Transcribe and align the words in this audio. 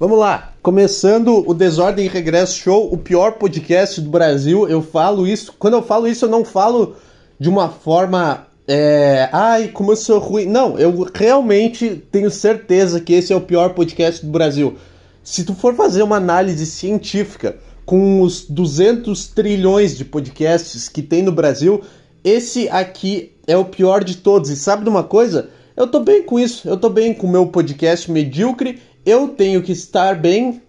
Vamos 0.00 0.16
lá, 0.16 0.52
começando 0.62 1.42
o 1.44 1.52
Desordem 1.52 2.06
e 2.06 2.08
Regresso 2.08 2.56
Show, 2.56 2.88
o 2.92 2.96
pior 2.96 3.32
podcast 3.32 4.00
do 4.00 4.08
Brasil. 4.08 4.68
Eu 4.68 4.80
falo 4.80 5.26
isso, 5.26 5.52
quando 5.58 5.74
eu 5.74 5.82
falo 5.82 6.06
isso, 6.06 6.24
eu 6.24 6.28
não 6.28 6.44
falo 6.44 6.94
de 7.36 7.48
uma 7.48 7.68
forma. 7.68 8.46
É, 8.68 9.28
Ai, 9.32 9.66
como 9.66 9.90
eu 9.90 9.96
sou 9.96 10.20
ruim. 10.20 10.46
Não, 10.46 10.78
eu 10.78 11.04
realmente 11.12 12.00
tenho 12.12 12.30
certeza 12.30 13.00
que 13.00 13.12
esse 13.12 13.32
é 13.32 13.36
o 13.36 13.40
pior 13.40 13.70
podcast 13.70 14.24
do 14.24 14.30
Brasil. 14.30 14.76
Se 15.24 15.42
tu 15.42 15.52
for 15.52 15.74
fazer 15.74 16.04
uma 16.04 16.18
análise 16.18 16.64
científica 16.64 17.56
com 17.84 18.22
os 18.22 18.44
200 18.48 19.26
trilhões 19.26 19.98
de 19.98 20.04
podcasts 20.04 20.88
que 20.88 21.02
tem 21.02 21.24
no 21.24 21.32
Brasil, 21.32 21.82
esse 22.22 22.68
aqui 22.68 23.32
é 23.48 23.56
o 23.56 23.64
pior 23.64 24.04
de 24.04 24.18
todos. 24.18 24.48
E 24.48 24.54
sabe 24.54 24.84
de 24.84 24.90
uma 24.90 25.02
coisa? 25.02 25.50
Eu 25.76 25.88
tô 25.88 25.98
bem 25.98 26.22
com 26.22 26.38
isso. 26.38 26.68
Eu 26.68 26.76
tô 26.76 26.88
bem 26.88 27.12
com 27.12 27.26
o 27.26 27.30
meu 27.30 27.48
podcast 27.48 28.08
medíocre. 28.08 28.80
Eu 29.08 29.28
tenho 29.28 29.62
que 29.62 29.72
estar 29.72 30.14
bem, 30.20 30.60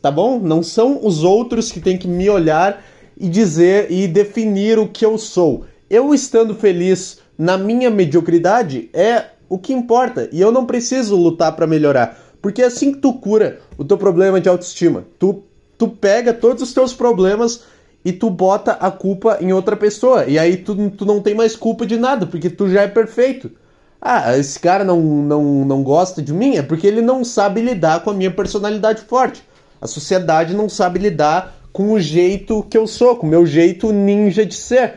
tá 0.00 0.12
bom? 0.12 0.38
Não 0.38 0.62
são 0.62 1.04
os 1.04 1.24
outros 1.24 1.72
que 1.72 1.80
têm 1.80 1.98
que 1.98 2.06
me 2.06 2.30
olhar 2.30 2.84
e 3.18 3.28
dizer 3.28 3.90
e 3.90 4.06
definir 4.06 4.78
o 4.78 4.86
que 4.86 5.04
eu 5.04 5.18
sou. 5.18 5.64
Eu 5.90 6.14
estando 6.14 6.54
feliz 6.54 7.18
na 7.36 7.58
minha 7.58 7.90
mediocridade 7.90 8.88
é 8.92 9.24
o 9.48 9.58
que 9.58 9.72
importa 9.72 10.28
e 10.30 10.40
eu 10.40 10.52
não 10.52 10.66
preciso 10.66 11.16
lutar 11.16 11.56
para 11.56 11.66
melhorar, 11.66 12.16
porque 12.40 12.62
é 12.62 12.66
assim 12.66 12.92
que 12.92 13.00
tu 13.00 13.14
cura 13.14 13.58
o 13.76 13.84
teu 13.84 13.98
problema 13.98 14.40
de 14.40 14.48
autoestima. 14.48 15.04
Tu 15.18 15.42
tu 15.76 15.88
pega 15.88 16.32
todos 16.32 16.62
os 16.62 16.72
teus 16.72 16.92
problemas 16.92 17.64
e 18.04 18.12
tu 18.12 18.30
bota 18.30 18.70
a 18.70 18.92
culpa 18.92 19.38
em 19.40 19.52
outra 19.52 19.76
pessoa. 19.76 20.26
E 20.26 20.38
aí 20.38 20.58
tu, 20.58 20.90
tu 20.90 21.04
não 21.04 21.20
tem 21.20 21.34
mais 21.34 21.56
culpa 21.56 21.84
de 21.84 21.96
nada, 21.96 22.24
porque 22.24 22.48
tu 22.48 22.68
já 22.68 22.82
é 22.82 22.86
perfeito. 22.86 23.50
Ah, 24.00 24.36
esse 24.38 24.58
cara 24.58 24.82
não, 24.82 25.00
não, 25.00 25.64
não 25.64 25.82
gosta 25.82 26.22
de 26.22 26.32
mim 26.32 26.56
é 26.56 26.62
porque 26.62 26.86
ele 26.86 27.02
não 27.02 27.22
sabe 27.22 27.60
lidar 27.60 28.02
com 28.02 28.10
a 28.10 28.14
minha 28.14 28.30
personalidade 28.30 29.02
forte. 29.02 29.42
A 29.80 29.86
sociedade 29.86 30.54
não 30.54 30.68
sabe 30.68 30.98
lidar 30.98 31.54
com 31.72 31.92
o 31.92 32.00
jeito 32.00 32.62
que 32.62 32.78
eu 32.78 32.86
sou, 32.86 33.16
com 33.16 33.26
o 33.26 33.30
meu 33.30 33.44
jeito 33.44 33.92
ninja 33.92 34.44
de 34.44 34.54
ser. 34.54 34.94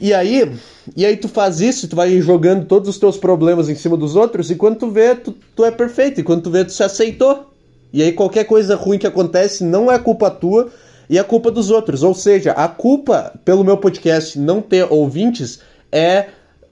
E 0.00 0.12
aí, 0.12 0.52
e 0.94 1.06
aí 1.06 1.16
tu 1.16 1.28
faz 1.28 1.60
isso, 1.60 1.88
tu 1.88 1.96
vai 1.96 2.20
jogando 2.20 2.66
todos 2.66 2.88
os 2.88 2.98
teus 2.98 3.16
problemas 3.16 3.68
em 3.68 3.74
cima 3.74 3.96
dos 3.96 4.14
outros, 4.14 4.50
e 4.50 4.54
quando 4.54 4.78
tu 4.78 4.90
vê, 4.90 5.14
tu, 5.14 5.34
tu 5.54 5.64
é 5.64 5.70
perfeito, 5.70 6.20
e 6.20 6.22
quando 6.22 6.42
tu 6.42 6.50
vê, 6.50 6.64
tu 6.64 6.72
se 6.72 6.82
aceitou. 6.82 7.46
E 7.92 8.02
aí 8.02 8.12
qualquer 8.12 8.44
coisa 8.44 8.76
ruim 8.76 8.98
que 8.98 9.06
acontece 9.06 9.64
não 9.64 9.90
é 9.90 9.98
culpa 9.98 10.30
tua, 10.30 10.70
e 11.08 11.18
é 11.18 11.22
culpa 11.22 11.50
dos 11.50 11.70
outros. 11.70 12.02
Ou 12.02 12.14
seja, 12.14 12.52
a 12.52 12.68
culpa 12.68 13.32
pelo 13.44 13.64
meu 13.64 13.76
podcast 13.78 14.38
não 14.38 14.60
ter 14.60 14.86
ouvintes 14.90 15.60
é 15.90 16.26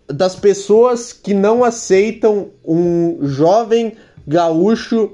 das 0.09 0.37
pessoas 0.37 1.13
que 1.13 1.33
não 1.33 1.65
aceitam 1.65 2.49
um 2.65 3.19
jovem 3.23 3.95
gaúcho 4.27 5.13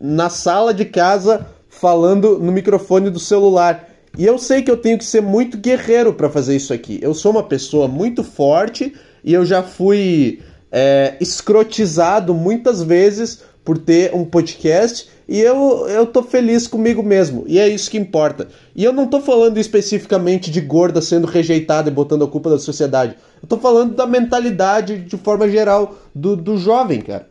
na 0.00 0.28
sala 0.28 0.74
de 0.74 0.84
casa 0.84 1.46
falando 1.68 2.38
no 2.38 2.52
microfone 2.52 3.10
do 3.10 3.18
celular. 3.18 3.88
E 4.18 4.24
eu 4.24 4.38
sei 4.38 4.62
que 4.62 4.70
eu 4.70 4.76
tenho 4.76 4.98
que 4.98 5.04
ser 5.04 5.20
muito 5.20 5.58
guerreiro 5.58 6.12
para 6.14 6.30
fazer 6.30 6.56
isso 6.56 6.72
aqui. 6.72 6.98
Eu 7.02 7.12
sou 7.12 7.32
uma 7.32 7.42
pessoa 7.42 7.86
muito 7.86 8.24
forte 8.24 8.94
e 9.22 9.34
eu 9.34 9.44
já 9.44 9.62
fui 9.62 10.40
é, 10.72 11.16
escrotizado 11.20 12.34
muitas 12.34 12.82
vezes 12.82 13.42
por 13.64 13.76
ter 13.76 14.14
um 14.14 14.24
podcast 14.24 15.08
e 15.28 15.40
eu, 15.40 15.88
eu 15.88 16.06
tô 16.06 16.22
feliz 16.22 16.68
comigo 16.68 17.02
mesmo. 17.02 17.44
E 17.48 17.58
é 17.58 17.68
isso 17.68 17.90
que 17.90 17.98
importa. 17.98 18.48
E 18.74 18.84
eu 18.84 18.92
não 18.92 19.08
tô 19.08 19.20
falando 19.20 19.58
especificamente 19.58 20.50
de 20.50 20.60
gorda 20.60 21.02
sendo 21.02 21.26
rejeitada 21.26 21.90
e 21.90 21.92
botando 21.92 22.24
a 22.24 22.28
culpa 22.28 22.50
da 22.50 22.58
sociedade. 22.58 23.16
Eu 23.42 23.48
tô 23.48 23.58
falando 23.58 23.94
da 23.94 24.06
mentalidade 24.06 25.00
de 25.00 25.16
forma 25.16 25.48
geral 25.48 25.96
do, 26.14 26.36
do 26.36 26.56
jovem, 26.56 27.00
cara. 27.00 27.28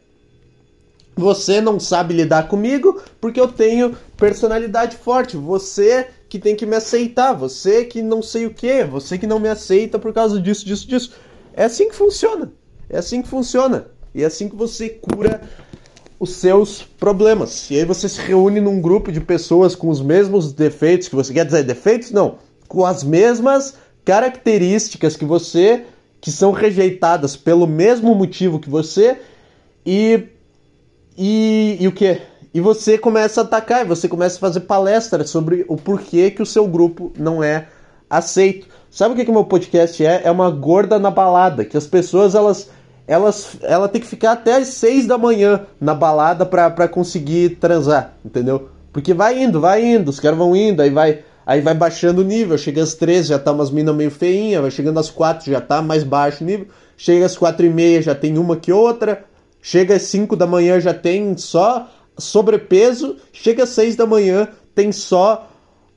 Você 1.16 1.62
não 1.62 1.80
sabe 1.80 2.14
lidar 2.14 2.50
comigo 2.50 3.02
porque 3.22 3.40
eu 3.40 3.48
tenho 3.48 3.96
personalidade 4.18 4.98
forte. 4.98 5.38
Você 5.38 6.08
que 6.28 6.38
tem 6.38 6.54
que 6.54 6.66
me 6.66 6.76
aceitar. 6.76 7.32
Você 7.32 7.86
que 7.86 8.02
não 8.02 8.22
sei 8.22 8.46
o 8.46 8.54
que. 8.54 8.84
Você 8.84 9.18
que 9.18 9.26
não 9.26 9.40
me 9.40 9.48
aceita 9.48 9.98
por 9.98 10.12
causa 10.12 10.42
disso, 10.42 10.66
disso, 10.66 10.86
disso. 10.86 11.14
É 11.54 11.64
assim 11.64 11.88
que 11.88 11.96
funciona. 11.96 12.52
É 12.90 12.98
assim 12.98 13.22
que 13.22 13.30
funciona. 13.30 13.88
E 14.14 14.24
é 14.24 14.26
assim 14.26 14.48
que 14.50 14.56
você 14.56 14.90
cura 14.90 15.42
os 16.20 16.36
seus 16.36 16.82
problemas. 16.82 17.70
E 17.70 17.76
aí 17.76 17.86
você 17.86 18.08
se 18.08 18.22
reúne 18.22 18.62
num 18.62 18.82
grupo 18.82 19.12
de 19.12 19.20
pessoas 19.20 19.76
com 19.76 19.90
os 19.90 20.02
mesmos 20.02 20.54
defeitos 20.54 21.08
que 21.08 21.16
você 21.16 21.34
quer 21.34 21.46
dizer 21.46 21.64
defeitos 21.64 22.12
não, 22.12 22.36
com 22.68 22.86
as 22.86 23.04
mesmas 23.04 23.76
características 24.04 25.18
que 25.18 25.26
você, 25.26 25.86
que 26.22 26.32
são 26.32 26.52
rejeitadas 26.52 27.36
pelo 27.36 27.68
mesmo 27.68 28.16
motivo 28.16 28.60
que 28.60 28.70
você 28.70 29.18
e 29.86 30.30
e, 31.18 31.78
e 31.80 31.88
o 31.88 31.92
que? 31.92 32.22
E 32.54 32.60
você 32.60 32.98
começa 32.98 33.42
a 33.42 33.44
atacar, 33.44 33.86
e 33.86 33.88
você 33.88 34.08
começa 34.08 34.38
a 34.38 34.40
fazer 34.40 34.62
palestras 34.62 35.30
sobre 35.30 35.66
o 35.68 35.78
porquê 35.78 36.32
que 36.32 36.42
o 36.42 36.46
seu 36.46 36.68
grupo 36.68 37.12
não 37.18 37.44
é 37.44 37.68
aceito. 38.10 38.68
Sabe 38.90 39.14
o 39.14 39.18
que 39.18 39.26
que 39.26 39.32
meu 39.32 39.44
podcast 39.44 40.06
é? 40.06 40.22
É 40.24 40.32
uma 40.32 40.50
gorda 40.50 40.98
na 40.98 41.12
balada, 41.12 41.66
que 41.66 41.76
as 41.76 41.88
pessoas 41.88 42.36
elas 42.36 42.70
elas, 43.08 43.58
ela 43.62 43.88
tem 43.88 44.02
que 44.02 44.08
ficar 44.08 44.32
até 44.34 44.56
as 44.56 44.70
6 44.70 45.06
da 45.06 45.18
manhã 45.18 45.66
na 45.80 45.94
balada 45.94 46.46
pra, 46.46 46.70
pra 46.70 46.88
conseguir 46.88 47.58
transar, 47.58 48.14
entendeu? 48.24 48.70
Porque 48.92 49.14
vai 49.14 49.42
indo, 49.42 49.60
vai 49.60 49.86
indo, 49.86 50.10
os 50.10 50.20
caras 50.20 50.38
vão 50.38 50.56
indo, 50.56 50.82
aí 50.82 50.90
vai, 50.90 51.20
aí 51.46 51.62
vai 51.62 51.74
baixando 51.74 52.22
o 52.22 52.26
nível, 52.26 52.58
chega 52.58 52.82
às 52.82 52.96
13 52.96 53.30
já 53.30 53.40
tá 53.40 53.52
umas 53.52 53.70
minas 53.70 53.96
meio 53.96 54.10
feinha, 54.10 54.62
vai 54.62 54.72
chegando 54.72 55.00
às 55.00 55.10
4 55.10 55.52
já 55.52 55.62
tá 55.62 55.82
mais 55.82 56.04
baixo 56.04 56.44
o 56.44 56.48
nível, 56.48 56.68
chega 56.98 57.26
às 57.26 57.38
4 57.38 57.66
e 57.66 57.70
meia 57.70 58.02
já 58.02 58.16
tem 58.16 58.38
uma 58.38 58.56
que 58.56 58.72
outra, 58.72 59.24
chega 59.62 59.96
às 59.96 60.04
5 60.04 60.36
da 60.36 60.48
manhã 60.48 60.80
já 60.80 60.94
tem 60.94 61.36
só 61.38 61.90
sobrepeso, 62.18 63.18
chega 63.34 63.64
às 63.64 63.70
6 63.70 63.96
da 63.96 64.06
manhã 64.06 64.48
tem 64.74 64.92
só 64.92 65.50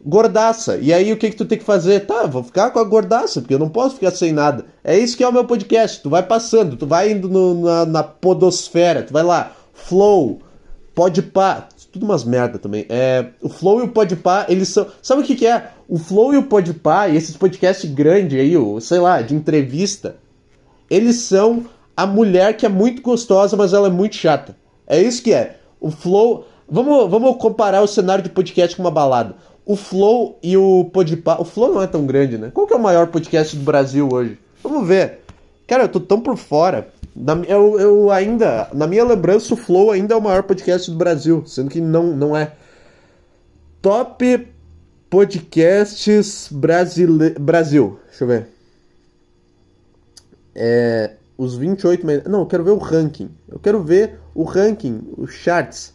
gordaça. 0.04 0.76
E 0.76 0.92
aí 0.92 1.12
o 1.12 1.16
que 1.16 1.31
que 1.31 1.36
tu 1.36 1.44
tem 1.44 1.59
que 1.59 1.64
fazer? 1.64 2.06
Tá, 2.06 2.26
vou 2.26 2.42
ficar 2.42 2.70
com 2.70 2.78
a 2.78 2.84
gordaça, 2.84 3.41
porque 3.41 3.54
eu 3.54 3.59
não 3.59 3.69
posso 3.69 3.97
ficar 3.97 4.10
sem 4.10 4.32
nada. 4.32 4.66
É 4.82 4.98
isso 4.98 5.16
que 5.16 5.25
é 5.25 5.28
o 5.28 5.32
meu 5.32 5.44
podcast. 5.44 6.03
Tu 6.03 6.10
vai 6.10 6.22
passando, 6.22 6.76
tu 6.76 6.86
vai 6.86 7.12
indo 7.12 7.28
no, 7.28 7.62
na, 7.62 7.86
na, 7.86 8.03
podosfera, 8.03 9.03
tu 9.03 9.12
vai 9.12 9.22
lá, 9.22 9.53
flow, 9.75 10.41
podpah, 10.94 11.69
tudo 11.92 12.04
umas 12.04 12.25
merda 12.25 12.59
também. 12.59 12.86
É, 12.88 13.26
o 13.42 13.48
flow 13.48 13.81
e 13.81 13.84
o 13.84 13.88
podpah, 13.88 14.47
eles 14.48 14.69
são... 14.69 14.86
Sabe 15.03 15.22
o 15.22 15.25
que 15.25 15.36
que 15.36 15.47
é? 15.47 15.70
O 15.88 15.98
flow 15.98 16.34
e 16.34 16.36
o 16.36 16.44
podpah, 16.44 17.09
e 17.09 17.16
esses 17.16 17.36
podcasts 17.36 17.91
grandes 17.91 18.38
aí, 18.38 18.56
o, 18.56 18.80
sei 18.80 18.98
lá, 18.98 19.20
de 19.22 19.34
entrevista, 19.34 20.16
eles 20.91 21.16
são 21.16 21.65
a 21.97 22.06
mulher 22.06 22.56
que 22.56 22.65
é 22.65 22.69
muito 22.69 23.03
gostosa, 23.03 23.56
mas 23.56 23.72
ela 23.72 23.88
é 23.88 23.91
muito 23.91 24.16
chata. 24.16 24.56
É 24.86 25.00
isso 25.00 25.22
que 25.22 25.32
é. 25.32 25.59
O 25.80 25.91
flow... 25.91 26.47
Vamos, 26.70 27.10
vamos 27.10 27.38
comparar 27.38 27.80
o 27.80 27.86
cenário 27.86 28.22
de 28.22 28.28
podcast 28.28 28.76
com 28.76 28.82
uma 28.82 28.91
balada 28.91 29.36
o 29.68 29.76
Flow 29.76 30.38
e 30.42 30.56
o 30.56 30.86
Podpah... 30.86 31.38
O 31.38 31.44
Flow 31.44 31.74
não 31.74 31.82
é 31.82 31.86
tão 31.86 32.06
grande, 32.06 32.38
né? 32.38 32.50
Qual 32.54 32.66
que 32.66 32.72
é 32.72 32.76
o 32.76 32.80
maior 32.80 33.08
podcast 33.08 33.54
do 33.54 33.62
Brasil 33.62 34.08
hoje? 34.10 34.38
Vamos 34.62 34.88
ver. 34.88 35.20
Cara, 35.66 35.84
eu 35.84 35.88
tô 35.90 36.00
tão 36.00 36.22
por 36.22 36.38
fora. 36.38 36.88
Na, 37.14 37.34
eu, 37.46 37.78
eu 37.78 38.10
ainda... 38.10 38.70
Na 38.72 38.86
minha 38.86 39.04
lembrança, 39.04 39.52
o 39.52 39.58
Flow 39.58 39.90
ainda 39.90 40.14
é 40.14 40.16
o 40.16 40.22
maior 40.22 40.42
podcast 40.42 40.90
do 40.90 40.96
Brasil. 40.96 41.44
Sendo 41.46 41.68
que 41.68 41.82
não, 41.82 42.16
não 42.16 42.34
é. 42.34 42.52
Top 43.82 44.48
podcasts 45.10 46.48
brasile... 46.50 47.34
Brasil. 47.38 48.00
Deixa 48.08 48.24
eu 48.24 48.28
ver. 48.28 48.48
É... 50.54 51.10
Os 51.36 51.58
28... 51.58 52.06
Não, 52.26 52.40
eu 52.40 52.46
quero 52.46 52.64
ver 52.64 52.70
o 52.70 52.78
ranking. 52.78 53.28
Eu 53.46 53.58
quero 53.58 53.82
ver 53.82 54.18
o 54.34 54.44
ranking, 54.44 55.02
os 55.18 55.34
charts. 55.34 55.92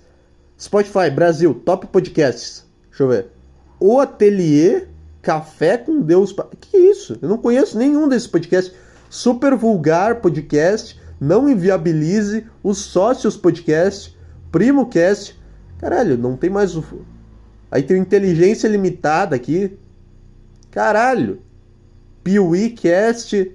Spotify, 0.59 1.09
Brasil, 1.09 1.55
top 1.65 1.87
podcasts. 1.87 2.63
Deixa 2.91 3.03
eu 3.03 3.07
ver. 3.07 3.32
O 3.85 3.99
Ateliê 3.99 4.87
Café 5.21 5.77
com 5.77 5.99
Deus. 5.99 6.33
Que 6.61 6.77
isso? 6.77 7.19
Eu 7.21 7.27
não 7.27 7.37
conheço 7.37 7.77
nenhum 7.77 8.07
desses 8.07 8.29
podcasts. 8.29 8.73
Super 9.09 9.57
Vulgar 9.57 10.21
Podcast, 10.21 10.97
Não 11.19 11.49
Inviabilize, 11.49 12.45
Os 12.63 12.77
Sócios 12.77 13.35
Podcast, 13.35 14.17
Primo 14.49 14.85
Cast. 14.85 15.37
Caralho, 15.79 16.17
não 16.17 16.37
tem 16.37 16.49
mais 16.49 16.77
o. 16.77 16.85
Aí 17.69 17.83
tem 17.83 17.97
Inteligência 17.97 18.69
Limitada 18.69 19.35
aqui. 19.35 19.77
Caralho. 20.71 21.41
Piuí 22.23 22.69
Cast. 22.69 23.51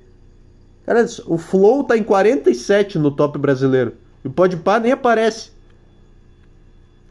Cara, 0.84 1.06
o 1.26 1.38
Flow 1.38 1.84
tá 1.84 1.96
em 1.96 2.04
47 2.04 2.98
no 2.98 3.10
top 3.10 3.38
brasileiro. 3.38 3.94
E 4.22 4.28
o 4.28 4.30
Podpah 4.30 4.78
nem 4.78 4.92
aparece. 4.92 5.52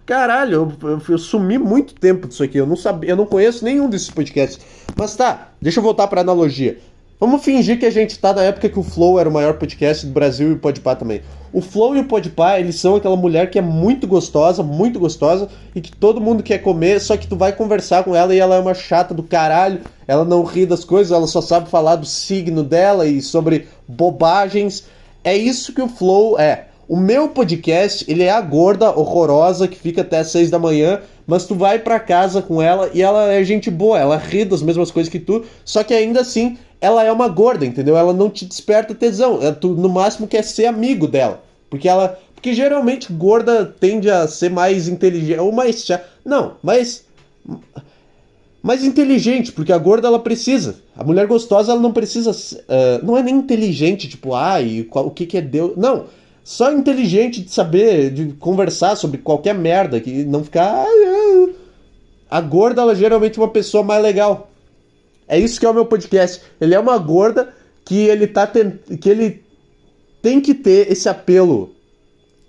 Caralho, 0.07 0.53
eu, 0.81 0.89
eu, 0.89 1.01
eu, 1.09 1.17
sumi 1.17 1.57
muito 1.57 1.93
tempo 1.93 2.29
disso 2.29 2.41
aqui. 2.41 2.57
Eu 2.57 2.65
não 2.65 2.77
sabia, 2.77 3.09
eu 3.09 3.15
não 3.17 3.25
conheço 3.25 3.65
nenhum 3.65 3.89
desses 3.89 4.09
podcasts. 4.09 4.57
Mas 4.95 5.17
tá, 5.17 5.49
deixa 5.61 5.79
eu 5.79 5.83
voltar 5.83 6.07
para 6.07 6.21
analogia. 6.21 6.77
Vamos 7.19 7.43
fingir 7.43 7.77
que 7.77 7.85
a 7.85 7.89
gente 7.89 8.17
tá 8.17 8.31
na 8.31 8.43
época 8.43 8.69
que 8.69 8.79
o 8.79 8.83
Flow 8.83 9.19
era 9.19 9.27
o 9.27 9.33
maior 9.33 9.55
podcast 9.55 10.05
do 10.05 10.13
Brasil 10.13 10.51
e 10.51 10.53
o 10.53 10.59
Podpah 10.59 10.95
também. 10.95 11.23
O 11.51 11.59
Flow 11.59 11.93
e 11.93 11.99
o 11.99 12.05
Podpah, 12.05 12.57
eles 12.57 12.79
são 12.79 12.95
aquela 12.95 13.17
mulher 13.17 13.49
que 13.49 13.59
é 13.59 13.61
muito 13.61 14.07
gostosa, 14.07 14.63
muito 14.63 14.97
gostosa 14.97 15.49
e 15.75 15.81
que 15.81 15.91
todo 15.91 16.21
mundo 16.21 16.41
quer 16.41 16.59
comer, 16.59 17.01
só 17.01 17.17
que 17.17 17.27
tu 17.27 17.35
vai 17.35 17.51
conversar 17.51 18.05
com 18.05 18.15
ela 18.15 18.33
e 18.33 18.39
ela 18.39 18.55
é 18.55 18.59
uma 18.59 18.73
chata 18.73 19.13
do 19.13 19.23
caralho. 19.23 19.81
Ela 20.07 20.23
não 20.23 20.41
ri 20.43 20.65
das 20.65 20.85
coisas, 20.85 21.11
ela 21.11 21.27
só 21.27 21.41
sabe 21.41 21.69
falar 21.69 21.97
do 21.97 22.05
signo 22.05 22.63
dela 22.63 23.05
e 23.05 23.21
sobre 23.21 23.67
bobagens. 23.85 24.85
É 25.21 25.35
isso 25.35 25.73
que 25.73 25.81
o 25.81 25.89
Flow 25.89 26.39
é. 26.39 26.67
O 26.87 26.95
meu 26.95 27.27
podcast, 27.27 28.09
ele 28.09 28.23
é 28.23 28.31
a 28.31 28.39
gorda 28.39 28.89
horrorosa 28.97 29.67
que 29.67 29.77
fica 29.77 30.01
até 30.01 30.23
6 30.23 30.49
da 30.49 30.57
manhã, 30.57 31.01
mas 31.25 31.45
tu 31.45 31.53
vai 31.53 31.79
para 31.79 31.99
casa 31.99 32.41
com 32.41 32.61
ela 32.61 32.89
e 32.93 33.01
ela 33.01 33.29
é 33.29 33.43
gente 33.43 33.69
boa, 33.69 33.99
ela 33.99 34.15
ri 34.15 34.45
das 34.45 34.61
mesmas 34.61 34.89
coisas 34.89 35.11
que 35.11 35.19
tu, 35.19 35.43
só 35.65 35.83
que 35.83 35.93
ainda 35.93 36.21
assim 36.21 36.57
ela 36.79 37.03
é 37.03 37.11
uma 37.11 37.27
gorda, 37.27 37.65
entendeu? 37.65 37.97
Ela 37.97 38.13
não 38.13 38.29
te 38.29 38.45
desperta 38.45 38.95
tesão, 38.95 39.41
é, 39.41 39.51
tu 39.51 39.69
no 39.69 39.89
máximo 39.89 40.27
quer 40.27 40.43
ser 40.43 40.67
amigo 40.67 41.07
dela, 41.07 41.43
porque 41.69 41.89
ela, 41.89 42.17
porque 42.33 42.53
geralmente 42.53 43.11
gorda 43.11 43.65
tende 43.65 44.09
a 44.09 44.25
ser 44.25 44.49
mais 44.49 44.87
inteligente 44.87 45.39
ou 45.39 45.51
mais 45.51 45.85
não, 46.23 46.53
mas 46.63 47.05
mais 48.63 48.83
inteligente, 48.85 49.51
porque 49.51 49.73
a 49.73 49.77
gorda 49.77 50.07
ela 50.07 50.19
precisa. 50.19 50.75
A 50.95 51.03
mulher 51.03 51.27
gostosa 51.27 51.71
ela 51.71 51.81
não 51.81 51.91
precisa, 51.91 52.31
uh, 52.31 53.05
não 53.05 53.17
é 53.17 53.23
nem 53.23 53.35
inteligente, 53.35 54.07
tipo, 54.07 54.33
ah, 54.33 54.55
o 54.93 55.11
que 55.11 55.25
que 55.25 55.37
é 55.37 55.41
Deus? 55.41 55.73
Não, 55.77 56.05
só 56.47 56.71
inteligente 56.71 57.41
de 57.41 57.51
saber, 57.51 58.09
de 58.09 58.31
conversar 58.31 58.95
sobre 58.95 59.17
qualquer 59.17 59.53
merda, 59.53 59.99
que 59.99 60.23
não 60.23 60.45
ficar. 60.45 60.85
A 62.29 62.39
gorda, 62.39 62.83
ela 62.83 62.93
é 62.93 62.95
geralmente 62.95 63.37
uma 63.37 63.49
pessoa 63.49 63.83
mais 63.83 64.01
legal. 64.01 64.49
É 65.27 65.37
isso 65.37 65.59
que 65.59 65.65
é 65.65 65.69
o 65.69 65.73
meu 65.73 65.85
podcast. 65.85 66.41
Ele 66.61 66.73
é 66.73 66.79
uma 66.79 66.97
gorda 66.97 67.53
que 67.83 67.97
ele 67.97 68.27
tá 68.27 68.47
tent... 68.47 68.75
que 68.97 69.09
ele 69.09 69.43
tem 70.21 70.39
que 70.39 70.53
ter 70.53 70.89
esse 70.89 71.09
apelo. 71.09 71.75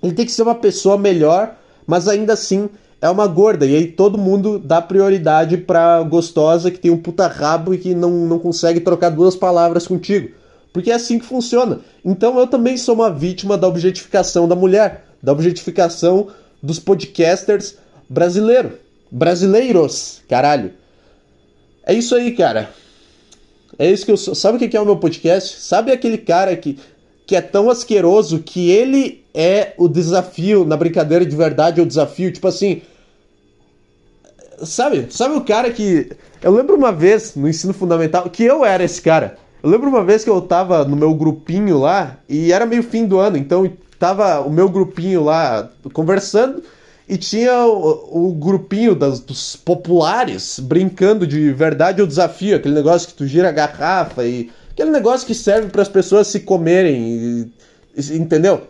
Ele 0.01 0.13
tem 0.13 0.25
que 0.25 0.31
ser 0.31 0.43
uma 0.43 0.55
pessoa 0.55 0.97
melhor, 0.97 1.57
mas 1.85 2.07
ainda 2.07 2.35
assim 2.35 2.69
é 3.03 3.11
uma 3.11 3.27
gorda. 3.27 3.67
E 3.67 3.75
aí 3.75 3.89
todo 3.89 4.17
mundo 4.17 4.61
dá 4.61 4.81
prioridade 4.81 5.57
pra 5.57 6.05
gostosa 6.05 6.71
que 6.71 6.79
tem 6.79 6.93
um 6.93 7.03
puta 7.03 7.27
rabo 7.27 7.75
e 7.75 7.79
que 7.79 7.97
não, 7.97 8.13
não 8.13 8.39
consegue 8.39 8.79
trocar 8.79 9.11
duas 9.11 9.35
palavras 9.35 9.89
contigo. 9.89 10.39
Porque 10.73 10.91
é 10.91 10.95
assim 10.95 11.19
que 11.19 11.25
funciona. 11.25 11.81
Então 12.05 12.39
eu 12.39 12.47
também 12.47 12.77
sou 12.77 12.95
uma 12.95 13.11
vítima 13.11 13.57
da 13.57 13.67
objetificação 13.67 14.47
da 14.47 14.55
mulher, 14.55 15.05
da 15.23 15.33
objetificação 15.33 16.29
dos 16.63 16.79
podcasters 16.79 17.77
brasileiros. 18.09 18.73
Brasileiros, 19.11 20.23
caralho. 20.29 20.73
É 21.85 21.95
isso 21.95 22.15
aí, 22.15 22.33
cara. 22.33 22.71
É 23.79 23.91
isso 23.91 24.05
que 24.05 24.13
eu 24.13 24.17
sou. 24.17 24.35
Sabe 24.35 24.57
o 24.57 24.69
que 24.69 24.77
é 24.77 24.81
o 24.81 24.85
meu 24.85 24.97
podcast? 24.97 25.61
Sabe 25.61 25.93
aquele 25.93 26.19
cara 26.19 26.55
que, 26.57 26.79
que 27.27 27.35
é 27.35 27.41
tão 27.41 27.71
asqueroso 27.71 28.41
que 28.41 28.71
ele 28.71 29.25
é 29.33 29.73
o 29.79 29.89
desafio, 29.89 30.65
na 30.65 30.77
brincadeira 30.77 31.25
de 31.25 31.37
verdade 31.37 31.81
é 31.81 31.83
o 31.83 31.87
desafio? 31.87 32.33
Tipo 32.33 32.49
assim. 32.49 32.83
Sabe? 34.63 35.07
Sabe 35.11 35.37
o 35.37 35.45
cara 35.45 35.71
que. 35.71 36.11
Eu 36.43 36.53
lembro 36.53 36.77
uma 36.77 36.93
vez 36.93 37.35
no 37.35 37.49
ensino 37.49 37.73
fundamental 37.73 38.29
que 38.29 38.45
eu 38.45 38.65
era 38.65 38.85
esse 38.85 39.01
cara. 39.01 39.39
Eu 39.63 39.71
lembro 39.71 39.89
uma 39.89 40.05
vez 40.05 40.23
que 40.23 40.31
eu 40.31 40.41
tava 40.41 40.85
no 40.85 40.95
meu 40.95 41.13
grupinho 41.15 41.79
lá, 41.79 42.17
e 42.29 42.53
era 42.53 42.65
meio 42.65 42.83
fim 42.83 43.07
do 43.07 43.19
ano, 43.19 43.37
então 43.37 43.71
tava 43.99 44.41
o 44.41 44.51
meu 44.51 44.69
grupinho 44.69 45.25
lá 45.25 45.69
conversando, 45.93 46.63
e 47.09 47.17
tinha 47.17 47.65
o, 47.65 48.29
o 48.29 48.35
grupinho 48.35 48.95
das, 48.95 49.19
dos 49.19 49.57
populares 49.57 50.61
brincando 50.61 51.27
de 51.27 51.53
verdade 51.53 52.01
ou 52.01 52.07
desafio, 52.07 52.57
aquele 52.57 52.75
negócio 52.75 53.09
que 53.09 53.15
tu 53.15 53.27
gira 53.27 53.49
a 53.49 53.53
garrafa 53.53 54.25
e 54.25 54.51
aquele 54.71 54.91
negócio 54.91 55.27
que 55.27 55.35
serve 55.35 55.71
para 55.71 55.83
as 55.83 55.89
pessoas 55.89 56.29
se 56.29 56.41
comerem, 56.41 57.51
e, 57.97 58.17
entendeu? 58.17 58.63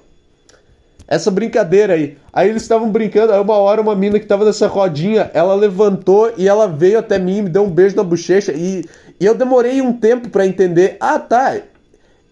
Essa 1.07 1.31
brincadeira 1.31 1.95
aí. 1.95 2.19
Aí 2.33 2.51
eles 2.51 2.63
estavam 2.63 2.91
brincando, 2.91 3.33
aí 3.33 3.41
uma 3.41 3.57
hora 3.57 3.81
uma 3.81 3.97
mina 3.97 4.19
que 4.19 4.27
tava 4.27 4.45
nessa 4.45 4.67
rodinha, 4.67 5.31
ela 5.35 5.55
levantou 5.55 6.33
e 6.37 6.47
ela 6.47 6.67
veio 6.69 6.99
até 6.99 7.19
mim, 7.19 7.43
me 7.43 7.49
deu 7.49 7.65
um 7.65 7.71
beijo 7.71 7.97
na 7.97 8.05
bochecha 8.05 8.53
e, 8.53 8.85
e 9.21 9.25
eu 9.25 9.35
demorei 9.35 9.81
um 9.81 9.93
tempo 9.93 10.29
para 10.29 10.47
entender. 10.47 10.97
Ah, 11.01 11.19
tá. 11.19 11.61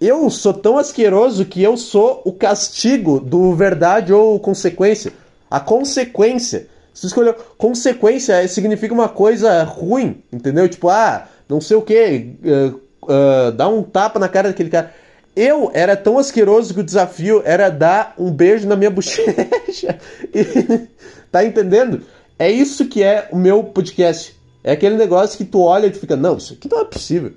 Eu 0.00 0.28
sou 0.30 0.52
tão 0.52 0.78
asqueroso 0.78 1.44
que 1.46 1.62
eu 1.62 1.76
sou 1.76 2.22
o 2.24 2.32
castigo 2.32 3.18
do 3.18 3.54
verdade 3.54 4.12
ou 4.12 4.38
consequência. 4.38 5.12
A 5.50 5.58
consequência. 5.58 6.68
Se 6.92 7.06
escolheu 7.06 7.34
consequência 7.58 8.46
significa 8.48 8.92
uma 8.92 9.08
coisa 9.08 9.62
ruim, 9.64 10.22
entendeu? 10.32 10.68
Tipo, 10.68 10.88
ah, 10.88 11.28
não 11.48 11.60
sei 11.60 11.76
o 11.76 11.82
que, 11.82 12.36
uh, 12.44 12.80
uh, 13.02 13.52
dá 13.52 13.68
um 13.68 13.82
tapa 13.82 14.18
na 14.18 14.28
cara 14.28 14.48
daquele 14.48 14.70
cara. 14.70 14.92
Eu 15.34 15.70
era 15.74 15.96
tão 15.96 16.18
asqueroso 16.18 16.72
que 16.72 16.80
o 16.80 16.84
desafio 16.84 17.42
era 17.44 17.68
dar 17.68 18.14
um 18.18 18.30
beijo 18.30 18.66
na 18.66 18.76
minha 18.76 18.90
bochecha. 18.90 19.98
E, 20.32 20.88
tá 21.30 21.44
entendendo? 21.44 22.02
É 22.38 22.50
isso 22.50 22.86
que 22.86 23.02
é 23.02 23.28
o 23.30 23.36
meu 23.36 23.64
podcast. 23.64 24.35
É 24.66 24.72
aquele 24.72 24.96
negócio 24.96 25.38
que 25.38 25.44
tu 25.44 25.60
olha 25.60 25.86
e 25.86 25.90
tu 25.92 26.00
fica, 26.00 26.16
não, 26.16 26.36
isso 26.36 26.54
aqui 26.54 26.68
não 26.68 26.80
é 26.80 26.84
possível. 26.84 27.32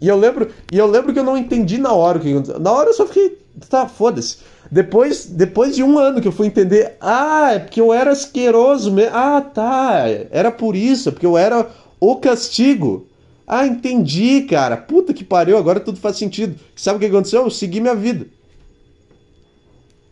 E 0.00 0.08
eu 0.08 0.16
lembro, 0.16 0.48
e 0.72 0.78
eu 0.78 0.86
lembro 0.86 1.12
que 1.12 1.18
eu 1.18 1.24
não 1.24 1.36
entendi 1.36 1.76
na 1.76 1.92
hora 1.92 2.16
o 2.16 2.20
que 2.22 2.32
aconteceu. 2.32 2.58
Na 2.58 2.72
hora 2.72 2.88
eu 2.88 2.94
só 2.94 3.04
fiquei, 3.04 3.36
tá, 3.68 3.86
foda-se. 3.86 4.38
Depois, 4.70 5.26
depois 5.26 5.76
de 5.76 5.82
um 5.82 5.98
ano 5.98 6.22
que 6.22 6.26
eu 6.26 6.32
fui 6.32 6.46
entender, 6.46 6.96
ah, 7.02 7.50
é 7.52 7.58
porque 7.58 7.78
eu 7.78 7.92
era 7.92 8.12
asqueroso 8.12 8.90
mesmo. 8.90 9.14
Ah, 9.14 9.42
tá, 9.42 10.04
era 10.30 10.50
por 10.50 10.74
isso, 10.74 11.12
porque 11.12 11.26
eu 11.26 11.36
era 11.36 11.68
o 12.00 12.16
castigo. 12.16 13.06
Ah, 13.46 13.66
entendi, 13.66 14.46
cara. 14.48 14.78
Puta 14.78 15.12
que 15.12 15.24
pariu, 15.24 15.58
agora 15.58 15.80
tudo 15.80 16.00
faz 16.00 16.16
sentido. 16.16 16.58
Sabe 16.74 16.96
o 16.96 17.00
que 17.00 17.14
aconteceu? 17.14 17.42
Eu 17.42 17.50
segui 17.50 17.78
minha 17.78 17.94
vida. 17.94 18.26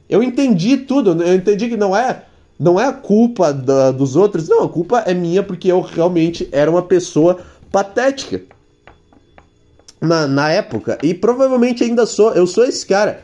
Eu 0.07 0.23
entendi 0.23 0.77
tudo, 0.77 1.23
eu 1.23 1.35
entendi 1.35 1.67
que 1.67 1.79
não 1.79 1.97
é 1.97 2.25
não 2.59 2.81
é 2.81 2.87
a 2.87 2.93
culpa 2.93 3.53
da, 3.53 3.91
dos 3.91 4.17
outros, 4.17 4.49
não, 4.49 4.65
a 4.65 4.69
culpa 4.69 5.01
é 5.01 5.13
minha 5.13 5.43
porque 5.43 5.71
eu 5.71 5.81
realmente 5.81 6.49
era 6.51 6.71
uma 6.71 6.83
pessoa 6.83 7.39
patética 7.71 8.43
na, 10.01 10.27
na 10.27 10.51
época 10.51 10.99
e 11.03 11.13
provavelmente 11.13 11.85
ainda 11.85 12.07
sou, 12.07 12.33
eu 12.33 12.47
sou 12.47 12.65
esse 12.65 12.87
cara. 12.87 13.23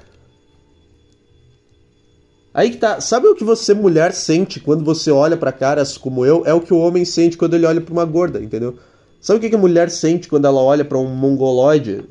Aí 2.55 2.71
que 2.71 2.77
tá, 2.77 3.01
sabe 3.01 3.27
o 3.27 3.35
que 3.35 3.45
você 3.45 3.73
mulher 3.73 4.13
sente 4.13 4.61
quando 4.61 4.85
você 4.85 5.11
olha 5.11 5.39
para 5.39 5.51
caras 5.51 5.97
como 5.97 6.27
eu? 6.27 6.43
É 6.45 6.53
o 6.53 6.61
que 6.61 6.75
o 6.75 6.79
homem 6.79 7.05
sente 7.05 7.37
quando 7.37 7.55
ele 7.55 7.65
olha 7.65 7.81
para 7.81 7.93
uma 7.93 8.05
gorda, 8.05 8.41
entendeu? 8.41 8.77
Sabe 9.23 9.39
o 9.39 9.49
que 9.49 9.55
a 9.55 9.59
mulher 9.59 9.89
sente 9.89 10.29
quando 10.29 10.47
ela 10.47 10.61
olha 10.61 10.85
para 10.85 10.99
um 10.99 11.07
mongoloide 11.07 12.05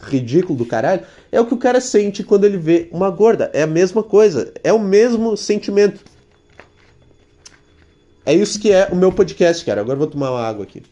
ridículo 0.00 0.58
do 0.58 0.66
caralho? 0.66 1.02
É 1.30 1.40
o 1.40 1.46
que 1.46 1.54
o 1.54 1.58
cara 1.58 1.80
sente 1.80 2.24
quando 2.24 2.44
ele 2.44 2.56
vê 2.56 2.88
uma 2.90 3.10
gorda. 3.10 3.48
É 3.52 3.62
a 3.62 3.66
mesma 3.66 4.02
coisa, 4.02 4.52
é 4.64 4.72
o 4.72 4.78
mesmo 4.78 5.36
sentimento. 5.36 6.00
É 8.26 8.34
isso 8.34 8.58
que 8.58 8.72
é 8.72 8.88
o 8.90 8.96
meu 8.96 9.12
podcast, 9.12 9.64
cara. 9.64 9.82
Agora 9.82 9.94
eu 9.94 10.00
vou 10.00 10.08
tomar 10.08 10.32
uma 10.32 10.42
água 10.42 10.64
aqui. 10.64 10.82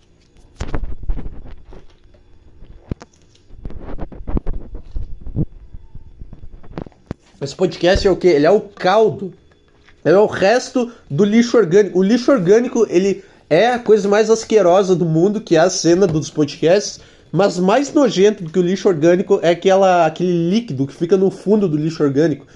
Esse 7.42 7.56
podcast 7.56 8.06
é 8.06 8.10
o 8.10 8.16
que? 8.16 8.28
Ele 8.28 8.46
é 8.46 8.50
o 8.52 8.60
caldo. 8.60 9.34
Ele 10.04 10.14
é 10.14 10.18
o 10.18 10.26
resto 10.26 10.92
do 11.10 11.24
lixo 11.24 11.56
orgânico. 11.56 11.98
O 11.98 12.04
lixo 12.04 12.30
orgânico, 12.30 12.86
ele 12.88 13.24
é 13.50 13.70
a 13.70 13.80
coisa 13.80 14.08
mais 14.08 14.30
asquerosa 14.30 14.94
do 14.94 15.04
mundo, 15.04 15.40
que 15.40 15.56
é 15.56 15.58
a 15.58 15.68
cena 15.68 16.06
dos 16.06 16.30
podcasts. 16.30 17.00
Mas 17.32 17.58
mais 17.58 17.92
nojento 17.92 18.44
do 18.44 18.50
que 18.50 18.60
o 18.60 18.62
lixo 18.62 18.86
orgânico 18.86 19.40
é 19.42 19.50
aquela, 19.50 20.06
aquele 20.06 20.50
líquido 20.50 20.86
que 20.86 20.94
fica 20.94 21.16
no 21.16 21.32
fundo 21.32 21.68
do 21.68 21.76
lixo 21.76 22.04
orgânico. 22.04 22.46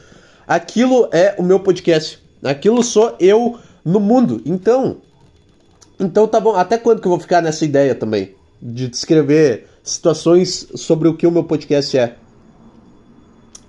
Aquilo 0.47 1.09
é 1.11 1.35
o 1.37 1.43
meu 1.43 1.59
podcast. 1.59 2.23
Aquilo 2.45 2.85
sou 2.85 3.17
eu 3.19 3.59
no 3.89 3.99
mundo. 3.99 4.43
Então, 4.45 4.99
então 5.99 6.29
tá 6.29 6.39
bom. 6.39 6.55
Até 6.55 6.77
quando 6.77 7.01
que 7.01 7.07
eu 7.07 7.11
vou 7.11 7.19
ficar 7.19 7.41
nessa 7.41 7.65
ideia 7.65 7.95
também? 7.95 8.35
De 8.61 8.89
descrever 8.89 9.67
situações 9.83 10.69
sobre 10.75 11.09
o 11.09 11.17
que 11.17 11.27
o 11.27 11.31
meu 11.31 11.45
podcast 11.45 11.97
é. 11.97 12.17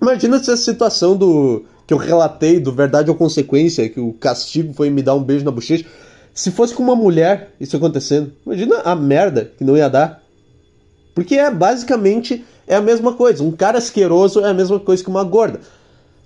Imagina 0.00 0.38
se 0.42 0.50
a 0.50 0.56
situação 0.56 1.16
do 1.16 1.64
que 1.86 1.94
eu 1.94 1.98
relatei 1.98 2.60
do 2.60 2.72
Verdade 2.72 3.10
ou 3.10 3.16
Consequência, 3.16 3.88
que 3.88 3.98
o 3.98 4.12
castigo 4.12 4.74
foi 4.74 4.90
me 4.90 5.02
dar 5.02 5.14
um 5.14 5.22
beijo 5.22 5.44
na 5.44 5.50
bochecha. 5.50 5.86
Se 6.34 6.50
fosse 6.50 6.74
com 6.74 6.82
uma 6.82 6.94
mulher 6.94 7.54
isso 7.58 7.76
acontecendo, 7.76 8.32
imagina 8.44 8.80
a 8.84 8.94
merda 8.94 9.50
que 9.56 9.64
não 9.64 9.76
ia 9.76 9.88
dar. 9.88 10.22
Porque 11.14 11.34
é 11.34 11.50
basicamente 11.50 12.44
é 12.66 12.76
a 12.76 12.80
mesma 12.80 13.14
coisa. 13.14 13.42
Um 13.42 13.50
cara 13.50 13.78
asqueroso 13.78 14.40
é 14.40 14.50
a 14.50 14.54
mesma 14.54 14.78
coisa 14.78 15.02
que 15.02 15.10
uma 15.10 15.24
gorda. 15.24 15.60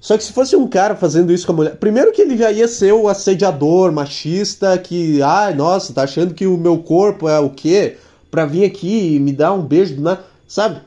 Só 0.04 0.18
que 0.18 0.24
se 0.24 0.34
fosse 0.34 0.54
um 0.54 0.68
cara 0.68 0.94
fazendo 0.94 1.32
isso 1.32 1.46
com 1.46 1.52
a 1.54 1.56
mulher. 1.56 1.76
Primeiro 1.76 2.12
que 2.12 2.20
ele 2.20 2.36
já 2.36 2.52
ia 2.52 2.68
ser 2.68 2.92
o 2.92 3.08
assediador 3.08 3.90
machista 3.90 4.76
que, 4.76 5.22
ai, 5.22 5.54
nossa, 5.54 5.94
tá 5.94 6.02
achando 6.02 6.34
que 6.34 6.46
o 6.46 6.58
meu 6.58 6.76
corpo 6.76 7.26
é 7.26 7.40
o 7.40 7.48
quê? 7.48 7.96
Pra 8.30 8.44
vir 8.44 8.66
aqui 8.66 9.14
e 9.14 9.18
me 9.18 9.32
dar 9.32 9.54
um 9.54 9.62
beijo, 9.62 9.98
né? 9.98 10.18
Sabe? 10.46 10.82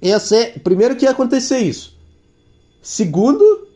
Ia 0.00 0.20
ser. 0.20 0.60
Primeiro 0.60 0.94
que 0.94 1.04
ia 1.04 1.10
acontecer 1.10 1.58
isso. 1.58 1.98
Segundo. 2.80 3.66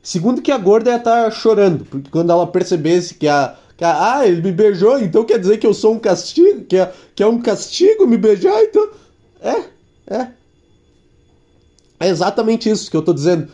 Segundo 0.00 0.40
que 0.40 0.52
a 0.52 0.58
gorda 0.58 0.92
ia 0.92 0.96
estar 0.98 1.24
tá 1.24 1.30
chorando. 1.32 1.84
Porque 1.84 2.08
quando 2.12 2.30
ela 2.30 2.46
percebesse 2.46 3.14
que 3.14 3.26
a. 3.26 3.56
Que 3.76 3.84
a 3.84 4.18
ah, 4.18 4.28
ele 4.28 4.40
me 4.40 4.52
beijou, 4.52 5.00
então 5.00 5.24
quer 5.24 5.40
dizer 5.40 5.58
que 5.58 5.66
eu 5.66 5.74
sou 5.74 5.94
um 5.94 5.98
castigo? 5.98 6.64
Que 6.64 6.76
é, 6.76 6.92
que 7.12 7.24
é 7.24 7.26
um 7.26 7.42
castigo 7.42 8.06
me 8.06 8.16
beijar? 8.16 8.62
Então. 8.62 8.88
É, 9.40 9.64
é. 10.14 10.28
É 12.04 12.08
exatamente 12.08 12.68
isso 12.68 12.90
que 12.90 12.96
eu 12.96 13.02
tô 13.02 13.14
dizendo. 13.14 13.48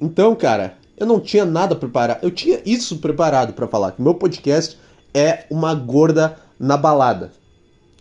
Então, 0.00 0.34
cara, 0.34 0.76
eu 0.96 1.06
não 1.06 1.20
tinha 1.20 1.44
nada 1.44 1.76
preparado. 1.76 2.18
Eu 2.22 2.32
tinha 2.32 2.60
isso 2.66 2.98
preparado 2.98 3.52
para 3.52 3.68
falar. 3.68 3.92
Que 3.92 4.02
meu 4.02 4.14
podcast 4.14 4.76
é 5.14 5.46
uma 5.48 5.72
gorda 5.72 6.36
na 6.58 6.76
balada. 6.76 7.30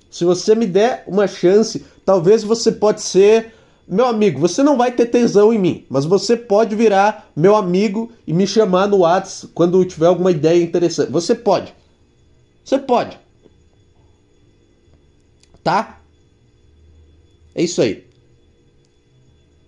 Se 0.10 0.26
você 0.26 0.56
me 0.56 0.66
der 0.66 1.04
uma 1.06 1.28
chance, 1.28 1.86
talvez 2.04 2.44
você 2.44 2.72
pode 2.72 3.02
ser 3.02 3.54
meu 3.88 4.08
amigo, 4.08 4.40
você 4.40 4.64
não 4.64 4.76
vai 4.76 4.92
ter 4.92 5.06
tesão 5.06 5.54
em 5.54 5.60
mim, 5.60 5.86
mas 5.88 6.06
você 6.06 6.36
pode 6.36 6.76
virar 6.76 7.30
meu 7.36 7.56
amigo 7.56 8.12
e 8.26 8.34
me 8.34 8.48
chamar 8.48 8.88
no 8.88 8.98
WhatsApp 8.98 9.54
quando 9.54 9.86
tiver 9.86 10.08
alguma 10.08 10.32
ideia 10.32 10.64
interessante. 10.64 11.12
Você 11.12 11.36
pode. 11.36 11.72
Você 12.64 12.80
pode. 12.80 13.20
Tá? 15.64 16.02
É 17.56 17.64
isso 17.64 17.82
aí. 17.82 18.06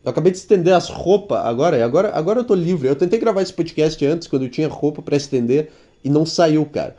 Eu 0.03 0.12
acabei 0.12 0.32
de 0.32 0.38
estender 0.38 0.74
as 0.74 0.89
roupas 0.89 1.39
agora, 1.46 1.84
agora, 1.84 2.12
agora 2.13 2.39
eu 2.41 2.44
tô 2.44 2.53
livre. 2.53 2.88
Eu 2.88 2.96
tentei 2.96 3.20
gravar 3.20 3.41
esse 3.41 3.53
podcast 3.53 4.06
antes, 4.06 4.27
quando 4.27 4.44
eu 4.44 4.50
tinha 4.50 4.67
roupa 4.67 5.01
para 5.01 5.17
estender, 5.17 5.72
e 6.03 6.10
não 6.10 6.25
saiu, 6.25 6.65
cara. 6.65 6.96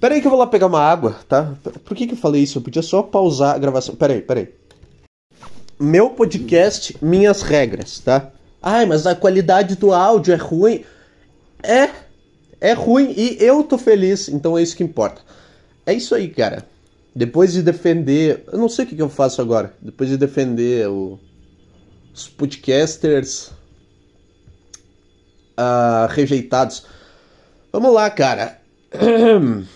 Pera 0.00 0.14
aí 0.14 0.20
que 0.20 0.26
eu 0.26 0.30
vou 0.30 0.38
lá 0.38 0.46
pegar 0.46 0.66
uma 0.66 0.80
água, 0.80 1.16
tá? 1.28 1.54
Por 1.84 1.96
que, 1.96 2.06
que 2.06 2.14
eu 2.14 2.18
falei 2.18 2.42
isso? 2.42 2.58
Eu 2.58 2.62
podia 2.62 2.82
só 2.82 3.02
pausar 3.02 3.54
a 3.54 3.58
gravação. 3.58 3.94
Pera 3.94 4.12
aí, 4.12 4.20
pera 4.20 4.40
aí. 4.40 4.48
Meu 5.78 6.10
podcast, 6.10 6.96
minhas 7.02 7.42
regras, 7.42 7.98
tá? 7.98 8.30
Ai, 8.62 8.86
mas 8.86 9.06
a 9.06 9.14
qualidade 9.14 9.76
do 9.76 9.92
áudio 9.92 10.32
é 10.32 10.36
ruim. 10.36 10.84
É, 11.62 11.90
é 12.60 12.72
ruim 12.72 13.12
e 13.16 13.36
eu 13.40 13.62
tô 13.62 13.76
feliz, 13.76 14.28
então 14.28 14.56
é 14.56 14.62
isso 14.62 14.76
que 14.76 14.84
importa. 14.84 15.20
É 15.84 15.92
isso 15.92 16.14
aí, 16.14 16.28
cara. 16.28 16.64
Depois 17.16 17.50
de 17.50 17.62
defender. 17.62 18.44
Eu 18.52 18.58
não 18.58 18.68
sei 18.68 18.84
o 18.84 18.88
que, 18.88 18.94
que 18.94 19.00
eu 19.00 19.08
faço 19.08 19.40
agora. 19.40 19.72
Depois 19.80 20.10
de 20.10 20.18
defender 20.18 20.86
o, 20.86 21.18
os 22.14 22.28
podcasters 22.28 23.52
uh, 25.58 26.06
rejeitados. 26.10 26.84
Vamos 27.72 27.94
lá, 27.94 28.10
cara. 28.10 28.60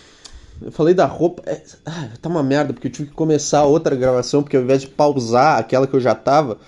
Eu 0.61 0.71
falei 0.71 0.93
da 0.93 1.07
roupa. 1.07 1.41
É, 1.47 1.63
ah, 1.83 2.09
tá 2.21 2.29
uma 2.29 2.43
merda, 2.43 2.71
porque 2.71 2.87
eu 2.87 2.91
tive 2.91 3.09
que 3.09 3.15
começar 3.15 3.63
outra 3.63 3.95
gravação, 3.95 4.43
porque 4.43 4.55
ao 4.55 4.61
invés 4.61 4.81
de 4.81 4.89
pausar 4.89 5.57
aquela 5.57 5.87
que 5.87 5.95
eu 5.95 5.99
já 5.99 6.13
tava. 6.13 6.59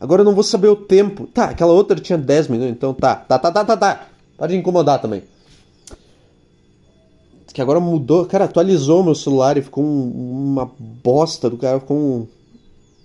Agora 0.00 0.22
eu 0.22 0.24
não 0.24 0.34
vou 0.34 0.42
saber 0.42 0.68
o 0.68 0.76
tempo. 0.76 1.26
Tá, 1.26 1.50
aquela 1.50 1.74
outra 1.74 2.00
tinha 2.00 2.16
10 2.16 2.48
minutos, 2.48 2.72
então 2.72 2.94
tá. 2.94 3.14
Tá, 3.14 3.38
tá, 3.38 3.52
tá, 3.52 3.62
tá, 3.62 3.76
tá. 3.76 4.06
Pode 4.38 4.56
incomodar 4.56 5.02
também. 5.02 5.22
Que 7.56 7.62
agora 7.62 7.80
mudou. 7.80 8.26
Cara, 8.26 8.44
atualizou 8.44 9.02
meu 9.02 9.14
celular 9.14 9.56
e 9.56 9.62
ficou 9.62 9.82
um, 9.82 10.52
uma 10.52 10.70
bosta 10.78 11.48
do 11.48 11.56
cara. 11.56 11.80
Ficou 11.80 11.96
um, 11.96 12.26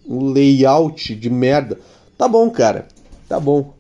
um 0.05 0.34
layout 0.34 1.15
de 1.15 1.29
merda. 1.29 1.79
Tá 2.17 2.27
bom, 2.27 2.50
cara. 2.50 2.86
Tá 3.29 3.39
bom. 3.39 3.74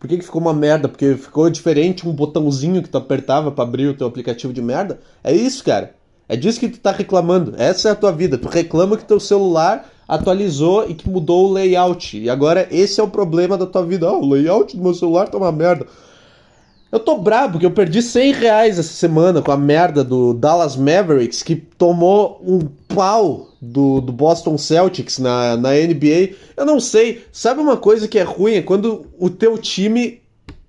Por 0.00 0.08
que, 0.08 0.18
que 0.18 0.24
ficou 0.24 0.40
uma 0.40 0.52
merda? 0.52 0.88
Porque 0.88 1.14
ficou 1.14 1.48
diferente 1.48 2.08
um 2.08 2.12
botãozinho 2.12 2.82
que 2.82 2.88
tu 2.88 2.98
apertava 2.98 3.52
para 3.52 3.62
abrir 3.62 3.86
o 3.86 3.94
teu 3.94 4.04
aplicativo 4.04 4.52
de 4.52 4.60
merda? 4.60 4.98
É 5.22 5.32
isso, 5.32 5.62
cara. 5.62 5.94
É 6.28 6.34
disso 6.34 6.58
que 6.58 6.68
tu 6.68 6.80
tá 6.80 6.90
reclamando. 6.90 7.54
Essa 7.56 7.90
é 7.90 7.92
a 7.92 7.94
tua 7.94 8.10
vida. 8.10 8.36
Tu 8.36 8.48
reclama 8.48 8.96
que 8.96 9.04
teu 9.04 9.20
celular 9.20 9.88
atualizou 10.08 10.90
e 10.90 10.94
que 10.94 11.08
mudou 11.08 11.48
o 11.48 11.52
layout. 11.52 12.18
E 12.18 12.28
agora 12.28 12.66
esse 12.72 13.00
é 13.00 13.04
o 13.04 13.08
problema 13.08 13.56
da 13.56 13.66
tua 13.66 13.86
vida. 13.86 14.08
Ah, 14.08 14.18
o 14.18 14.28
layout 14.28 14.76
do 14.76 14.82
meu 14.82 14.94
celular 14.94 15.28
tá 15.28 15.38
uma 15.38 15.52
merda. 15.52 15.86
Eu 16.92 17.00
tô 17.00 17.16
brabo 17.16 17.52
porque 17.52 17.64
eu 17.64 17.70
perdi 17.70 18.02
100 18.02 18.32
reais 18.34 18.78
essa 18.78 18.92
semana 18.92 19.40
com 19.40 19.50
a 19.50 19.56
merda 19.56 20.04
do 20.04 20.34
Dallas 20.34 20.76
Mavericks 20.76 21.42
que 21.42 21.56
tomou 21.56 22.38
um 22.46 22.60
pau 22.94 23.48
do, 23.62 24.02
do 24.02 24.12
Boston 24.12 24.58
Celtics 24.58 25.18
na, 25.18 25.56
na 25.56 25.70
NBA. 25.70 26.34
Eu 26.54 26.66
não 26.66 26.78
sei. 26.78 27.24
Sabe 27.32 27.62
uma 27.62 27.78
coisa 27.78 28.06
que 28.06 28.18
é 28.18 28.22
ruim? 28.22 28.56
É 28.56 28.62
quando 28.62 29.06
o 29.18 29.30
teu 29.30 29.56
time 29.56 30.20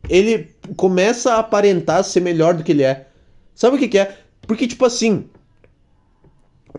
ele 0.08 0.48
começa 0.78 1.34
a 1.34 1.40
aparentar 1.40 2.02
ser 2.06 2.22
melhor 2.22 2.54
do 2.54 2.64
que 2.64 2.72
ele 2.72 2.84
é. 2.84 3.08
Sabe 3.54 3.76
o 3.76 3.80
que, 3.80 3.90
que 3.90 4.00
é? 4.00 4.16
Porque, 4.48 4.66
tipo 4.66 4.86
assim, 4.86 5.26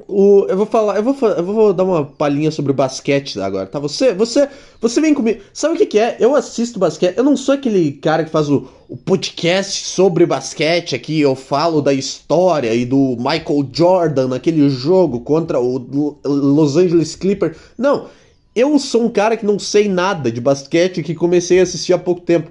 o, 0.06 0.46
eu 0.48 0.56
vou 0.56 0.66
falar, 0.66 0.96
eu 0.96 1.02
vou, 1.02 1.28
eu 1.28 1.44
vou 1.44 1.72
dar 1.72 1.84
uma 1.84 2.04
palhinha 2.04 2.50
sobre 2.50 2.72
o 2.72 2.74
basquete 2.74 3.40
agora, 3.40 3.66
tá? 3.66 3.78
Você, 3.78 4.12
você, 4.12 4.48
você 4.80 5.00
vem 5.00 5.14
comigo. 5.14 5.40
Sabe 5.52 5.74
o 5.74 5.76
que, 5.78 5.86
que 5.86 5.98
é? 5.98 6.16
Eu 6.20 6.34
assisto 6.34 6.78
basquete. 6.78 7.16
Eu 7.16 7.24
não 7.24 7.36
sou 7.36 7.54
aquele 7.54 7.92
cara 7.92 8.24
que 8.24 8.30
faz 8.30 8.50
o, 8.50 8.68
o 8.88 8.96
podcast 8.96 9.86
sobre 9.86 10.26
basquete 10.26 10.94
aqui. 10.94 11.20
Eu 11.20 11.34
falo 11.34 11.80
da 11.80 11.92
história 11.92 12.74
e 12.74 12.84
do 12.84 13.16
Michael 13.16 13.68
Jordan 13.72 14.28
naquele 14.28 14.68
jogo 14.68 15.20
contra 15.20 15.58
o 15.58 15.78
Los 16.24 16.76
Angeles 16.76 17.16
Clippers. 17.16 17.56
Não, 17.78 18.08
eu 18.54 18.78
sou 18.78 19.04
um 19.04 19.10
cara 19.10 19.36
que 19.36 19.46
não 19.46 19.58
sei 19.58 19.88
nada 19.88 20.30
de 20.30 20.40
basquete 20.40 21.02
que 21.02 21.14
comecei 21.14 21.60
a 21.60 21.62
assistir 21.62 21.92
há 21.92 21.98
pouco 21.98 22.20
tempo. 22.20 22.50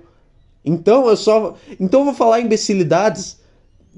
Então 0.65 1.07
eu 1.07 1.17
só, 1.17 1.55
então 1.79 2.01
eu 2.01 2.05
vou 2.05 2.13
falar 2.13 2.39
imbecilidades 2.39 3.37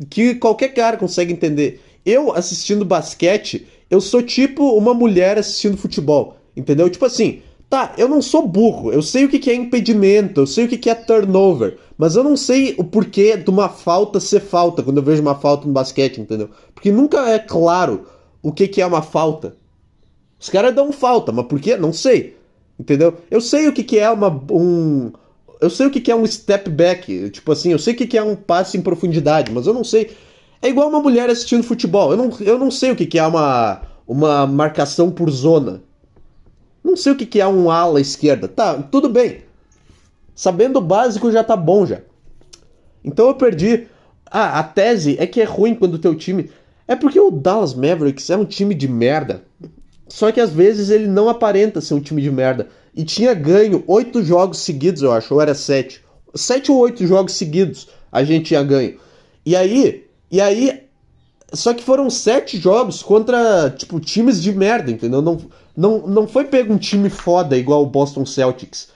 que 0.09 0.35
qualquer 0.35 0.69
cara 0.69 0.97
consegue 0.97 1.31
entender 1.31 1.81
eu 2.05 2.33
assistindo 2.33 2.85
basquete, 2.85 3.67
eu 3.89 4.00
sou 4.00 4.21
tipo 4.21 4.77
uma 4.77 4.93
mulher 4.93 5.38
assistindo 5.38 5.77
futebol, 5.77 6.38
entendeu? 6.55 6.89
Tipo 6.89 7.05
assim, 7.05 7.41
tá, 7.69 7.93
eu 7.97 8.07
não 8.07 8.21
sou 8.21 8.47
burro, 8.47 8.91
eu 8.91 9.01
sei 9.01 9.25
o 9.25 9.29
que 9.29 9.50
é 9.50 9.55
impedimento, 9.55 10.41
eu 10.41 10.47
sei 10.47 10.65
o 10.65 10.67
que 10.67 10.89
é 10.89 10.95
turnover, 10.95 11.77
mas 11.97 12.15
eu 12.15 12.24
não 12.24 12.38
sei 12.38 12.75
o 12.77 12.83
porquê 12.83 13.38
de 13.38 13.50
uma 13.50 13.69
falta 13.69 14.19
ser 14.19 14.41
falta 14.41 14.83
quando 14.83 14.97
eu 14.97 15.03
vejo 15.03 15.21
uma 15.21 15.35
falta 15.35 15.65
no 15.65 15.74
basquete, 15.74 16.21
entendeu? 16.21 16.50
Porque 16.74 16.91
nunca 16.91 17.29
é 17.29 17.39
claro 17.39 18.05
o 18.41 18.51
que 18.51 18.79
é 18.79 18.85
uma 18.85 19.01
falta. 19.01 19.55
Os 20.39 20.50
caras 20.50 20.75
dão 20.75 20.91
falta, 20.91 21.31
mas 21.31 21.47
por 21.47 21.59
quê? 21.59 21.75
Não 21.77 21.91
sei. 21.91 22.38
Entendeu? 22.79 23.15
Eu 23.31 23.41
sei 23.41 23.67
o 23.67 23.74
que 23.74 23.97
é 23.97 24.09
uma, 24.09 24.29
um. 24.51 25.12
Eu 25.62 25.69
sei 25.69 25.88
o 25.88 25.89
que 25.89 26.12
é 26.12 26.15
um 26.15 26.27
step 26.27 26.69
back. 26.69 27.29
Tipo 27.31 27.51
assim, 27.51 27.71
eu 27.71 27.79
sei 27.79 27.93
o 27.93 27.97
que 27.97 28.17
é 28.17 28.21
um 28.21 28.35
passe 28.35 28.77
em 28.77 28.81
profundidade, 28.81 29.51
mas 29.51 29.65
eu 29.65 29.74
não 29.74 29.83
sei 29.83 30.12
é 30.62 30.69
igual 30.69 30.89
uma 30.89 31.01
mulher 31.01 31.29
assistindo 31.29 31.63
futebol. 31.63 32.12
Eu 32.12 32.17
não, 32.17 32.31
eu 32.39 32.57
não 32.57 32.71
sei 32.71 32.91
o 32.91 32.95
que, 32.95 33.05
que 33.05 33.19
é 33.19 33.25
uma, 33.25 33.81
uma 34.07 34.47
marcação 34.47 35.12
por 35.12 35.29
zona. 35.29 35.81
Não 36.83 36.95
sei 36.95 37.12
o 37.12 37.15
que, 37.15 37.25
que 37.25 37.41
é 37.41 37.47
um 37.47 37.69
ala 37.69 38.00
esquerda. 38.00 38.47
Tá, 38.47 38.75
tudo 38.75 39.09
bem. 39.09 39.41
Sabendo 40.35 40.77
o 40.79 40.81
básico 40.81 41.31
já 41.31 41.43
tá 41.43 41.55
bom 41.55 41.85
já. 41.85 42.01
Então 43.03 43.27
eu 43.27 43.35
perdi. 43.35 43.88
Ah, 44.29 44.59
a 44.59 44.63
tese 44.63 45.15
é 45.19 45.25
que 45.25 45.39
é 45.39 45.45
ruim 45.45 45.75
quando 45.75 45.95
o 45.95 46.00
teu 46.00 46.15
time. 46.15 46.50
É 46.88 46.95
porque 46.95 47.19
o 47.19 47.31
Dallas 47.31 47.74
Mavericks 47.74 48.29
é 48.29 48.38
um 48.38 48.45
time 48.45 48.75
de 48.75 48.88
merda. 48.88 49.43
Só 50.07 50.31
que 50.31 50.39
às 50.39 50.51
vezes 50.51 50.89
ele 50.89 51.07
não 51.07 51.29
aparenta 51.29 51.81
ser 51.81 51.93
um 51.95 52.00
time 52.00 52.21
de 52.21 52.31
merda. 52.31 52.67
E 52.95 53.03
tinha 53.03 53.33
ganho 53.33 53.83
oito 53.88 54.24
jogos 54.24 54.59
seguidos, 54.59 55.01
eu 55.01 55.12
acho, 55.12 55.33
ou 55.33 55.41
era 55.41 55.53
sete. 55.53 56.03
Sete 56.33 56.71
ou 56.71 56.77
oito 56.79 57.05
jogos 57.05 57.33
seguidos 57.33 57.88
a 58.12 58.24
gente 58.24 58.45
tinha 58.45 58.63
ganho. 58.63 58.97
E 59.45 59.55
aí, 59.55 60.04
e 60.32 60.41
aí. 60.41 60.84
Só 61.53 61.74
que 61.74 61.84
foram 61.84 62.10
sete 62.10 62.58
jogos 62.58 63.01
contra, 63.03 63.70
tipo, 63.70 64.00
times 64.00 64.41
de 64.41 64.51
merda, 64.51 64.91
entendeu? 64.91 65.22
Não, 65.22 65.39
não, 65.77 66.08
não 66.08 66.27
foi 66.27 66.46
pego 66.46 66.74
um 66.74 66.77
time 66.77 67.10
foda 67.10 67.55
igual 67.55 67.84
o 67.84 67.86
Boston 67.86 68.25
Celtics. 68.25 68.89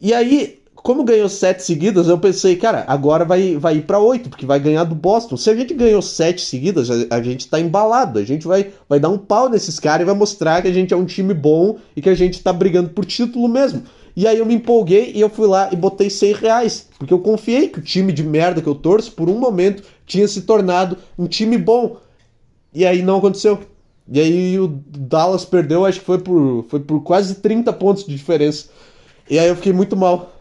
E 0.00 0.14
aí, 0.14 0.62
como 0.84 1.02
ganhou 1.02 1.30
sete 1.30 1.62
seguidas, 1.62 2.08
eu 2.08 2.18
pensei, 2.18 2.56
cara, 2.56 2.84
agora 2.86 3.24
vai, 3.24 3.56
vai 3.56 3.76
ir 3.78 3.82
para 3.82 3.98
oito, 3.98 4.28
porque 4.28 4.44
vai 4.44 4.60
ganhar 4.60 4.84
do 4.84 4.94
Boston. 4.94 5.34
Se 5.34 5.48
a 5.48 5.56
gente 5.56 5.72
ganhou 5.72 6.02
sete 6.02 6.42
seguidas, 6.42 6.90
a, 6.90 7.16
a, 7.16 7.22
gente 7.22 7.48
tá 7.48 7.58
embalado. 7.58 8.18
A 8.18 8.22
gente 8.22 8.46
vai, 8.46 8.70
vai 8.86 9.00
dar 9.00 9.08
um 9.08 9.16
pau 9.16 9.48
nesses 9.48 9.80
caras 9.80 10.02
e 10.02 10.04
vai 10.04 10.14
mostrar 10.14 10.60
que 10.60 10.68
a 10.68 10.72
gente 10.72 10.92
é 10.92 10.96
um 10.96 11.06
time 11.06 11.32
bom 11.32 11.78
e 11.96 12.02
que 12.02 12.10
a 12.10 12.14
gente 12.14 12.42
tá 12.42 12.52
brigando 12.52 12.90
por 12.90 13.06
título 13.06 13.48
mesmo. 13.48 13.82
E 14.16 14.26
aí 14.26 14.38
eu 14.38 14.46
me 14.46 14.54
empolguei 14.54 15.12
e 15.12 15.20
eu 15.20 15.28
fui 15.28 15.46
lá 15.48 15.70
e 15.72 15.76
botei 15.76 16.08
100 16.08 16.32
reais. 16.34 16.88
Porque 16.98 17.12
eu 17.12 17.18
confiei 17.18 17.68
que 17.68 17.80
o 17.80 17.82
time 17.82 18.12
de 18.12 18.22
merda 18.22 18.62
que 18.62 18.68
eu 18.68 18.74
torço, 18.74 19.12
por 19.12 19.28
um 19.28 19.38
momento, 19.38 19.82
tinha 20.06 20.26
se 20.28 20.42
tornado 20.42 20.96
um 21.18 21.26
time 21.26 21.58
bom. 21.58 21.96
E 22.72 22.86
aí 22.86 23.02
não 23.02 23.18
aconteceu. 23.18 23.60
E 24.08 24.20
aí 24.20 24.58
o 24.58 24.68
Dallas 24.68 25.44
perdeu, 25.44 25.84
acho 25.84 26.00
que 26.00 26.06
foi 26.06 26.18
por, 26.18 26.64
foi 26.68 26.80
por 26.80 27.00
quase 27.02 27.36
30 27.36 27.72
pontos 27.72 28.04
de 28.04 28.14
diferença. 28.14 28.68
E 29.28 29.38
aí 29.38 29.48
eu 29.48 29.56
fiquei 29.56 29.72
muito 29.72 29.96
mal. 29.96 30.32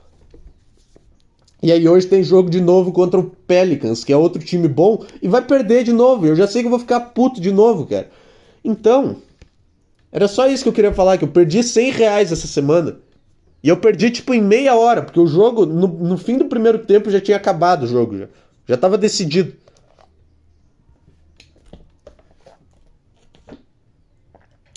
E 1.61 1.71
aí 1.71 1.87
hoje 1.87 2.05
tem 2.05 2.21
jogo 2.21 2.49
de 2.49 2.59
novo 2.59 2.91
contra 2.91 3.19
o 3.19 3.23
Pelicans, 3.23 4.03
que 4.03 4.11
é 4.11 4.17
outro 4.17 4.43
time 4.43 4.67
bom, 4.67 5.03
e 5.21 5.29
vai 5.29 5.41
perder 5.41 5.85
de 5.85 5.93
novo. 5.93 6.27
Eu 6.27 6.35
já 6.35 6.45
sei 6.45 6.61
que 6.61 6.67
eu 6.67 6.69
vou 6.69 6.79
ficar 6.79 6.99
puto 6.99 7.39
de 7.39 7.51
novo, 7.51 7.85
cara. 7.85 8.11
Então, 8.63 9.15
era 10.11 10.27
só 10.27 10.45
isso 10.47 10.63
que 10.63 10.69
eu 10.69 10.73
queria 10.73 10.93
falar, 10.93 11.17
que 11.17 11.23
eu 11.23 11.29
perdi 11.29 11.63
100 11.63 11.91
reais 11.91 12.31
essa 12.33 12.47
semana. 12.47 12.97
E 13.63 13.69
eu 13.69 13.77
perdi, 13.77 14.11
tipo, 14.11 14.33
em 14.33 14.41
meia 14.41 14.75
hora, 14.75 15.01
porque 15.01 15.19
o 15.19 15.25
jogo, 15.25 15.65
no, 15.65 15.87
no 15.87 16.17
fim 16.17 16.37
do 16.37 16.45
primeiro 16.45 16.79
tempo, 16.79 17.09
já 17.09 17.21
tinha 17.21 17.37
acabado 17.37 17.83
o 17.83 17.87
jogo. 17.87 18.17
Já, 18.17 18.27
já 18.67 18.77
tava 18.77 18.97
decidido. 18.97 19.53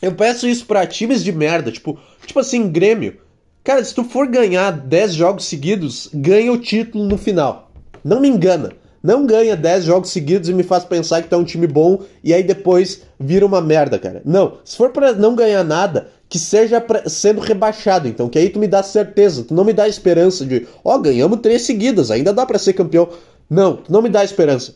Eu 0.01 0.15
peço 0.15 0.47
isso 0.47 0.67
para 0.67 0.87
times 0.87 1.25
de 1.25 1.33
merda, 1.33 1.73
tipo, 1.73 1.99
tipo 2.25 2.39
assim, 2.39 2.71
Grêmio. 2.71 3.19
Cara, 3.65 3.83
se 3.83 3.93
tu 3.93 4.05
for 4.05 4.29
ganhar 4.29 4.71
10 4.71 5.15
jogos 5.15 5.47
seguidos, 5.47 6.09
ganha 6.15 6.53
o 6.53 6.59
título 6.59 7.05
no 7.05 7.19
final. 7.19 7.73
Não 8.05 8.21
me 8.21 8.29
engana. 8.29 8.71
Não 9.03 9.27
ganha 9.27 9.57
10 9.57 9.85
jogos 9.85 10.11
seguidos 10.11 10.49
e 10.49 10.55
me 10.55 10.63
faz 10.63 10.85
pensar 10.85 11.23
que 11.23 11.29
tá 11.29 11.37
um 11.37 11.45
time 11.45 11.67
bom 11.67 12.03
e 12.23 12.33
aí 12.33 12.43
depois 12.45 13.03
vira 13.19 13.45
uma 13.45 13.61
merda, 13.61 13.99
cara. 13.99 14.23
Não. 14.25 14.59
Se 14.65 14.77
for 14.77 14.91
para 14.91 15.13
não 15.13 15.35
ganhar 15.35 15.65
nada, 15.65 16.09
que 16.29 16.39
seja 16.39 16.85
sendo 17.07 17.41
rebaixado, 17.41 18.09
então, 18.09 18.29
que 18.29 18.39
aí 18.39 18.51
tu 18.51 18.59
me 18.59 18.67
dá 18.67 18.83
certeza, 18.83 19.45
tu 19.45 19.55
não 19.55 19.65
me 19.65 19.73
dá 19.73 19.89
esperança 19.89 20.45
de, 20.45 20.67
ó, 20.85 20.95
oh, 20.95 20.99
ganhamos 20.99 21.41
três 21.41 21.63
seguidas, 21.63 22.11
ainda 22.11 22.33
dá 22.33 22.45
para 22.45 22.59
ser 22.59 22.73
campeão. 22.73 23.09
Não, 23.49 23.77
tu 23.77 23.93
não 23.93 24.03
me 24.03 24.09
dá 24.09 24.25
esperança. 24.25 24.75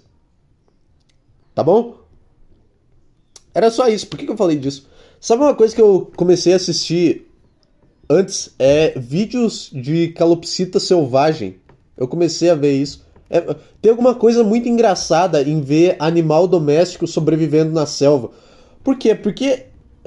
Tá 1.54 1.64
bom? 1.64 1.98
Era 3.52 3.70
só 3.70 3.88
isso. 3.88 4.06
Por 4.06 4.16
que, 4.16 4.26
que 4.26 4.32
eu 4.32 4.36
falei 4.36 4.56
disso? 4.56 4.86
Sabe 5.20 5.42
uma 5.42 5.54
coisa 5.54 5.74
que 5.74 5.82
eu 5.82 6.10
comecei 6.16 6.52
a 6.52 6.56
assistir 6.56 7.26
antes? 8.08 8.54
É 8.58 8.98
vídeos 8.98 9.70
de 9.72 10.08
calopsita 10.08 10.78
selvagem. 10.78 11.56
Eu 11.96 12.06
comecei 12.06 12.48
a 12.48 12.54
ver 12.54 12.72
isso. 12.72 13.04
É, 13.28 13.40
tem 13.82 13.90
alguma 13.90 14.14
coisa 14.14 14.42
muito 14.42 14.68
engraçada 14.68 15.42
em 15.42 15.60
ver 15.60 15.96
animal 15.98 16.48
doméstico 16.48 17.06
sobrevivendo 17.06 17.72
na 17.72 17.86
selva. 17.86 18.30
Por 18.82 18.96
quê? 18.96 19.14
Porque, 19.14 19.66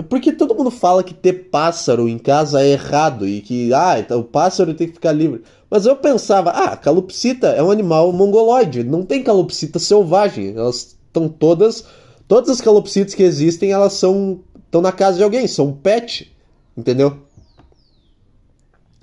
porque 0.10 0.32
todo 0.32 0.56
mundo 0.56 0.72
fala 0.72 1.04
que 1.04 1.14
ter 1.14 1.50
pássaro 1.50 2.10
em 2.10 2.18
casa 2.18 2.62
é 2.62 2.72
errado 2.72 3.28
e 3.28 3.42
que 3.42 3.72
ah, 3.74 4.00
então, 4.00 4.22
o 4.22 4.24
pássaro 4.24 4.74
tem 4.74 4.88
que 4.88 4.94
ficar 4.94 5.12
livre. 5.12 5.44
Mas 5.70 5.86
eu 5.86 5.96
pensava, 5.96 6.50
ah, 6.52 6.76
calopsita 6.76 7.48
é 7.48 7.62
um 7.62 7.70
animal 7.70 8.12
mongoloide, 8.12 8.84
não 8.84 9.04
tem 9.04 9.22
calopsita 9.22 9.78
selvagem. 9.78 10.56
Elas 10.56 10.98
estão 11.08 11.28
todas. 11.28 11.86
Todas 12.28 12.50
as 12.50 12.62
calopsitas 12.62 13.14
que 13.14 13.22
existem, 13.22 13.72
elas 13.72 13.94
são 13.94 14.42
estão 14.66 14.82
na 14.82 14.92
casa 14.92 15.18
de 15.18 15.24
alguém, 15.24 15.48
são 15.48 15.72
pet, 15.72 16.36
entendeu? 16.76 17.20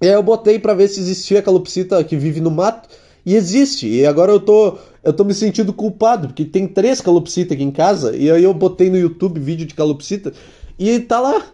E 0.02 0.08
aí 0.08 0.14
eu 0.14 0.22
botei 0.22 0.58
para 0.58 0.74
ver 0.74 0.88
se 0.88 0.98
existia 0.98 1.42
calopsita 1.42 2.02
que 2.02 2.16
vive 2.16 2.40
no 2.40 2.50
mato 2.50 2.88
e 3.24 3.36
existe. 3.36 3.86
E 3.86 4.04
agora 4.04 4.32
eu 4.32 4.40
tô 4.40 4.78
eu 5.04 5.12
tô 5.12 5.24
me 5.24 5.32
sentindo 5.32 5.72
culpado 5.72 6.28
porque 6.28 6.44
tem 6.44 6.66
três 6.66 7.00
calopsita 7.00 7.54
aqui 7.54 7.62
em 7.62 7.70
casa 7.70 8.16
e 8.16 8.30
aí 8.30 8.42
eu 8.42 8.52
botei 8.52 8.90
no 8.90 8.98
YouTube 8.98 9.38
vídeo 9.38 9.66
de 9.66 9.74
calopsita 9.74 10.32
e 10.80 10.98
tá 10.98 11.20
lá. 11.20 11.44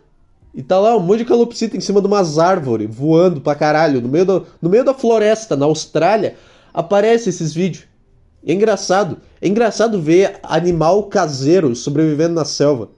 E 0.54 0.62
tá 0.62 0.78
lá 0.78 0.96
um 0.96 1.00
monte 1.00 1.18
de 1.18 1.24
calopsita 1.24 1.76
em 1.76 1.80
cima 1.80 2.00
de 2.00 2.06
umas 2.06 2.38
árvores 2.38 2.88
voando 2.88 3.40
pra 3.40 3.56
caralho 3.56 4.00
no 4.00 4.08
meio, 4.08 4.24
do, 4.24 4.46
no 4.62 4.70
meio 4.70 4.84
da 4.84 4.94
floresta 4.94 5.56
na 5.56 5.66
Austrália. 5.66 6.36
Aparece 6.72 7.28
esses 7.28 7.52
vídeos. 7.52 7.84
é 8.46 8.52
engraçado. 8.52 9.18
É 9.42 9.48
engraçado 9.48 10.00
ver 10.00 10.38
animal 10.44 11.02
caseiro 11.08 11.74
sobrevivendo 11.74 12.36
na 12.36 12.44
selva. 12.44 12.88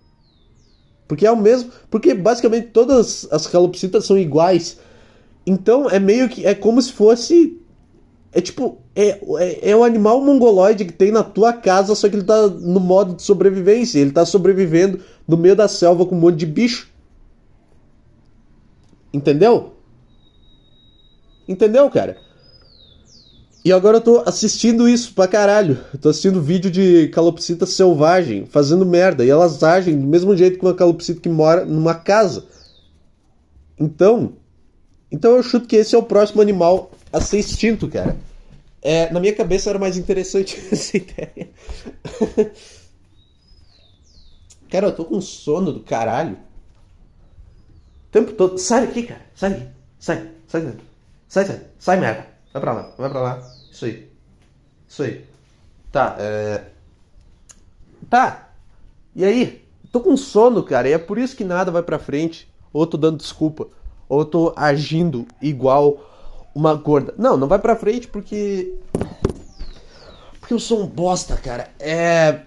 Porque 1.08 1.26
é 1.26 1.32
o 1.32 1.36
mesmo. 1.36 1.72
Porque 1.90 2.12
basicamente 2.12 2.68
todas 2.68 3.26
as 3.32 3.46
calopsitas 3.46 4.04
são 4.04 4.18
iguais. 4.18 4.78
Então 5.46 5.88
é 5.88 5.98
meio 5.98 6.28
que. 6.28 6.44
É 6.44 6.54
como 6.54 6.80
se 6.82 6.92
fosse. 6.92 7.58
É 8.32 8.40
tipo. 8.42 8.82
É, 9.00 9.20
é, 9.38 9.70
é 9.70 9.76
um 9.76 9.84
animal 9.84 10.20
mongoloide 10.20 10.84
que 10.84 10.92
tem 10.92 11.12
na 11.12 11.22
tua 11.22 11.52
casa, 11.52 11.94
só 11.94 12.08
que 12.08 12.16
ele 12.16 12.24
tá 12.24 12.48
no 12.48 12.80
modo 12.80 13.14
de 13.14 13.22
sobrevivência. 13.22 14.00
Ele 14.00 14.10
tá 14.10 14.26
sobrevivendo 14.26 14.98
no 15.26 15.36
meio 15.36 15.54
da 15.54 15.68
selva 15.68 16.04
com 16.04 16.16
um 16.16 16.18
monte 16.18 16.38
de 16.38 16.46
bicho. 16.46 16.90
Entendeu? 19.14 19.74
Entendeu, 21.46 21.88
cara? 21.88 22.16
E 23.64 23.72
agora 23.72 23.98
eu 23.98 24.00
tô 24.00 24.24
assistindo 24.26 24.88
isso 24.88 25.14
pra 25.14 25.28
caralho. 25.28 25.78
Eu 25.94 26.00
tô 26.00 26.08
assistindo 26.08 26.42
vídeo 26.42 26.68
de 26.68 27.06
calopsita 27.08 27.66
selvagem 27.66 28.46
fazendo 28.46 28.84
merda. 28.84 29.24
E 29.24 29.30
elas 29.30 29.62
agem 29.62 29.96
do 29.96 30.08
mesmo 30.08 30.36
jeito 30.36 30.58
que 30.58 30.66
uma 30.66 30.74
calopsita 30.74 31.20
que 31.20 31.28
mora 31.28 31.64
numa 31.64 31.94
casa. 31.94 32.46
Então. 33.78 34.32
Então 35.08 35.36
eu 35.36 35.42
chuto 35.44 35.68
que 35.68 35.76
esse 35.76 35.94
é 35.94 35.98
o 35.98 36.02
próximo 36.02 36.42
animal 36.42 36.90
a 37.12 37.20
ser 37.20 37.38
extinto, 37.38 37.86
cara. 37.86 38.16
É, 38.88 39.12
na 39.12 39.20
minha 39.20 39.34
cabeça 39.34 39.68
era 39.68 39.78
mais 39.78 39.98
interessante 39.98 40.58
essa 40.72 40.96
ideia. 40.96 41.50
cara, 44.70 44.86
eu 44.86 44.96
tô 44.96 45.04
com 45.04 45.20
sono 45.20 45.74
do 45.74 45.80
caralho. 45.80 46.38
O 48.06 48.10
tempo 48.10 48.32
todo. 48.32 48.56
Sai 48.56 48.86
daqui, 48.86 49.02
cara. 49.02 49.20
Sai 49.34 49.50
daqui. 49.50 49.68
Sai. 49.98 50.30
Sai, 50.46 50.62
sai. 50.62 50.76
Sai, 51.28 51.44
sai. 51.44 51.60
Sai, 51.78 52.00
merda. 52.00 52.28
Vai 52.50 52.62
pra 52.62 52.72
lá, 52.72 52.94
vai 52.96 53.10
pra 53.10 53.20
lá. 53.20 53.52
Isso 53.70 53.84
aí. 53.84 54.10
Isso 54.88 55.02
aí. 55.02 55.26
Tá, 55.92 56.16
é. 56.18 56.64
Tá. 58.08 58.48
E 59.14 59.22
aí? 59.22 59.68
Tô 59.92 60.00
com 60.00 60.16
sono, 60.16 60.62
cara, 60.62 60.88
e 60.88 60.92
é 60.92 60.98
por 60.98 61.18
isso 61.18 61.36
que 61.36 61.44
nada 61.44 61.70
vai 61.70 61.82
pra 61.82 61.98
frente. 61.98 62.50
Ou 62.72 62.86
tô 62.86 62.96
dando 62.96 63.18
desculpa. 63.18 63.68
Ou 64.08 64.24
tô 64.24 64.54
agindo 64.56 65.26
igual 65.42 66.07
uma 66.58 66.74
gorda. 66.74 67.14
Não, 67.16 67.36
não 67.36 67.46
vai 67.46 67.58
pra 67.60 67.76
frente 67.76 68.08
porque. 68.08 68.74
Porque 70.40 70.52
eu 70.52 70.58
sou 70.58 70.82
um 70.82 70.86
bosta, 70.86 71.36
cara. 71.36 71.70
É. 71.78 72.40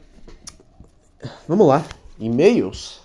Vamos 1.47 1.65
lá. 1.65 1.85
E-mails? 2.19 2.99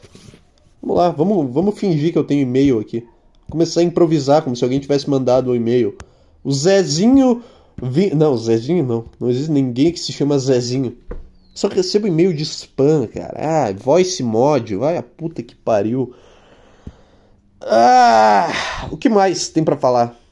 Vamos 0.83 0.97
lá, 0.97 1.11
vamos, 1.11 1.53
vamos 1.53 1.79
fingir 1.79 2.13
que 2.13 2.19
eu 2.19 2.25
tenho 2.25 2.43
e-mail 2.43 2.81
aqui. 2.81 3.07
Começar 3.49 3.81
a 3.81 3.85
improvisar 3.85 4.43
como 4.43 4.57
se 4.57 4.65
alguém 4.65 4.81
tivesse 4.81 5.09
mandado 5.09 5.53
um 5.53 5.55
e-mail. 5.55 5.97
O 6.43 6.53
Zezinho. 6.53 7.43
Vi... 7.81 8.13
Não, 8.13 8.37
Zezinho 8.37 8.85
não. 8.85 9.05
Não 9.21 9.31
existe 9.31 9.53
ninguém 9.53 9.93
que 9.93 10.01
se 10.01 10.13
chama 10.13 10.39
Zezinho. 10.39 10.97
Só 11.55 11.69
recebo 11.69 12.09
e-mail 12.09 12.35
de 12.35 12.43
spam, 12.43 13.07
cara. 13.07 13.35
Ah, 13.37 13.73
voice 13.73 14.23
mod. 14.23 14.75
Vai 14.75 14.97
a 14.97 15.03
puta 15.03 15.43
que 15.43 15.55
pariu. 15.55 16.13
Ah, 17.61 18.49
o 18.91 18.97
que 18.97 19.09
mais 19.09 19.49
tem 19.49 19.63
para 19.63 19.77
falar? 19.77 20.26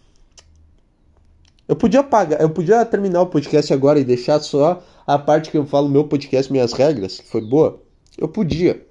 Eu 1.66 1.76
podia 1.76 2.02
pagar, 2.02 2.40
eu 2.40 2.50
podia 2.50 2.84
terminar 2.84 3.22
o 3.22 3.26
podcast 3.26 3.72
agora 3.72 3.98
e 3.98 4.04
deixar 4.04 4.38
só 4.40 4.82
a 5.06 5.18
parte 5.18 5.50
que 5.50 5.56
eu 5.56 5.64
falo 5.64 5.88
meu 5.88 6.04
podcast, 6.04 6.52
minhas 6.52 6.72
regras, 6.72 7.20
que 7.20 7.26
foi 7.26 7.40
boa. 7.40 7.80
Eu 8.18 8.28
podia. 8.28 8.86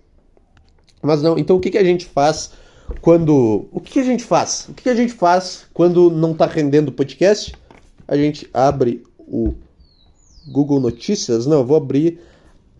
Mas 1.01 1.21
não, 1.21 1.37
então 1.37 1.55
o 1.55 1.59
que, 1.59 1.69
que 1.69 1.77
a 1.77 1.83
gente 1.83 2.05
faz 2.05 2.51
quando. 3.01 3.67
O 3.71 3.79
que 3.79 3.99
a 3.99 4.03
gente 4.03 4.23
faz? 4.23 4.67
O 4.69 4.73
que 4.73 4.89
a 4.89 4.95
gente 4.95 5.13
faz 5.13 5.65
quando 5.73 6.09
não 6.09 6.31
está 6.31 6.45
rendendo 6.45 6.89
o 6.89 6.91
podcast? 6.91 7.53
A 8.07 8.17
gente 8.17 8.49
abre 8.53 9.03
o 9.19 9.53
Google 10.51 10.79
Notícias. 10.79 11.45
Não, 11.45 11.59
eu 11.59 11.65
vou 11.65 11.77
abrir. 11.77 12.19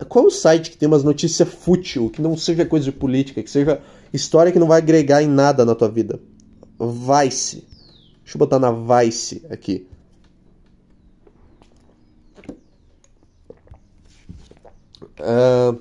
Qual 0.08 0.26
o 0.26 0.30
site 0.30 0.70
que 0.70 0.76
tem 0.76 0.88
umas 0.88 1.04
notícias 1.04 1.48
fútil, 1.48 2.10
que 2.10 2.20
não 2.20 2.36
seja 2.36 2.66
coisa 2.66 2.84
de 2.84 2.92
política, 2.92 3.42
que 3.42 3.50
seja 3.50 3.80
história 4.12 4.50
que 4.50 4.58
não 4.58 4.66
vai 4.66 4.78
agregar 4.78 5.22
em 5.22 5.28
nada 5.28 5.64
na 5.64 5.74
tua 5.74 5.88
vida? 5.88 6.20
Vice. 6.78 7.64
Deixa 8.24 8.36
eu 8.36 8.38
botar 8.38 8.58
na 8.58 8.72
Vice 8.72 9.44
aqui. 9.50 9.86
Uh, 15.20 15.78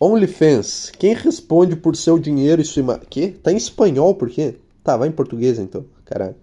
OnlyFans. 0.00 0.90
Quem 0.90 1.14
responde 1.14 1.76
por 1.76 1.96
seu 1.96 2.18
dinheiro 2.18 2.62
e 2.62 2.64
sua 2.64 2.80
imagem? 2.80 3.06
Que? 3.10 3.28
Tá 3.32 3.52
em 3.52 3.56
espanhol, 3.56 4.14
por 4.14 4.30
quê? 4.30 4.56
Tá, 4.82 4.96
vai 4.96 5.08
em 5.08 5.12
português 5.12 5.58
então. 5.58 5.84
Caralho. 6.04 6.36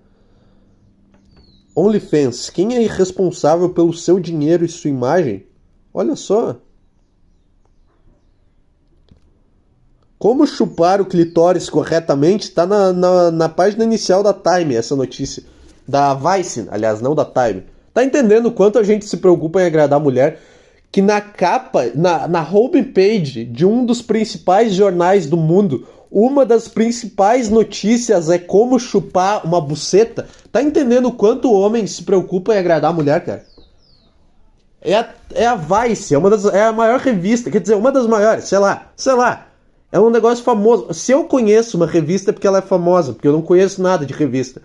OnlyFans. 1.76 2.50
Quem 2.50 2.76
é 2.76 2.88
responsável 2.88 3.70
pelo 3.70 3.94
seu 3.94 4.20
dinheiro 4.20 4.66
e 4.66 4.70
sua 4.70 4.90
imagem? 4.90 5.48
Olha 5.94 6.16
só. 6.16 6.60
Como 10.24 10.48
chupar 10.48 11.02
o 11.02 11.06
clitóris 11.06 11.70
corretamente 11.70 12.46
está 12.46 12.66
na, 12.66 12.94
na, 12.94 13.30
na, 13.30 13.50
página 13.50 13.84
inicial 13.84 14.24
da 14.24 14.34
Time, 14.34 14.74
essa 14.74 14.96
notícia. 14.96 15.44
Da 15.86 16.14
Vice, 16.14 16.66
aliás, 16.72 17.02
não 17.02 17.14
da 17.14 17.26
Time. 17.26 17.66
Tá 17.94 18.06
entendendo 18.06 18.50
quanto 18.50 18.80
a 18.80 18.84
gente 18.84 19.04
se 19.04 19.18
preocupa 19.18 19.62
em 19.62 19.66
agradar 19.66 20.00
a 20.00 20.02
mulher? 20.02 20.40
que 20.90 21.02
na 21.02 21.20
capa, 21.20 21.92
na, 21.94 22.26
na 22.26 22.42
homepage 22.42 23.44
de 23.44 23.66
um 23.66 23.86
dos 23.86 24.02
principais 24.02 24.74
jornais 24.74 25.26
do 25.26 25.36
mundo, 25.36 25.86
uma 26.10 26.46
das 26.46 26.70
principais 26.70 27.50
notícias 27.50 28.30
é 28.30 28.38
como 28.38 28.80
chupar 28.80 29.46
uma 29.46 29.60
buceta. 29.60 30.26
Tá 30.54 30.64
entendendo 30.64 31.12
quanto 31.12 31.50
o 31.50 31.60
homem 31.60 31.86
se 31.86 32.02
preocupa 32.02 32.56
em 32.56 32.60
agradar 32.60 32.92
a 32.92 32.94
mulher, 32.94 33.26
cara? 33.26 33.44
É 34.82 34.96
a, 34.96 35.10
é 35.34 35.46
a 35.46 35.56
Vice, 35.56 36.16
é, 36.16 36.18
uma 36.18 36.30
das, 36.30 36.46
é 36.46 36.64
a 36.64 36.72
maior 36.72 37.02
revista, 37.02 37.52
quer 37.52 37.60
dizer, 37.60 37.76
uma 37.76 37.92
das 37.92 38.08
maiores, 38.08 38.46
sei 38.46 38.60
lá, 38.60 38.94
sei 38.96 39.16
lá. 39.16 39.48
É 39.94 40.00
um 40.00 40.10
negócio 40.10 40.44
famoso. 40.44 40.92
Se 40.92 41.12
eu 41.12 41.26
conheço 41.26 41.78
uma 41.78 41.86
revista 41.86 42.32
é 42.32 42.34
porque 42.34 42.48
ela 42.48 42.58
é 42.58 42.64
famosa, 42.64 43.14
porque 43.14 43.28
eu 43.28 43.32
não 43.32 43.44
conheço 43.44 43.80
nada 43.80 44.04
de 44.08 44.12
revista. 44.12 44.60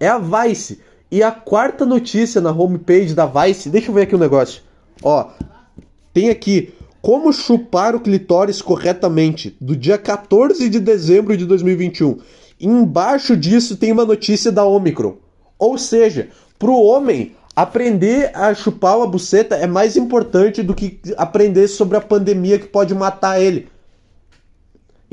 É 0.00 0.08
a 0.08 0.18
Vice. 0.18 0.80
E 1.12 1.22
a 1.22 1.30
quarta 1.30 1.86
notícia 1.86 2.40
na 2.40 2.50
homepage 2.50 3.14
da 3.14 3.24
Vice, 3.24 3.70
deixa 3.70 3.90
eu 3.92 3.94
ver 3.94 4.02
aqui 4.02 4.16
o 4.16 4.18
um 4.18 4.20
negócio. 4.20 4.62
Ó, 5.00 5.28
tem 6.12 6.28
aqui 6.28 6.74
como 7.00 7.32
chupar 7.32 7.94
o 7.94 8.00
clitóris 8.00 8.60
corretamente, 8.60 9.56
do 9.60 9.76
dia 9.76 9.96
14 9.96 10.68
de 10.68 10.80
dezembro 10.80 11.36
de 11.36 11.46
2021. 11.46 12.18
embaixo 12.60 13.36
disso 13.36 13.76
tem 13.76 13.92
uma 13.92 14.04
notícia 14.04 14.50
da 14.50 14.64
Omicron. 14.64 15.14
Ou 15.56 15.78
seja, 15.78 16.30
para 16.58 16.70
o 16.70 16.82
homem, 16.82 17.36
aprender 17.54 18.32
a 18.34 18.52
chupar 18.52 18.96
uma 18.96 19.06
buceta 19.06 19.54
é 19.54 19.68
mais 19.68 19.96
importante 19.96 20.64
do 20.64 20.74
que 20.74 20.98
aprender 21.16 21.68
sobre 21.68 21.96
a 21.96 22.00
pandemia 22.00 22.58
que 22.58 22.66
pode 22.66 22.92
matar 22.92 23.40
ele. 23.40 23.68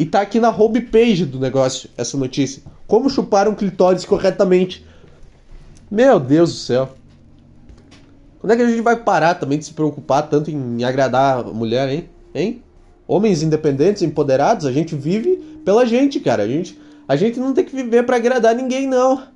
E 0.02 0.06
tá 0.08 0.22
aqui 0.22 0.40
na 0.40 0.50
homepage 0.50 1.28
do 1.28 1.40
negócio, 1.40 1.88
essa 1.96 2.18
notícia. 2.18 2.64
Como 2.88 3.08
chupar 3.08 3.48
um 3.48 3.54
clitóris 3.54 4.04
corretamente. 4.04 4.84
Meu 5.92 6.20
Deus 6.20 6.52
do 6.54 6.58
céu. 6.58 6.90
Quando 8.40 8.54
é 8.54 8.56
que 8.56 8.64
a 8.64 8.68
gente 8.68 8.82
vai 8.82 8.96
parar 8.96 9.36
também 9.36 9.60
de 9.60 9.66
se 9.66 9.74
preocupar 9.76 10.28
tanto 10.28 10.50
em 10.50 10.84
agradar 10.84 11.42
a 11.42 11.44
mulher, 11.44 11.88
hein? 11.88 12.10
Hein? 12.34 12.64
Homens 13.08 13.44
independentes, 13.44 14.02
empoderados, 14.02 14.66
a 14.66 14.72
gente 14.72 14.96
vive 14.96 15.36
pela 15.64 15.86
gente, 15.86 16.20
cara. 16.20 16.42
A 16.42 16.48
gente, 16.48 16.82
a 17.08 17.16
gente 17.16 17.40
não 17.40 17.54
tem 17.54 17.64
que 17.64 17.76
viver 17.76 18.04
para 18.04 18.16
agradar 18.16 18.56
ninguém, 18.56 18.88
não. 18.88 19.28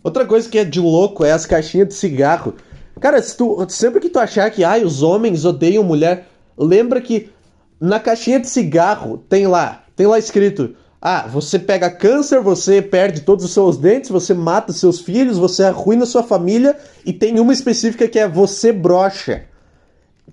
Outra 0.00 0.24
coisa 0.24 0.48
que 0.48 0.60
é 0.60 0.64
de 0.64 0.78
louco 0.78 1.24
é 1.24 1.32
as 1.32 1.44
caixinhas 1.44 1.88
de 1.88 1.94
cigarro. 1.94 2.54
Cara, 3.00 3.20
se 3.20 3.36
tu, 3.36 3.66
sempre 3.68 3.98
que 3.98 4.08
tu 4.08 4.20
achar 4.20 4.48
que 4.48 4.62
ai, 4.62 4.84
os 4.84 5.02
homens 5.02 5.44
odeiam 5.44 5.82
mulher, 5.82 6.28
lembra 6.56 7.00
que 7.00 7.30
na 7.80 7.98
caixinha 7.98 8.38
de 8.38 8.48
cigarro 8.48 9.24
tem 9.28 9.46
lá, 9.46 9.84
tem 9.96 10.06
lá 10.06 10.18
escrito: 10.18 10.74
ah, 11.00 11.26
você 11.26 11.58
pega 11.58 11.90
câncer, 11.90 12.40
você 12.40 12.82
perde 12.82 13.22
todos 13.22 13.44
os 13.44 13.52
seus 13.52 13.78
dentes, 13.78 14.10
você 14.10 14.34
mata 14.34 14.72
seus 14.72 15.00
filhos, 15.00 15.38
você 15.38 15.64
arruina 15.64 16.04
sua 16.04 16.22
família 16.22 16.76
e 17.06 17.12
tem 17.12 17.40
uma 17.40 17.54
específica 17.54 18.06
que 18.06 18.18
é 18.18 18.28
você 18.28 18.70
brocha. 18.70 19.44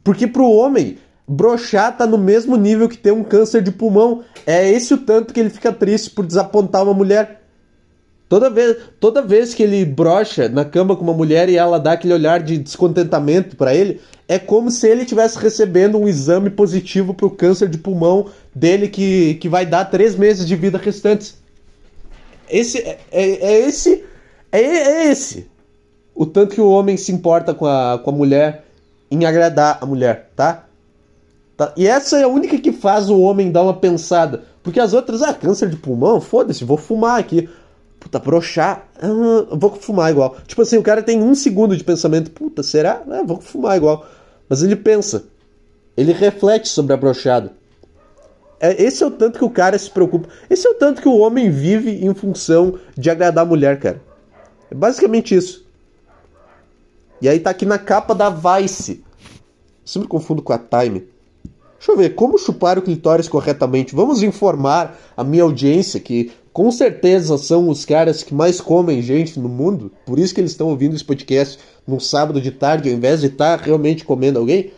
Porque 0.03 0.27
pro 0.27 0.49
homem, 0.49 0.97
brochar 1.27 1.95
tá 1.95 2.05
no 2.05 2.17
mesmo 2.17 2.57
nível 2.57 2.89
que 2.89 2.97
ter 2.97 3.11
um 3.11 3.23
câncer 3.23 3.61
de 3.61 3.71
pulmão. 3.71 4.23
É 4.45 4.69
esse 4.69 4.93
o 4.93 4.97
tanto 4.97 5.33
que 5.33 5.39
ele 5.39 5.49
fica 5.49 5.71
triste 5.71 6.09
por 6.09 6.25
desapontar 6.25 6.83
uma 6.83 6.93
mulher. 6.93 7.46
Toda 8.29 8.49
vez, 8.49 8.77
toda 8.99 9.21
vez 9.21 9.53
que 9.53 9.63
ele 9.63 9.85
brocha 9.85 10.49
na 10.49 10.65
cama 10.65 10.95
com 10.95 11.03
uma 11.03 11.13
mulher 11.13 11.47
e 11.47 11.55
ela 11.55 11.79
dá 11.79 11.93
aquele 11.93 12.13
olhar 12.13 12.41
de 12.41 12.57
descontentamento 12.57 13.55
para 13.55 13.73
ele, 13.73 14.01
é 14.27 14.37
como 14.37 14.69
se 14.69 14.87
ele 14.87 15.03
estivesse 15.03 15.39
recebendo 15.39 15.97
um 15.97 16.07
exame 16.07 16.49
positivo 16.49 17.13
para 17.13 17.25
o 17.25 17.31
câncer 17.31 17.69
de 17.69 17.77
pulmão 17.77 18.27
dele 18.53 18.89
que, 18.89 19.35
que 19.35 19.47
vai 19.47 19.65
dar 19.65 19.85
três 19.85 20.15
meses 20.15 20.45
de 20.45 20.55
vida 20.57 20.77
restantes. 20.77 21.37
Esse 22.49 22.79
é, 22.79 22.99
é, 23.11 23.23
é 23.23 23.59
esse 23.61 24.03
é, 24.51 24.59
é, 24.59 25.11
esse 25.11 25.47
o 26.17 26.25
tanto 26.25 26.55
que 26.55 26.61
o 26.61 26.69
homem 26.69 26.97
se 26.97 27.11
importa 27.11 27.53
com 27.53 27.65
a, 27.65 27.99
com 28.03 28.09
a 28.09 28.13
mulher 28.13 28.65
em 29.09 29.23
agradar 29.23 29.77
a 29.79 29.85
mulher, 29.85 30.31
tá? 30.35 30.65
tá? 31.55 31.71
E 31.77 31.87
essa 31.87 32.17
é 32.17 32.23
a 32.23 32.27
única 32.27 32.57
que 32.57 32.71
faz 32.71 33.09
o 33.09 33.19
homem 33.21 33.51
dar 33.51 33.61
uma 33.61 33.75
pensada. 33.75 34.43
Porque 34.63 34.79
as 34.79 34.93
outras, 34.93 35.21
ah, 35.21 35.33
câncer 35.33 35.69
de 35.69 35.77
pulmão, 35.77 36.19
foda-se, 36.19 36.65
vou 36.65 36.75
fumar 36.75 37.19
aqui. 37.19 37.47
Puta, 37.99 38.19
brochar, 38.19 38.87
ah, 39.01 39.55
vou 39.55 39.75
fumar 39.75 40.11
igual. 40.11 40.37
Tipo 40.45 40.61
assim, 40.61 40.77
o 40.77 40.83
cara 40.83 41.01
tem 41.01 41.21
um 41.21 41.33
segundo 41.33 41.75
de 41.75 41.83
pensamento, 41.83 42.31
puta, 42.31 42.61
será? 42.61 43.03
Ah, 43.09 43.23
vou 43.25 43.41
fumar 43.41 43.75
igual. 43.75 44.05
Mas 44.47 44.61
ele 44.63 44.75
pensa, 44.75 45.25
ele 45.95 46.13
reflete 46.13 46.69
sobre 46.69 46.93
a 46.93 46.97
brochada. 46.97 47.53
É, 48.59 48.81
esse 48.81 49.03
é 49.03 49.05
o 49.05 49.11
tanto 49.11 49.37
que 49.37 49.45
o 49.45 49.49
cara 49.49 49.77
se 49.77 49.89
preocupa. 49.89 50.29
Esse 50.49 50.67
é 50.67 50.71
o 50.71 50.75
tanto 50.75 51.01
que 51.01 51.07
o 51.07 51.17
homem 51.17 51.49
vive 51.49 52.05
em 52.05 52.13
função 52.13 52.79
de 52.95 53.09
agradar 53.09 53.43
a 53.43 53.47
mulher, 53.47 53.79
cara. 53.79 54.01
É 54.69 54.75
basicamente 54.75 55.35
isso. 55.35 55.65
E 57.21 57.27
aí 57.27 57.39
tá 57.39 57.49
aqui 57.49 57.65
na 57.65 57.79
capa 57.79 58.13
da 58.13 58.29
Vice. 58.29 59.03
Sempre 59.83 60.07
confundo 60.07 60.41
com 60.41 60.53
a 60.53 60.59
Time. 60.59 61.07
Deixa 61.77 61.91
eu 61.91 61.97
ver, 61.97 62.15
como 62.15 62.37
chupar 62.37 62.77
o 62.77 62.81
clitóris 62.81 63.27
corretamente? 63.27 63.95
Vamos 63.95 64.23
informar 64.23 64.97
a 65.15 65.23
minha 65.23 65.43
audiência 65.43 65.99
que 65.99 66.31
com 66.51 66.71
certeza 66.71 67.37
são 67.37 67.69
os 67.69 67.85
caras 67.85 68.23
que 68.23 68.33
mais 68.33 68.59
comem 68.59 69.01
gente 69.01 69.39
no 69.39 69.47
mundo. 69.47 69.91
Por 70.05 70.17
isso 70.17 70.33
que 70.33 70.41
eles 70.41 70.51
estão 70.51 70.69
ouvindo 70.69 70.95
esse 70.95 71.05
podcast 71.05 71.59
num 71.85 71.99
sábado 71.99 72.41
de 72.41 72.49
tarde, 72.49 72.89
ao 72.89 72.95
invés 72.95 73.21
de 73.21 73.27
estar 73.27 73.59
tá 73.59 73.63
realmente 73.63 74.03
comendo 74.03 74.39
alguém. 74.39 74.71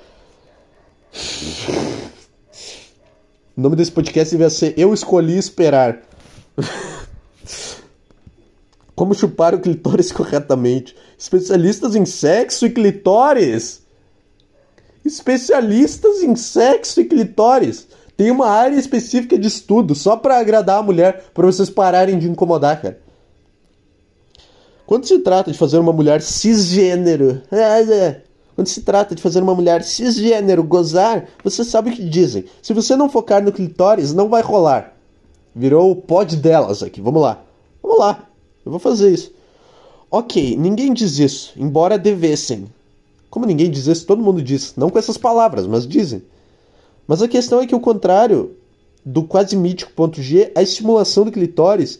O 3.56 3.62
nome 3.62 3.78
desse 3.78 3.92
podcast 3.92 4.36
vai 4.36 4.50
ser 4.50 4.74
Eu 4.78 4.94
Escolhi 4.94 5.38
Esperar. 5.38 6.02
Como 8.94 9.14
chupar 9.14 9.56
o 9.56 9.60
clitóris 9.60 10.12
corretamente. 10.12 10.94
Especialistas 11.18 11.96
em 11.96 12.06
sexo 12.06 12.66
e 12.66 12.70
clitóris. 12.70 13.82
Especialistas 15.04 16.22
em 16.22 16.36
sexo 16.36 17.02
e 17.02 17.06
clitóris. 17.06 17.88
Tem 18.18 18.32
uma 18.32 18.48
área 18.48 18.76
específica 18.76 19.38
de 19.38 19.48
estudo 19.48 19.96
só 19.96 20.18
para 20.18 20.38
agradar 20.38 20.80
a 20.80 20.84
mulher, 20.84 21.32
para 21.34 21.46
vocês 21.46 21.70
pararem 21.70 22.20
de 22.20 22.30
incomodar, 22.30 22.82
cara. 22.82 23.00
Quando 24.86 25.06
se 25.06 25.20
trata 25.20 25.52
de 25.52 25.58
fazer 25.58 25.78
uma 25.78 25.94
mulher 25.94 26.22
cisgênero, 26.22 27.42
é, 27.52 27.82
é, 27.82 28.22
quando 28.56 28.68
se 28.68 28.82
trata 28.82 29.16
de 29.16 29.22
fazer 29.22 29.42
uma 29.42 29.56
mulher 29.56 29.84
cisgênero 29.84 30.64
gozar, 30.64 31.30
você 31.44 31.64
sabe 31.64 31.92
o 31.92 31.94
que 31.94 32.04
dizem. 32.04 32.46
Se 32.62 32.74
você 32.74 32.96
não 32.96 33.08
focar 33.08 33.42
no 33.42 33.54
clitóris, 33.54 34.14
não 34.14 34.28
vai 34.28 34.42
rolar. 34.42 34.96
Virou 35.56 35.92
o 35.92 35.96
pod 35.96 36.36
delas 36.36 36.84
aqui. 36.84 37.00
Vamos 37.00 37.22
lá. 37.22 37.42
Vamos 37.82 38.00
lá. 38.00 38.28
Eu 38.66 38.72
vou 38.72 38.80
fazer 38.80 39.12
isso. 39.12 39.32
Ok, 40.12 40.58
ninguém 40.58 40.92
diz 40.92 41.20
isso, 41.20 41.54
embora 41.56 41.98
devessem. 41.98 42.68
Como 43.30 43.46
ninguém 43.46 43.70
diz 43.70 43.88
isso, 43.88 44.06
todo 44.06 44.22
mundo 44.22 44.42
diz. 44.42 44.74
Não 44.76 44.90
com 44.90 44.98
essas 44.98 45.18
palavras, 45.18 45.68
mas 45.68 45.88
dizem. 45.88 46.24
Mas 47.08 47.22
a 47.22 47.28
questão 47.28 47.62
é 47.62 47.68
que, 47.68 47.76
o 47.76 47.80
contrário 47.80 48.56
do 49.06 49.24
quase 49.24 49.56
mítico 49.56 49.92
ponto 49.94 50.22
G, 50.22 50.52
a 50.56 50.62
estimulação 50.62 51.26
do 51.26 51.32
clitóris 51.32 52.00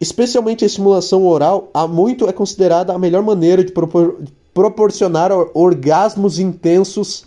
especialmente 0.00 0.64
a 0.64 0.66
estimulação 0.66 1.24
oral, 1.26 1.70
há 1.72 1.86
muito 1.86 2.28
é 2.28 2.32
considerada 2.32 2.92
a 2.92 2.98
melhor 2.98 3.22
maneira 3.22 3.64
de 3.64 3.72
propor 3.72 4.22
proporcionar 4.52 5.30
orgasmos 5.52 6.38
intensos 6.38 7.26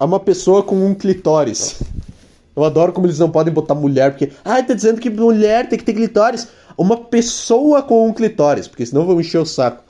a 0.00 0.04
uma 0.04 0.18
pessoa 0.18 0.60
com 0.60 0.84
um 0.84 0.94
clitóris. 0.94 1.80
Eu 2.56 2.64
adoro 2.64 2.92
como 2.92 3.06
eles 3.06 3.20
não 3.20 3.30
podem 3.30 3.54
botar 3.54 3.76
mulher, 3.76 4.10
porque. 4.10 4.32
Ah, 4.44 4.60
tá 4.60 4.74
dizendo 4.74 5.00
que 5.00 5.08
mulher 5.08 5.68
tem 5.68 5.78
que 5.78 5.84
ter 5.84 5.94
clitóris. 5.94 6.48
Uma 6.76 6.96
pessoa 6.96 7.82
com 7.82 8.08
um 8.08 8.12
clitóris, 8.12 8.66
porque 8.66 8.84
senão 8.84 9.06
vão 9.06 9.20
encher 9.20 9.38
o 9.38 9.46
saco. 9.46 9.84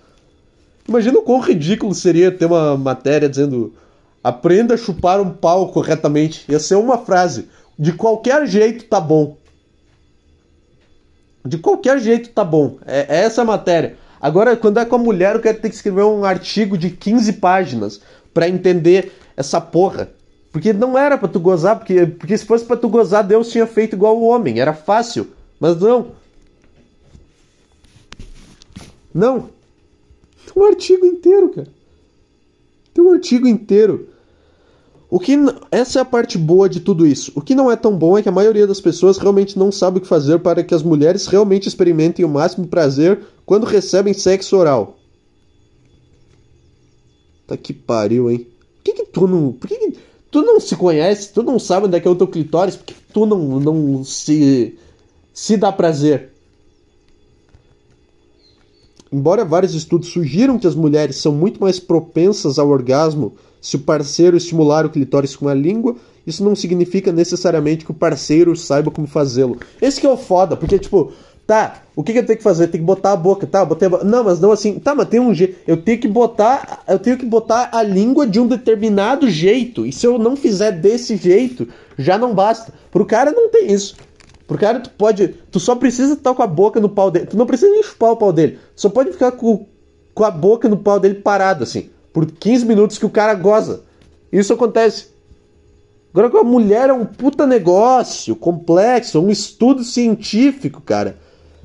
Imagina 0.88 1.18
o 1.18 1.22
quão 1.22 1.40
ridículo 1.40 1.94
seria 1.94 2.32
ter 2.32 2.46
uma 2.46 2.76
matéria 2.76 3.28
dizendo. 3.28 3.74
Aprenda 4.22 4.74
a 4.74 4.76
chupar 4.76 5.20
um 5.20 5.30
pau 5.30 5.72
corretamente. 5.72 6.44
Ia 6.50 6.58
ser 6.58 6.76
uma 6.76 6.98
frase. 6.98 7.48
De 7.78 7.92
qualquer 7.92 8.46
jeito 8.46 8.84
tá 8.84 9.00
bom. 9.00 9.36
De 11.44 11.58
qualquer 11.58 11.98
jeito 11.98 12.30
tá 12.30 12.44
bom. 12.44 12.78
É, 12.86 13.06
é 13.08 13.24
essa 13.24 13.42
a 13.42 13.44
matéria. 13.44 13.96
Agora, 14.20 14.56
quando 14.56 14.78
é 14.78 14.84
com 14.84 14.94
a 14.94 14.98
mulher, 14.98 15.34
o 15.34 15.40
cara 15.40 15.56
tem 15.56 15.68
que 15.68 15.76
escrever 15.76 16.04
um 16.04 16.24
artigo 16.24 16.78
de 16.78 16.90
15 16.90 17.32
páginas 17.34 18.00
para 18.32 18.48
entender 18.48 19.12
essa 19.36 19.60
porra. 19.60 20.10
Porque 20.52 20.72
não 20.72 20.96
era 20.96 21.18
para 21.18 21.28
tu 21.28 21.40
gozar, 21.40 21.76
porque, 21.76 22.06
porque 22.06 22.36
se 22.38 22.44
fosse 22.44 22.64
para 22.64 22.76
tu 22.76 22.88
gozar, 22.88 23.24
Deus 23.24 23.50
tinha 23.50 23.66
feito 23.66 23.96
igual 23.96 24.16
o 24.16 24.28
homem. 24.28 24.60
Era 24.60 24.74
fácil. 24.74 25.28
Mas 25.58 25.80
não. 25.80 26.12
Não. 29.12 29.48
Tem 30.52 30.62
um 30.62 30.66
artigo 30.66 31.06
inteiro, 31.06 31.48
cara. 31.50 31.68
Tem 32.92 33.04
um 33.04 33.12
artigo 33.12 33.46
inteiro. 33.46 34.08
O 35.08 35.20
que 35.20 35.36
essa 35.70 35.98
é 35.98 36.02
a 36.02 36.06
parte 36.06 36.38
boa 36.38 36.68
de 36.68 36.80
tudo 36.80 37.06
isso. 37.06 37.32
O 37.34 37.42
que 37.42 37.54
não 37.54 37.70
é 37.70 37.76
tão 37.76 37.96
bom 37.96 38.16
é 38.16 38.22
que 38.22 38.28
a 38.28 38.32
maioria 38.32 38.66
das 38.66 38.80
pessoas 38.80 39.18
realmente 39.18 39.58
não 39.58 39.70
sabe 39.70 39.98
o 39.98 40.00
que 40.00 40.06
fazer 40.06 40.38
para 40.38 40.64
que 40.64 40.74
as 40.74 40.82
mulheres 40.82 41.26
realmente 41.26 41.68
experimentem 41.68 42.24
o 42.24 42.28
máximo 42.28 42.66
prazer 42.66 43.20
quando 43.44 43.64
recebem 43.64 44.14
sexo 44.14 44.56
oral. 44.56 44.98
Tá 47.46 47.56
que 47.56 47.74
pariu, 47.74 48.30
hein? 48.30 48.46
Por 48.76 48.84
que, 48.84 48.92
que 48.92 49.04
tu 49.04 49.26
não. 49.26 49.52
Por 49.52 49.68
que, 49.68 49.76
que 49.76 49.98
tu 50.30 50.40
não 50.40 50.58
se 50.58 50.74
conhece? 50.76 51.32
Tu 51.32 51.42
não 51.42 51.58
sabe 51.58 51.86
onde 51.86 51.96
é 51.96 52.00
que 52.00 52.08
é 52.08 52.10
o 52.10 52.16
teu 52.16 52.26
clitóris? 52.26 52.76
Por 52.76 52.86
que 52.86 52.94
tu 53.12 53.26
não, 53.26 53.60
não 53.60 54.02
se. 54.02 54.78
se 55.34 55.58
dá 55.58 55.70
prazer? 55.70 56.31
Embora 59.12 59.44
vários 59.44 59.74
estudos 59.74 60.08
sugiram 60.08 60.58
que 60.58 60.66
as 60.66 60.74
mulheres 60.74 61.16
são 61.16 61.32
muito 61.32 61.60
mais 61.60 61.78
propensas 61.78 62.58
ao 62.58 62.68
orgasmo 62.68 63.34
se 63.60 63.76
o 63.76 63.80
parceiro 63.80 64.36
estimular 64.36 64.86
o 64.86 64.90
clitóris 64.90 65.36
com 65.36 65.48
a 65.48 65.54
língua, 65.54 65.94
isso 66.26 66.42
não 66.42 66.56
significa 66.56 67.12
necessariamente 67.12 67.84
que 67.84 67.90
o 67.90 67.94
parceiro 67.94 68.56
saiba 68.56 68.90
como 68.90 69.06
fazê-lo. 69.06 69.58
Esse 69.80 70.00
que 70.00 70.06
é 70.06 70.10
o 70.10 70.16
foda, 70.16 70.56
porque 70.56 70.78
tipo, 70.78 71.12
tá, 71.46 71.82
o 71.94 72.02
que, 72.02 72.12
que 72.12 72.18
eu 72.18 72.26
tenho 72.26 72.38
que 72.38 72.42
fazer? 72.42 72.68
Tem 72.68 72.80
que 72.80 72.86
botar 72.86 73.12
a 73.12 73.16
boca, 73.16 73.46
tá? 73.46 73.64
Botei 73.64 73.88
Não, 74.04 74.24
mas 74.24 74.40
não 74.40 74.50
assim. 74.50 74.78
Tá, 74.78 74.94
mas 74.94 75.08
tem 75.08 75.20
um 75.20 75.34
jeito. 75.34 75.58
Eu 75.66 75.76
tenho 75.76 75.98
que 76.00 76.08
botar, 76.08 76.82
eu 76.88 76.98
tenho 76.98 77.18
que 77.18 77.26
botar 77.26 77.70
a 77.72 77.82
língua 77.82 78.26
de 78.26 78.40
um 78.40 78.46
determinado 78.46 79.28
jeito. 79.28 79.84
E 79.84 79.92
se 79.92 80.06
eu 80.06 80.18
não 80.18 80.34
fizer 80.34 80.72
desse 80.72 81.16
jeito, 81.16 81.68
já 81.98 82.16
não 82.16 82.34
basta. 82.34 82.72
Pro 82.90 83.04
cara 83.04 83.30
não 83.30 83.50
tem 83.50 83.70
isso. 83.72 83.94
Pro 84.46 84.58
cara 84.58 84.80
tu 84.80 84.90
pode, 84.90 85.28
tu 85.50 85.60
só 85.60 85.74
precisa 85.74 86.14
estar 86.14 86.34
com 86.34 86.42
a 86.42 86.46
boca 86.46 86.80
no 86.80 86.88
pau 86.88 87.10
dele. 87.10 87.26
Tu 87.26 87.36
não 87.36 87.46
precisa 87.46 87.70
nem 87.70 87.82
chupar 87.82 88.10
o 88.10 88.16
pau 88.16 88.32
dele. 88.32 88.58
Só 88.74 88.88
pode 88.88 89.12
ficar 89.12 89.32
com, 89.32 89.66
com 90.14 90.24
a 90.24 90.30
boca 90.30 90.68
no 90.68 90.76
pau 90.76 90.98
dele 90.98 91.16
parado 91.16 91.64
assim 91.64 91.90
por 92.12 92.26
15 92.26 92.66
minutos 92.66 92.98
que 92.98 93.06
o 93.06 93.10
cara 93.10 93.34
goza. 93.34 93.82
Isso 94.30 94.52
acontece. 94.52 95.06
Agora 96.12 96.28
com 96.28 96.38
a 96.38 96.44
mulher 96.44 96.90
é 96.90 96.92
um 96.92 97.06
puta 97.06 97.46
negócio 97.46 98.36
complexo, 98.36 99.20
um 99.20 99.30
estudo 99.30 99.82
científico, 99.82 100.80
cara. 100.82 101.16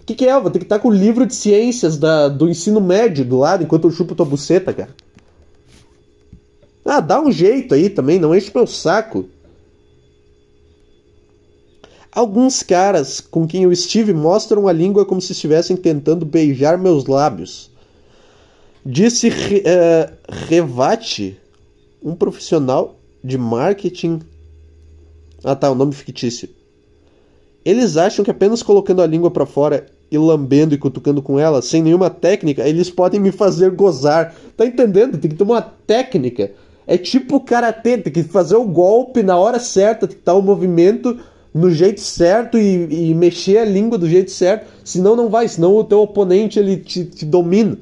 O 0.02 0.06
que, 0.06 0.16
que 0.16 0.26
é? 0.26 0.32
Eu 0.32 0.42
vou 0.42 0.50
ter 0.50 0.60
que 0.60 0.66
estar 0.66 0.80
com 0.80 0.88
o 0.88 0.94
livro 0.94 1.26
de 1.26 1.36
ciências 1.36 1.98
da, 1.98 2.30
do 2.30 2.50
ensino 2.50 2.80
médio 2.80 3.26
do 3.26 3.38
lado 3.38 3.64
enquanto 3.64 3.88
eu 3.88 3.92
chupo 3.92 4.16
tua 4.16 4.26
buceta, 4.26 4.74
cara. 4.74 4.90
Ah, 6.86 7.02
dá 7.02 7.20
um 7.20 7.30
jeito 7.30 7.74
aí 7.74 7.90
também, 7.90 8.18
não 8.18 8.34
enche 8.34 8.50
meu 8.56 8.66
saco. 8.66 9.26
Alguns 12.18 12.64
caras 12.64 13.22
com 13.22 13.46
quem 13.46 13.62
eu 13.62 13.72
estive 13.72 14.12
mostram 14.12 14.68
a 14.68 14.74
língua 14.74 15.06
como 15.06 15.22
se 15.22 15.34
estivessem 15.34 15.78
tentando 15.78 16.26
beijar 16.26 16.76
meus 16.76 17.06
lábios. 17.06 17.70
Disse 18.84 19.28
uh, 19.28 20.12
Revati, 20.28 21.40
um 22.02 22.16
profissional 22.16 22.98
de 23.24 23.38
marketing. 23.38 24.22
Ah 25.44 25.56
tá, 25.56 25.70
o 25.70 25.74
um 25.74 25.76
nome 25.76 25.94
fictício. 25.94 26.50
Eles 27.64 27.98
acham 27.98 28.26
que 28.26 28.32
apenas 28.32 28.64
colocando 28.64 29.04
a 29.04 29.06
língua 29.06 29.30
para 29.30 29.46
fora 29.46 29.86
e 30.10 30.18
lambendo 30.18 30.74
e 30.74 30.80
cutucando 30.80 31.22
com 31.22 31.38
ela, 31.38 31.62
sem 31.62 31.84
nenhuma 31.84 32.10
técnica, 32.10 32.68
eles 32.68 32.90
podem 32.90 33.20
me 33.20 33.32
fazer 33.32 33.70
gozar. 33.70 34.34
Tá 34.58 34.66
entendendo? 34.66 35.20
Tem 35.20 35.30
que 35.30 35.38
ter 35.38 35.44
uma 35.44 35.62
técnica. 35.62 36.52
É 36.88 36.98
tipo 36.98 37.40
karatê, 37.42 37.96
tem 37.96 38.12
que 38.12 38.24
fazer 38.24 38.56
o 38.56 38.66
golpe 38.66 39.22
na 39.22 39.38
hora 39.38 39.60
certa, 39.60 40.08
tem 40.08 40.16
que 40.16 40.22
estar 40.24 40.34
o 40.34 40.42
movimento 40.42 41.20
no 41.58 41.72
jeito 41.72 42.00
certo 42.00 42.58
e, 42.58 43.10
e, 43.10 43.16
mexer 43.16 43.58
a 43.58 43.66
língua 43.66 43.98
do 43.98 44.08
jeito 44.08 44.30
certo, 44.30 44.68
senão 44.84 45.16
não 45.16 45.28
vai, 45.28 45.48
senão 45.48 45.76
o 45.76 45.84
teu 45.84 46.02
oponente 46.02 46.60
ele 46.60 46.78
te, 46.78 47.04
te 47.04 47.26
domina. 47.26 47.78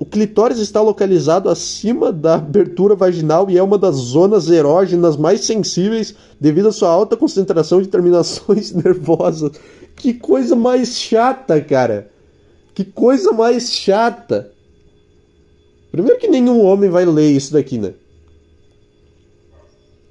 O 0.00 0.06
clitóris 0.06 0.58
está 0.58 0.80
localizado 0.80 1.50
acima 1.50 2.12
da 2.12 2.36
abertura 2.36 2.94
vaginal 2.94 3.50
e 3.50 3.58
é 3.58 3.62
uma 3.62 3.76
das 3.76 3.96
zonas 3.96 4.48
erógenas 4.48 5.16
mais 5.16 5.40
sensíveis 5.40 6.14
devido 6.40 6.68
à 6.68 6.72
sua 6.72 6.88
alta 6.88 7.16
concentração 7.16 7.82
de 7.82 7.88
terminações 7.88 8.72
nervosas. 8.72 9.52
Que 9.96 10.14
coisa 10.14 10.54
mais 10.54 10.96
chata, 10.96 11.60
cara. 11.60 12.10
Que 12.74 12.84
coisa 12.84 13.32
mais 13.32 13.72
chata. 13.72 14.52
Primeiro 15.90 16.18
que 16.18 16.28
nenhum 16.28 16.64
homem 16.64 16.88
vai 16.88 17.04
ler 17.04 17.32
isso 17.32 17.52
daqui, 17.52 17.76
né? 17.76 17.92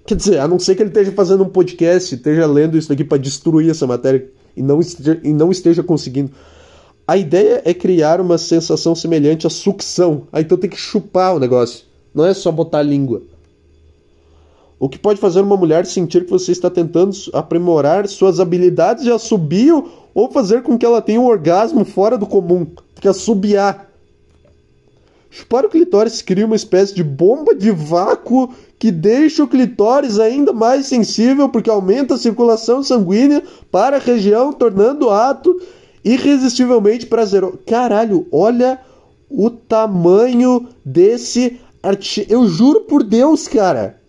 Quer 0.07 0.15
dizer, 0.15 0.39
a 0.39 0.47
não 0.47 0.57
ser 0.57 0.73
que 0.73 0.81
ele 0.81 0.89
esteja 0.89 1.11
fazendo 1.11 1.43
um 1.43 1.49
podcast, 1.49 2.15
esteja 2.15 2.45
lendo 2.47 2.77
isso 2.77 2.87
daqui 2.87 3.03
para 3.03 3.17
destruir 3.17 3.69
essa 3.69 3.85
matéria 3.85 4.25
e 4.55 4.61
não, 4.63 4.79
esteja, 4.79 5.19
e 5.21 5.33
não 5.33 5.51
esteja 5.51 5.83
conseguindo. 5.83 6.31
A 7.05 7.17
ideia 7.17 7.61
é 7.65 7.73
criar 7.73 8.21
uma 8.21 8.37
sensação 8.37 8.95
semelhante 8.95 9.45
à 9.45 9.49
sucção. 9.49 10.25
Ah, 10.31 10.39
então 10.39 10.57
tem 10.57 10.69
que 10.69 10.77
chupar 10.77 11.35
o 11.35 11.39
negócio. 11.39 11.83
Não 12.15 12.25
é 12.25 12.33
só 12.33 12.49
botar 12.53 12.79
a 12.79 12.83
língua. 12.83 13.21
O 14.79 14.87
que 14.87 14.97
pode 14.97 15.19
fazer 15.19 15.41
uma 15.41 15.57
mulher 15.57 15.85
sentir 15.85 16.23
que 16.23 16.31
você 16.31 16.53
está 16.53 16.69
tentando 16.69 17.13
aprimorar 17.33 18.07
suas 18.07 18.39
habilidades 18.39 19.03
de 19.03 19.11
assobio 19.11 19.91
ou 20.13 20.31
fazer 20.31 20.63
com 20.63 20.77
que 20.77 20.85
ela 20.85 21.01
tenha 21.01 21.19
um 21.19 21.25
orgasmo 21.27 21.83
fora 21.83 22.17
do 22.17 22.25
comum. 22.25 22.63
Tem 22.63 23.01
que 23.01 23.07
assobiar. 23.09 23.89
Chupar 25.29 25.65
o 25.65 25.69
clitóris 25.69 26.21
cria 26.21 26.45
uma 26.45 26.55
espécie 26.55 26.95
de 26.95 27.03
bomba 27.03 27.53
de 27.53 27.71
vácuo 27.71 28.53
que 28.79 28.91
deixa 28.91 29.43
o 29.43 29.47
clitóris 29.47 30.19
ainda 30.19 30.53
mais 30.53 30.85
sensível 30.85 31.49
porque 31.49 31.69
aumenta 31.69 32.13
a 32.13 32.17
circulação 32.17 32.83
sanguínea 32.83 33.43
para 33.71 33.97
a 33.97 33.99
região, 33.99 34.53
tornando 34.53 35.07
o 35.07 35.09
ato 35.09 35.59
irresistivelmente 36.03 37.05
prazeroso. 37.05 37.59
Caralho, 37.65 38.27
olha 38.31 38.79
o 39.29 39.49
tamanho 39.49 40.67
desse 40.85 41.59
artigo. 41.81 42.31
Eu 42.31 42.47
juro 42.47 42.81
por 42.81 43.03
Deus, 43.03 43.47
cara. 43.47 43.99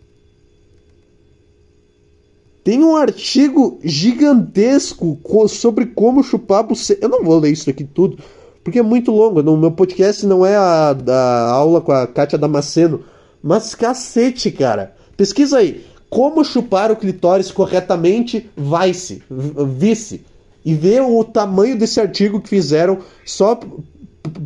Tem 2.62 2.84
um 2.84 2.96
artigo 2.96 3.78
gigantesco 3.82 5.18
sobre 5.48 5.86
como 5.86 6.22
chupar 6.22 6.62
buceta. 6.62 7.06
Eu 7.06 7.08
não 7.08 7.24
vou 7.24 7.38
ler 7.38 7.52
isso 7.52 7.70
aqui 7.70 7.82
tudo, 7.82 8.18
porque 8.62 8.78
é 8.78 8.82
muito 8.82 9.10
longo. 9.10 9.42
No 9.42 9.56
meu 9.56 9.70
podcast 9.70 10.26
não 10.26 10.44
é 10.44 10.54
a, 10.54 10.90
a 10.90 11.50
aula 11.50 11.80
com 11.80 11.92
a 11.92 12.06
Kátia 12.06 12.36
Damasceno. 12.36 13.02
Mas 13.42 13.74
cacete, 13.74 14.50
cara. 14.50 14.94
Pesquisa 15.16 15.58
aí. 15.58 15.84
Como 16.10 16.44
chupar 16.44 16.90
o 16.90 16.96
clitóris 16.96 17.50
corretamente, 17.50 18.48
vai-se, 18.56 19.22
vice 19.30 20.24
e 20.64 20.74
ver 20.74 21.02
o 21.02 21.22
tamanho 21.24 21.78
desse 21.78 22.00
artigo 22.00 22.40
que 22.40 22.48
fizeram 22.48 22.98
só 23.24 23.58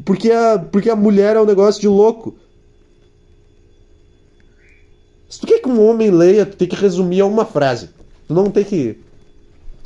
porque 0.05 0.31
a, 0.31 0.59
porque 0.59 0.91
a 0.91 0.97
mulher 0.97 1.37
é 1.37 1.41
um 1.41 1.47
negócio 1.47 1.81
de 1.81 1.89
louco. 1.89 2.35
Se 5.29 5.41
tu 5.41 5.47
quer 5.47 5.61
que 5.61 5.69
um 5.69 5.85
homem 5.85 6.11
leia, 6.11 6.45
tu 6.45 6.57
tem 6.57 6.69
que 6.69 6.77
resumir 6.77 7.21
a 7.21 7.27
uma 7.27 7.45
frase. 7.45 7.91
Tu 8.29 8.35
não 8.35 8.51
tem 8.51 8.65
que. 8.65 8.99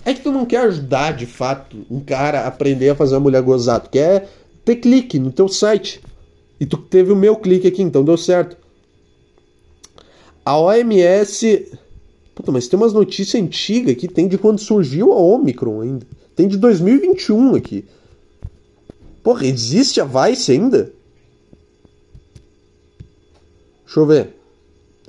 É 0.05 0.13
que 0.13 0.21
tu 0.21 0.33
não 0.33 0.45
quer 0.45 0.63
ajudar 0.63 1.13
de 1.13 1.27
fato 1.27 1.87
um 1.91 2.01
cara 2.01 2.41
a 2.41 2.47
aprender 2.49 2.91
a 2.91 2.95
fazer 2.95 3.15
uma 3.15 3.21
mulher 3.21 3.43
gozar. 3.43 3.81
Tu 3.81 3.91
quer 3.91 4.29
ter 4.65 4.77
clique 4.77 5.19
no 5.19 5.31
teu 5.31 5.49
site. 5.49 6.01
E 6.59 6.67
tu 6.67 6.77
teve 6.77 7.13
o 7.13 7.17
meu 7.17 7.37
clique 7.37 7.69
aqui, 7.69 7.83
então 7.83 8.05
deu 8.05 8.17
certo. 8.17 8.57
A 10.47 10.57
OMS. 10.57 11.73
Puta, 12.33 12.53
mas 12.53 12.69
tem 12.69 12.79
umas 12.79 12.93
notícias 12.93 13.43
antigas 13.43 13.97
aqui, 13.97 14.07
tem 14.07 14.29
de 14.29 14.39
quando 14.39 14.61
surgiu 14.61 15.13
a 15.13 15.17
Omicron 15.17 15.81
ainda. 15.81 16.07
Tem 16.37 16.47
de 16.47 16.57
2021 16.57 17.57
aqui. 17.57 17.85
Porra, 19.25 19.45
existe 19.45 20.01
a 20.01 20.05
Vice 20.05 20.53
ainda? 20.53 20.93
Deixa 23.85 23.99
eu 23.99 24.07
ver. 24.07 24.37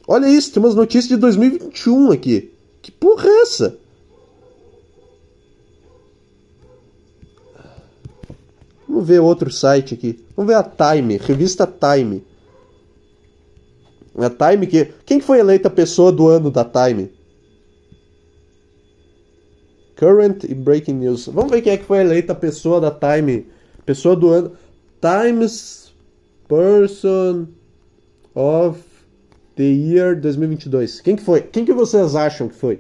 Olha 0.08 0.28
isso, 0.28 0.52
tem 0.52 0.64
umas 0.64 0.74
notícias 0.74 1.08
de 1.08 1.18
2021 1.18 2.12
aqui. 2.12 2.52
Que 2.82 2.90
porra 2.90 3.28
é 3.28 3.42
essa? 3.42 3.78
Vamos 8.88 9.06
ver 9.06 9.20
outro 9.20 9.52
site 9.52 9.94
aqui. 9.94 10.20
Vamos 10.36 10.52
ver 10.52 10.58
a 10.58 10.64
Time, 10.64 11.18
revista 11.18 11.68
Time. 11.68 12.24
A 14.18 14.30
Time 14.30 14.68
que. 14.68 14.86
Quem 15.06 15.20
foi 15.20 15.40
eleita 15.40 15.70
pessoa 15.70 16.12
do 16.12 16.28
ano 16.28 16.50
da 16.50 16.66
Time? 16.66 17.12
Current 19.96 20.44
e 20.44 20.54
Breaking 20.54 20.96
News. 20.96 21.28
Vamos 21.28 21.52
ver 21.52 21.62
quem 21.62 21.74
é 21.74 21.78
que 21.78 21.86
foi 21.86 22.00
eleita 22.00 22.34
pessoa 22.36 22.80
da 22.80 22.92
Time. 22.92 23.48
Pessoa 23.86 24.16
do 24.16 24.30
ano. 24.30 24.52
Times 25.00 25.94
Person 26.48 27.48
of 28.34 28.80
the 29.56 29.64
Year 29.64 30.20
2022. 30.20 31.02
Quem 31.02 31.16
que 31.16 31.24
foi? 31.24 31.42
Quem 31.42 31.66
que 31.66 31.74
vocês 31.74 32.16
acham 32.16 32.48
que 32.48 32.56
foi? 32.56 32.80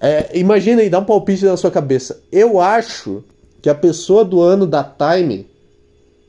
É, 0.00 0.38
imagina 0.38 0.82
aí, 0.82 0.88
dá 0.88 1.00
um 1.00 1.04
palpite 1.04 1.44
na 1.44 1.56
sua 1.56 1.70
cabeça. 1.70 2.22
Eu 2.30 2.60
acho 2.60 3.24
que 3.60 3.68
a 3.68 3.74
pessoa 3.74 4.24
do 4.24 4.40
ano 4.40 4.66
da 4.66 4.84
Time. 4.84 5.46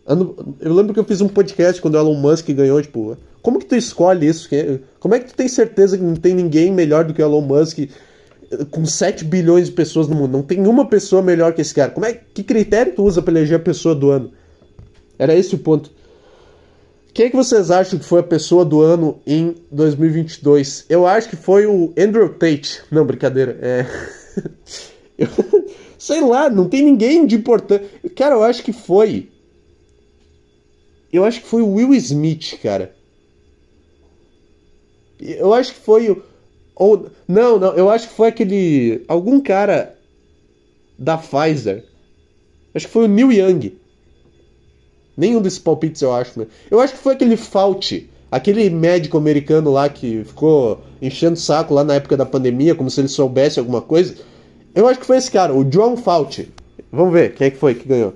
Ano, 0.05 0.55
eu 0.59 0.73
lembro 0.73 0.93
que 0.93 0.99
eu 0.99 1.03
fiz 1.03 1.21
um 1.21 1.27
podcast 1.27 1.79
quando 1.79 1.93
o 1.93 1.99
Elon 1.99 2.15
Musk 2.15 2.49
ganhou, 2.49 2.81
tipo, 2.81 3.15
como 3.41 3.59
que 3.59 3.65
tu 3.65 3.75
escolhe 3.75 4.27
isso? 4.27 4.49
Como 4.99 5.15
é 5.15 5.19
que 5.19 5.27
tu 5.27 5.35
tem 5.35 5.47
certeza 5.47 5.97
que 5.97 6.03
não 6.03 6.15
tem 6.15 6.33
ninguém 6.33 6.71
melhor 6.71 7.05
do 7.05 7.13
que 7.13 7.21
o 7.21 7.25
Elon 7.25 7.41
Musk 7.41 7.79
com 8.71 8.85
7 8.85 9.25
bilhões 9.25 9.67
de 9.67 9.73
pessoas 9.73 10.07
no 10.07 10.15
mundo. 10.15 10.31
Não 10.31 10.41
tem 10.41 10.65
uma 10.67 10.87
pessoa 10.87 11.21
melhor 11.21 11.53
que 11.53 11.61
esse 11.61 11.73
cara. 11.73 11.91
Como 11.91 12.05
é 12.05 12.13
que 12.13 12.43
critério 12.43 12.93
tu 12.95 13.03
usa 13.03 13.21
para 13.21 13.33
eleger 13.33 13.57
a 13.57 13.63
pessoa 13.63 13.93
do 13.93 14.09
ano? 14.09 14.31
Era 15.17 15.35
esse 15.35 15.55
o 15.55 15.59
ponto. 15.59 15.91
Quem 17.13 17.25
é 17.25 17.29
que 17.29 17.35
vocês 17.35 17.69
acham 17.71 17.99
que 17.99 18.05
foi 18.05 18.21
a 18.21 18.23
pessoa 18.23 18.63
do 18.63 18.81
ano 18.81 19.19
em 19.25 19.55
2022? 19.71 20.85
Eu 20.89 21.05
acho 21.05 21.29
que 21.29 21.35
foi 21.35 21.65
o 21.65 21.93
Andrew 21.97 22.29
Tate. 22.29 22.81
Não, 22.91 23.05
brincadeira. 23.05 23.57
É. 23.61 23.85
eu... 25.17 25.27
Sei 25.97 26.21
lá, 26.21 26.49
não 26.49 26.69
tem 26.69 26.81
ninguém 26.81 27.25
de 27.25 27.35
importante. 27.35 27.85
Cara, 28.15 28.35
eu 28.35 28.43
acho 28.43 28.63
que 28.63 28.71
foi. 28.71 29.29
Eu 31.11 31.25
acho 31.25 31.41
que 31.41 31.47
foi 31.47 31.61
o 31.61 31.73
Will 31.73 31.93
Smith, 31.95 32.57
cara. 32.63 32.95
Eu 35.19 35.53
acho 35.53 35.73
que 35.73 35.79
foi 35.79 36.09
o. 36.09 36.23
Ou, 36.75 37.07
não, 37.27 37.59
não, 37.59 37.73
eu 37.73 37.89
acho 37.89 38.07
que 38.07 38.13
foi 38.13 38.29
aquele. 38.29 39.03
Algum 39.07 39.41
cara 39.41 39.95
da 40.97 41.17
Pfizer. 41.17 41.85
Acho 42.73 42.87
que 42.87 42.93
foi 42.93 43.05
o 43.05 43.07
Neil 43.07 43.31
Young. 43.31 43.77
Nenhum 45.17 45.41
desses 45.41 45.59
palpites 45.59 46.01
eu 46.01 46.13
acho, 46.13 46.39
né? 46.39 46.47
Eu 46.71 46.79
acho 46.79 46.93
que 46.93 46.99
foi 46.99 47.13
aquele 47.13 47.35
Fauci, 47.35 48.09
aquele 48.31 48.69
médico 48.69 49.17
americano 49.17 49.71
lá 49.71 49.89
que 49.89 50.23
ficou 50.23 50.81
enchendo 51.01 51.33
o 51.33 51.37
saco 51.37 51.73
lá 51.73 51.83
na 51.83 51.95
época 51.95 52.15
da 52.15 52.25
pandemia, 52.25 52.75
como 52.75 52.89
se 52.89 53.01
ele 53.01 53.09
soubesse 53.09 53.59
alguma 53.59 53.81
coisa. 53.81 54.15
Eu 54.73 54.87
acho 54.87 54.99
que 54.99 55.05
foi 55.05 55.17
esse 55.17 55.29
cara, 55.29 55.53
o 55.53 55.65
John 55.65 55.97
Fauci. 55.97 56.49
Vamos 56.91 57.11
ver 57.11 57.33
quem 57.33 57.47
é 57.47 57.51
que 57.51 57.57
foi 57.57 57.75
que 57.75 57.87
ganhou. 57.87 58.13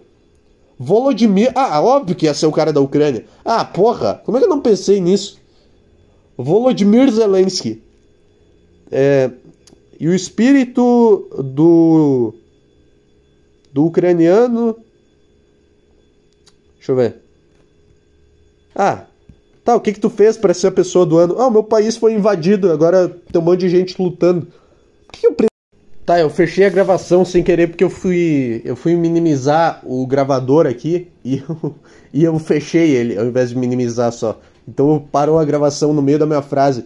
Volodymyr. 0.79 1.51
Ah, 1.55 1.81
óbvio 1.81 2.15
que 2.15 2.25
ia 2.25 2.33
ser 2.33 2.45
o 2.45 2.51
cara 2.51 2.71
da 2.71 2.79
Ucrânia. 2.79 3.25
Ah, 3.43 3.65
porra, 3.65 4.21
como 4.25 4.37
é 4.37 4.39
que 4.39 4.45
eu 4.45 4.49
não 4.49 4.61
pensei 4.61 4.99
nisso? 5.01 5.39
Volodymyr 6.37 7.11
Zelensky. 7.11 7.81
É, 8.91 9.31
e 9.99 10.07
o 10.07 10.13
espírito 10.13 11.27
do, 11.43 12.33
do 13.71 13.85
ucraniano. 13.85 14.75
Deixa 16.77 16.91
eu 16.91 16.95
ver. 16.95 17.15
Ah, 18.75 19.05
tá, 19.63 19.75
o 19.75 19.81
que 19.81 19.93
que 19.93 19.99
tu 19.99 20.09
fez 20.09 20.35
para 20.35 20.53
ser 20.53 20.67
a 20.67 20.71
pessoa 20.71 21.05
do 21.05 21.17
ano? 21.17 21.35
Ah, 21.39 21.47
o 21.47 21.51
meu 21.51 21.63
país 21.63 21.95
foi 21.95 22.13
invadido, 22.13 22.71
agora 22.71 23.07
tem 23.07 23.41
um 23.41 23.45
monte 23.45 23.61
de 23.61 23.69
gente 23.69 24.01
lutando. 24.01 24.47
Por 25.07 25.19
que 25.19 25.27
eu 25.27 25.35
Tá, 26.05 26.19
eu 26.19 26.29
fechei 26.29 26.65
a 26.65 26.69
gravação 26.69 27.23
sem 27.23 27.41
querer 27.41 27.67
porque 27.67 27.83
eu 27.83 27.89
fui 27.89 28.61
eu 28.65 28.75
fui 28.75 28.93
minimizar 28.93 29.81
o 29.85 30.05
gravador 30.05 30.67
aqui 30.67 31.07
e 31.23 31.37
eu, 31.47 31.75
e 32.13 32.23
eu 32.25 32.37
fechei 32.39 32.91
ele 32.91 33.17
ao 33.17 33.25
invés 33.25 33.49
de 33.49 33.57
minimizar 33.57 34.11
só. 34.11 34.41
Então 34.67 35.05
parou 35.11 35.37
a 35.37 35.45
gravação 35.45 35.93
no 35.93 36.01
meio 36.01 36.19
da 36.19 36.25
minha 36.25 36.41
frase. 36.41 36.85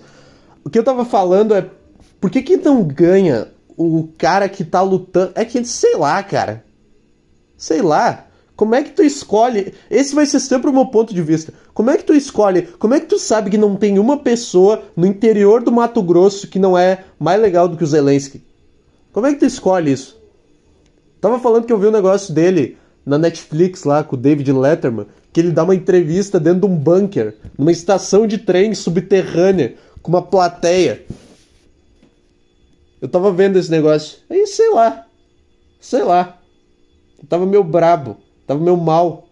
O 0.63 0.69
que 0.69 0.79
eu 0.79 0.83
tava 0.83 1.05
falando 1.05 1.53
é 1.53 1.69
por 2.19 2.29
que, 2.29 2.41
que 2.41 2.57
não 2.57 2.83
ganha 2.83 3.49
o 3.77 4.09
cara 4.17 4.49
que 4.49 4.63
tá 4.63 4.81
lutando? 4.81 5.31
É 5.35 5.45
que, 5.45 5.63
sei 5.65 5.95
lá, 5.95 6.21
cara. 6.23 6.63
Sei 7.55 7.81
lá. 7.81 8.25
Como 8.55 8.73
é 8.73 8.81
que 8.81 8.89
tu 8.89 9.03
escolhe? 9.03 9.73
Esse 9.89 10.15
vai 10.15 10.25
ser 10.25 10.39
sempre 10.39 10.69
o 10.69 10.73
meu 10.73 10.87
ponto 10.87 11.13
de 11.13 11.21
vista. 11.21 11.53
Como 11.75 11.91
é 11.91 11.97
que 11.97 12.03
tu 12.03 12.13
escolhe? 12.13 12.63
Como 12.63 12.95
é 12.95 12.99
que 12.99 13.05
tu 13.05 13.19
sabe 13.19 13.51
que 13.51 13.57
não 13.57 13.75
tem 13.75 13.99
uma 13.99 14.17
pessoa 14.17 14.81
no 14.95 15.05
interior 15.05 15.61
do 15.61 15.71
Mato 15.71 16.01
Grosso 16.01 16.47
que 16.47 16.57
não 16.57 16.75
é 16.75 17.03
mais 17.19 17.39
legal 17.39 17.67
do 17.67 17.77
que 17.77 17.83
o 17.83 17.87
Zelensky? 17.87 18.43
Como 19.13 19.27
é 19.27 19.33
que 19.33 19.39
tu 19.39 19.45
escolhe 19.45 19.91
isso? 19.91 20.19
Tava 21.21 21.39
falando 21.39 21.65
que 21.65 21.73
eu 21.73 21.77
vi 21.77 21.85
um 21.85 21.91
negócio 21.91 22.33
dele 22.33 22.77
na 23.05 23.17
Netflix 23.19 23.83
lá 23.83 24.03
com 24.03 24.15
o 24.15 24.19
David 24.19 24.51
Letterman, 24.51 25.05
que 25.37 25.41
ele 25.41 25.51
dá 25.51 25.63
uma 25.63 25.75
entrevista 25.75 26.39
dentro 26.39 26.61
de 26.61 26.65
um 26.65 26.75
bunker, 26.75 27.35
numa 27.55 27.71
estação 27.71 28.25
de 28.25 28.39
trem 28.39 28.73
subterrânea, 28.73 29.75
com 30.01 30.09
uma 30.09 30.19
plateia. 30.19 31.05
Eu 32.99 33.07
tava 33.07 33.31
vendo 33.31 33.59
esse 33.59 33.69
negócio. 33.69 34.17
Aí, 34.31 34.47
sei 34.47 34.71
lá. 34.71 35.05
Sei 35.79 36.01
lá. 36.01 36.41
Eu 37.19 37.27
tava 37.27 37.45
meio 37.45 37.63
brabo. 37.63 38.17
Tava 38.47 38.59
meio 38.59 38.77
mal. 38.77 39.27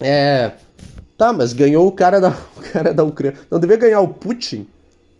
É. 0.00 0.52
Tá, 1.18 1.30
mas 1.34 1.52
ganhou 1.52 1.86
o 1.86 1.92
cara 1.92 2.22
da, 2.22 2.30
o 2.56 2.62
cara 2.72 2.94
da 2.94 3.04
Ucrânia. 3.04 3.38
Não 3.50 3.60
devia 3.60 3.76
ganhar 3.76 4.00
o 4.00 4.08
Putin? 4.08 4.66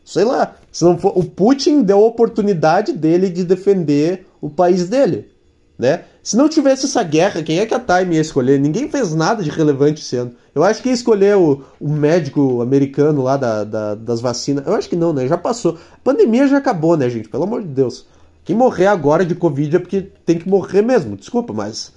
Sei 0.06 0.24
lá. 0.24 0.56
Se 0.72 0.84
não 0.84 0.96
for, 0.96 1.12
o 1.14 1.22
Putin 1.22 1.82
deu 1.82 1.98
a 1.98 2.06
oportunidade 2.06 2.94
dele 2.94 3.28
de 3.28 3.44
defender 3.44 4.26
o 4.40 4.48
país 4.48 4.88
dele, 4.88 5.30
né? 5.78 6.04
Se 6.22 6.36
não 6.36 6.48
tivesse 6.48 6.86
essa 6.86 7.02
guerra, 7.02 7.42
quem 7.42 7.58
é 7.58 7.66
que 7.66 7.74
a 7.74 7.80
Time 7.80 8.14
ia 8.14 8.20
escolher? 8.20 8.58
Ninguém 8.58 8.88
fez 8.88 9.14
nada 9.14 9.42
de 9.42 9.50
relevante 9.50 10.16
ano. 10.16 10.32
Eu 10.54 10.62
acho 10.62 10.82
que 10.82 10.88
ia 10.88 10.94
escolher 10.94 11.36
o, 11.36 11.64
o 11.80 11.88
médico 11.88 12.62
americano 12.62 13.22
lá 13.22 13.36
da, 13.36 13.64
da, 13.64 13.94
das 13.94 14.20
vacinas. 14.20 14.66
Eu 14.66 14.74
acho 14.74 14.88
que 14.88 14.96
não, 14.96 15.12
né? 15.12 15.26
Já 15.26 15.36
passou. 15.36 15.76
A 15.92 15.98
pandemia 16.02 16.46
já 16.46 16.58
acabou, 16.58 16.96
né, 16.96 17.10
gente? 17.10 17.28
Pelo 17.28 17.44
amor 17.44 17.62
de 17.62 17.68
Deus. 17.68 18.06
Quem 18.44 18.54
morrer 18.54 18.86
agora 18.86 19.24
de 19.24 19.34
Covid 19.34 19.76
é 19.76 19.78
porque 19.78 20.02
tem 20.24 20.38
que 20.38 20.48
morrer 20.48 20.82
mesmo. 20.82 21.16
Desculpa, 21.16 21.52
mas. 21.52 21.92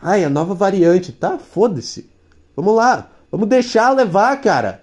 Ai, 0.00 0.24
a 0.24 0.30
nova 0.30 0.54
variante, 0.54 1.10
tá? 1.10 1.38
Foda-se. 1.38 2.08
Vamos 2.54 2.76
lá. 2.76 3.10
Vamos 3.30 3.48
deixar 3.48 3.90
levar, 3.90 4.40
cara. 4.40 4.82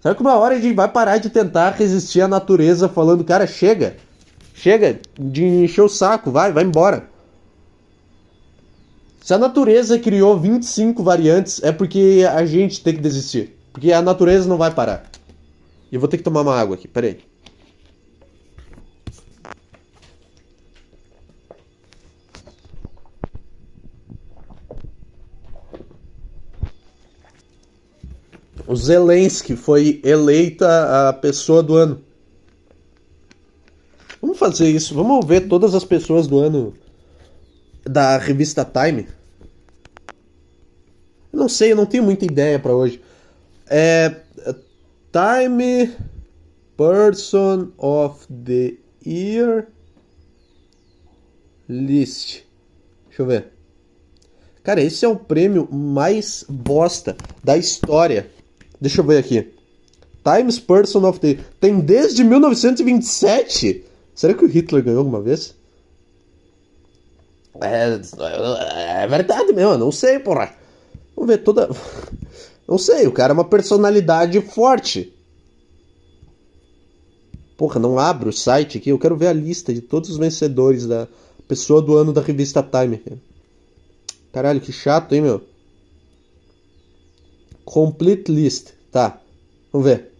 Sabe 0.00 0.16
que 0.16 0.22
uma 0.22 0.36
hora 0.36 0.54
a 0.54 0.60
gente 0.60 0.74
vai 0.74 0.88
parar 0.88 1.18
de 1.18 1.30
tentar 1.30 1.70
resistir 1.70 2.20
à 2.20 2.28
natureza 2.28 2.88
falando, 2.88 3.24
cara, 3.24 3.46
chega. 3.46 3.96
Chega 4.54 4.98
de 5.18 5.44
encher 5.44 5.82
o 5.82 5.88
saco, 5.88 6.30
vai, 6.30 6.52
vai 6.52 6.64
embora. 6.64 7.08
Se 9.26 9.34
a 9.34 9.38
natureza 9.38 9.98
criou 9.98 10.38
25 10.38 11.02
variantes, 11.02 11.60
é 11.60 11.72
porque 11.72 12.24
a 12.32 12.46
gente 12.46 12.80
tem 12.80 12.94
que 12.94 13.00
desistir. 13.00 13.58
Porque 13.72 13.90
a 13.90 14.00
natureza 14.00 14.48
não 14.48 14.56
vai 14.56 14.72
parar. 14.72 15.10
E 15.90 15.96
eu 15.96 16.00
vou 16.00 16.08
ter 16.08 16.18
que 16.18 16.22
tomar 16.22 16.42
uma 16.42 16.54
água 16.54 16.76
aqui, 16.76 16.86
peraí. 16.86 17.18
o 28.64 28.76
Zelensky 28.76 29.56
foi 29.56 30.00
eleita 30.04 31.08
a 31.08 31.12
pessoa 31.12 31.64
do 31.64 31.74
ano. 31.74 32.00
Vamos 34.22 34.38
fazer 34.38 34.70
isso. 34.70 34.94
Vamos 34.94 35.26
ver 35.26 35.48
todas 35.48 35.74
as 35.74 35.84
pessoas 35.84 36.28
do 36.28 36.38
ano 36.38 36.74
da 37.84 38.18
revista 38.18 38.64
Time. 38.64 39.15
Não 41.46 41.48
sei, 41.48 41.70
eu 41.70 41.76
não 41.76 41.86
tenho 41.86 42.02
muita 42.02 42.24
ideia 42.24 42.58
para 42.58 42.74
hoje. 42.74 43.00
É 43.68 44.16
Time 45.12 45.94
Person 46.76 47.68
of 47.78 48.26
the 48.26 48.74
Year 49.06 49.68
List. 51.68 52.42
Deixa 53.06 53.22
eu 53.22 53.26
ver. 53.26 53.52
Cara, 54.64 54.82
esse 54.82 55.04
é 55.04 55.08
o 55.08 55.14
prêmio 55.14 55.68
mais 55.70 56.44
bosta 56.48 57.16
da 57.44 57.56
história 57.56 58.28
Deixa 58.80 59.00
eu 59.00 59.04
ver 59.04 59.18
aqui. 59.18 59.54
Times 60.24 60.58
Person 60.58 61.06
of 61.06 61.20
the 61.20 61.38
Tem 61.60 61.78
desde 61.78 62.24
1927. 62.24 63.84
Será 64.16 64.34
que 64.34 64.44
o 64.44 64.48
Hitler 64.48 64.82
ganhou 64.82 64.98
alguma 64.98 65.22
vez? 65.22 65.54
É, 67.62 68.00
é 69.04 69.06
verdade 69.06 69.52
mesmo, 69.52 69.78
não 69.78 69.92
sei, 69.92 70.18
porra. 70.18 70.65
Vamos 71.16 71.28
ver 71.34 71.38
toda. 71.38 71.70
Não 72.68 72.76
sei, 72.76 73.06
o 73.06 73.12
cara 73.12 73.32
é 73.32 73.34
uma 73.34 73.48
personalidade 73.48 74.38
forte. 74.42 75.14
Porra, 77.56 77.80
não 77.80 77.98
abre 77.98 78.28
o 78.28 78.32
site 78.32 78.76
aqui. 78.76 78.90
Eu 78.90 78.98
quero 78.98 79.16
ver 79.16 79.28
a 79.28 79.32
lista 79.32 79.72
de 79.72 79.80
todos 79.80 80.10
os 80.10 80.18
vencedores 80.18 80.86
da 80.86 81.08
pessoa 81.48 81.80
do 81.80 81.96
ano 81.96 82.12
da 82.12 82.20
revista 82.20 82.62
Time. 82.62 83.02
Caralho, 84.30 84.60
que 84.60 84.72
chato, 84.72 85.14
hein, 85.14 85.22
meu? 85.22 85.42
Complete 87.64 88.30
list. 88.30 88.72
Tá. 88.92 89.20
Vamos 89.72 89.88
ver. 89.88 90.12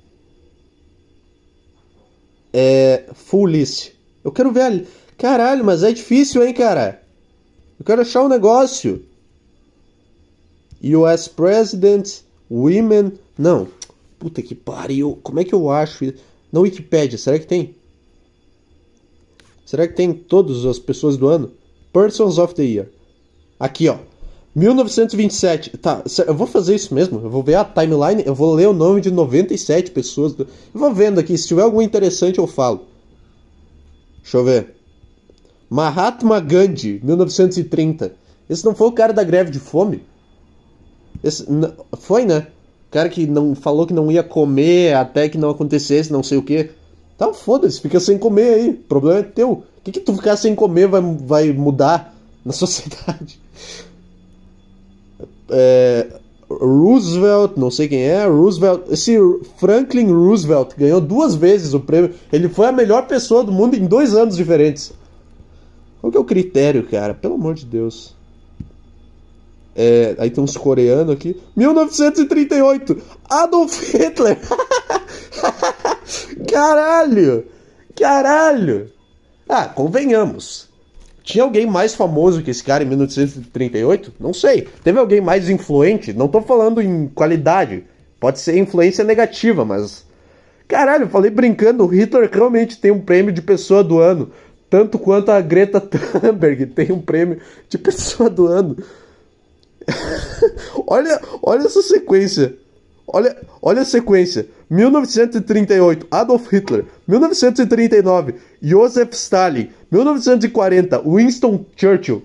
É. 2.53 3.05
Full 3.13 3.47
list. 3.47 3.93
Eu 4.25 4.33
quero 4.33 4.51
ver 4.51 4.63
a. 4.63 4.85
Caralho, 5.19 5.65
mas 5.65 5.83
é 5.83 5.93
difícil, 5.93 6.43
hein, 6.43 6.55
cara? 6.55 7.03
Eu 7.79 7.85
quero 7.85 8.01
achar 8.01 8.23
um 8.23 8.29
negócio. 8.29 9.05
US 10.83 11.29
President, 11.29 12.21
Women. 12.51 13.13
Não. 13.39 13.69
Puta 14.19 14.43
que 14.43 14.55
pariu. 14.55 15.19
Como 15.23 15.41
é 15.41 15.45
que 15.45 15.55
eu 15.55 15.71
acho? 15.71 16.13
Na 16.53 16.61
Wikipedia, 16.61 17.19
será 17.19 17.39
que 17.39 17.47
tem? 17.47 17.75
Será 19.65 19.87
que 19.87 19.95
tem 19.95 20.13
todas 20.13 20.65
as 20.65 20.79
pessoas 20.79 21.17
do 21.17 21.29
ano? 21.29 21.51
Persons 21.93 22.39
of 22.39 22.55
the 22.55 22.63
Year. 22.63 22.89
Aqui, 23.59 23.89
ó. 23.89 23.99
1927. 24.55 25.77
Tá, 25.77 26.03
eu 26.27 26.35
vou 26.35 26.47
fazer 26.47 26.75
isso 26.75 26.95
mesmo. 26.95 27.21
Eu 27.23 27.29
vou 27.29 27.43
ver 27.43 27.57
a 27.57 27.65
timeline, 27.65 28.23
eu 28.25 28.35
vou 28.35 28.55
ler 28.55 28.69
o 28.69 28.73
nome 28.73 29.01
de 29.01 29.11
97 29.11 29.91
pessoas. 29.91 30.35
Eu 30.39 30.47
vou 30.73 30.95
vendo 30.95 31.19
aqui, 31.19 31.37
se 31.37 31.49
tiver 31.49 31.63
algum 31.63 31.83
interessante 31.83 32.39
eu 32.39 32.47
falo. 32.47 32.87
Deixa 34.23 34.39
eu 34.39 34.45
ver. 34.45 34.75
Mahatma 35.69 36.41
Gandhi, 36.41 37.01
1930. 37.03 38.15
Esse 38.49 38.65
não 38.65 38.75
foi 38.75 38.87
o 38.87 38.93
cara 38.93 39.13
da 39.13 39.25
greve 39.25 39.51
de 39.51 39.59
fome? 39.59 40.03
Esse, 41.23 41.47
foi, 41.99 42.25
né? 42.25 42.47
O 42.89 42.93
cara 42.93 43.09
que 43.09 43.27
não 43.27 43.55
falou 43.55 43.87
que 43.87 43.93
não 43.93 44.11
ia 44.11 44.23
comer 44.23 44.95
até 44.95 45.29
que 45.29 45.39
não 45.39 45.51
acontecesse, 45.51 46.13
não 46.13 46.23
sei 46.23 46.39
o 46.39 46.43
que. 46.43 46.71
Tá, 47.19 47.33
foda-se, 47.33 47.81
fica 47.81 47.99
sem 47.99 48.19
comer 48.19 48.55
aí. 48.55 48.71
O 48.71 48.75
problema 48.75 49.21
é 49.21 49.23
teu. 49.23 49.51
O 49.51 49.65
que, 49.83 49.93
que 49.93 50.01
tu 50.01 50.15
ficar 50.15 50.37
sem 50.37 50.55
comer 50.55 50.89
vai, 50.89 51.01
vai 51.01 51.53
mudar 51.53 52.15
na 52.45 52.53
sociedade? 52.53 53.41
é, 55.51 56.07
Roosevelt, 56.49 57.57
não 57.57 57.71
sei 57.71 57.89
quem 57.89 58.03
é, 58.03 58.27
Roosevelt, 58.27 58.83
esse 58.91 59.17
Franklin 59.57 60.13
Roosevelt 60.13 60.75
ganhou 60.77 61.01
duas 61.01 61.35
vezes 61.35 61.75
o 61.75 61.81
prêmio. 61.81 62.15
Ele 62.33 62.49
foi 62.49 62.67
a 62.67 62.73
melhor 62.73 63.07
pessoa 63.07 63.45
do 63.45 63.53
mundo 63.53 63.75
em 63.75 63.87
dois 63.87 64.15
anos 64.15 64.37
diferentes. 64.37 64.93
Qual 66.01 66.11
que 66.11 66.17
é 66.17 66.21
o 66.21 66.25
critério, 66.25 66.87
cara? 66.87 67.15
Pelo 67.15 67.35
amor 67.35 67.55
de 67.55 67.67
Deus. 67.67 68.16
É, 69.77 70.15
aí 70.19 70.31
tem 70.31 70.43
uns 70.43 70.57
coreanos 70.57 71.15
aqui. 71.15 71.37
1938! 71.55 72.97
Adolf 73.29 73.93
Hitler! 73.93 74.39
Caralho! 76.51 77.45
Caralho! 77.95 78.91
Ah, 79.47 79.67
convenhamos. 79.67 80.71
Tinha 81.23 81.45
alguém 81.45 81.67
mais 81.67 81.95
famoso 81.95 82.43
que 82.43 82.51
esse 82.51 82.65
cara 82.65 82.85
em 82.85 82.87
1938? 82.87 84.15
Não 84.19 84.33
sei. 84.33 84.67
Teve 84.83 84.99
alguém 84.99 85.21
mais 85.21 85.51
influente? 85.51 86.13
Não 86.13 86.29
tô 86.29 86.41
falando 86.41 86.81
em 86.81 87.09
qualidade. 87.09 87.85
Pode 88.19 88.39
ser 88.39 88.57
influência 88.57 89.05
negativa, 89.05 89.65
mas. 89.65 90.07
Caralho, 90.67 91.09
falei 91.09 91.31
brincando, 91.31 91.85
o 91.85 91.89
Hitler 91.89 92.31
realmente 92.33 92.81
tem 92.81 92.91
um 92.91 93.01
prêmio 93.01 93.33
de 93.33 93.43
pessoa 93.43 93.85
do 93.85 93.99
ano. 93.99 94.31
Tanto 94.71 94.99
quanto 94.99 95.31
a 95.31 95.41
Greta 95.41 95.81
Thunberg 95.81 96.67
tem 96.75 96.91
um 96.93 97.01
prêmio 97.01 97.41
de 97.69 97.77
pessoa 97.77 98.31
do 98.31 98.47
ano. 98.47 98.77
olha, 100.87 101.21
olha 101.43 101.67
essa 101.67 101.83
sequência. 101.83 102.57
Olha, 103.07 103.37
olha 103.63 103.83
a 103.83 103.85
sequência. 103.85 104.47
1938, 104.69 106.07
Adolf 106.11 106.53
Hitler. 106.53 106.85
1939, 107.07 108.35
Joseph 108.61 109.13
Stalin. 109.13 109.71
1940, 109.91 111.03
Winston 111.07 111.65
Churchill. 111.77 112.23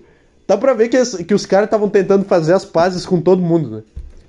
Dá 0.48 0.58
pra 0.58 0.74
ver 0.74 0.90
que, 0.90 0.98
as, 0.98 1.16
que 1.16 1.34
os 1.34 1.46
caras 1.46 1.68
estavam 1.68 1.88
tentando 1.88 2.26
fazer 2.26 2.54
as 2.54 2.66
pazes 2.66 3.06
com 3.06 3.22
todo 3.22 3.42
mundo, 3.42 3.70
né? 3.70 3.84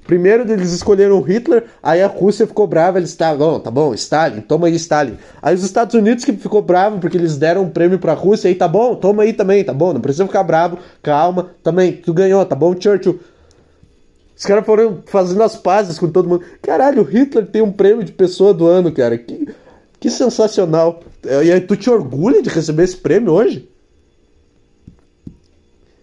Primeiro 0.07 0.51
eles 0.53 0.73
escolheram 0.73 1.21
Hitler, 1.21 1.65
aí 1.81 2.03
a 2.03 2.09
Rússia 2.09 2.47
ficou 2.47 2.67
brava, 2.67 2.99
eles 2.99 3.11
estavam, 3.11 3.61
tá 3.61 3.71
bom, 3.71 3.95
Stalin, 3.95 4.41
toma 4.41 4.67
aí 4.67 4.75
Stalin. 4.75 5.17
Aí 5.41 5.55
os 5.55 5.63
Estados 5.63 5.95
Unidos 5.95 6.25
que 6.25 6.33
ficou 6.33 6.61
bravo 6.61 6.99
porque 6.99 7.17
eles 7.17 7.37
deram 7.37 7.63
um 7.63 7.71
prêmio 7.71 8.01
pra 8.01 8.13
Rússia, 8.13 8.49
aí 8.49 8.55
tá 8.55 8.67
bom, 8.67 8.97
toma 8.97 9.23
aí 9.23 9.33
também, 9.33 9.63
tá 9.63 9.73
bom, 9.73 9.93
não 9.93 10.01
precisa 10.01 10.27
ficar 10.27 10.43
bravo, 10.43 10.79
calma, 11.03 11.51
também, 11.63 11.93
tu 11.93 12.13
ganhou, 12.13 12.45
tá 12.45 12.57
bom, 12.57 12.75
Churchill. 12.79 13.21
Os 14.43 14.47
caras 14.47 14.67
foram 14.67 15.05
fazendo 15.07 15.41
as 15.45 15.55
pazes 15.55 16.01
com 16.01 16.11
todo 16.11 16.29
mundo. 16.29 16.45
Caralho, 16.61 17.03
o 17.03 17.05
Hitler 17.05 17.47
tem 17.47 17.63
um 17.63 17.71
prêmio 17.71 18.03
de 18.03 18.11
pessoa 18.11 18.53
do 18.53 18.67
ano, 18.67 18.91
cara. 18.91 19.17
Que, 19.17 19.47
que 20.01 20.11
sensacional. 20.11 21.01
E 21.23 21.53
aí, 21.53 21.61
tu 21.61 21.77
te 21.77 21.89
orgulha 21.89 22.43
de 22.43 22.51
receber 22.51 22.83
esse 22.83 22.97
prêmio 22.97 23.33
hoje? 23.33 23.71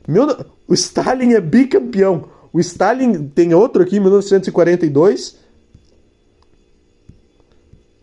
Meu, 0.08 0.26
o 0.66 0.74
Stalin 0.74 1.34
é 1.34 1.42
bicampeão. 1.42 2.30
O 2.54 2.62
Stalin 2.62 3.28
tem 3.28 3.54
outro 3.54 3.84
aqui 3.84 3.98
em 3.98 4.00
1942. 4.00 5.36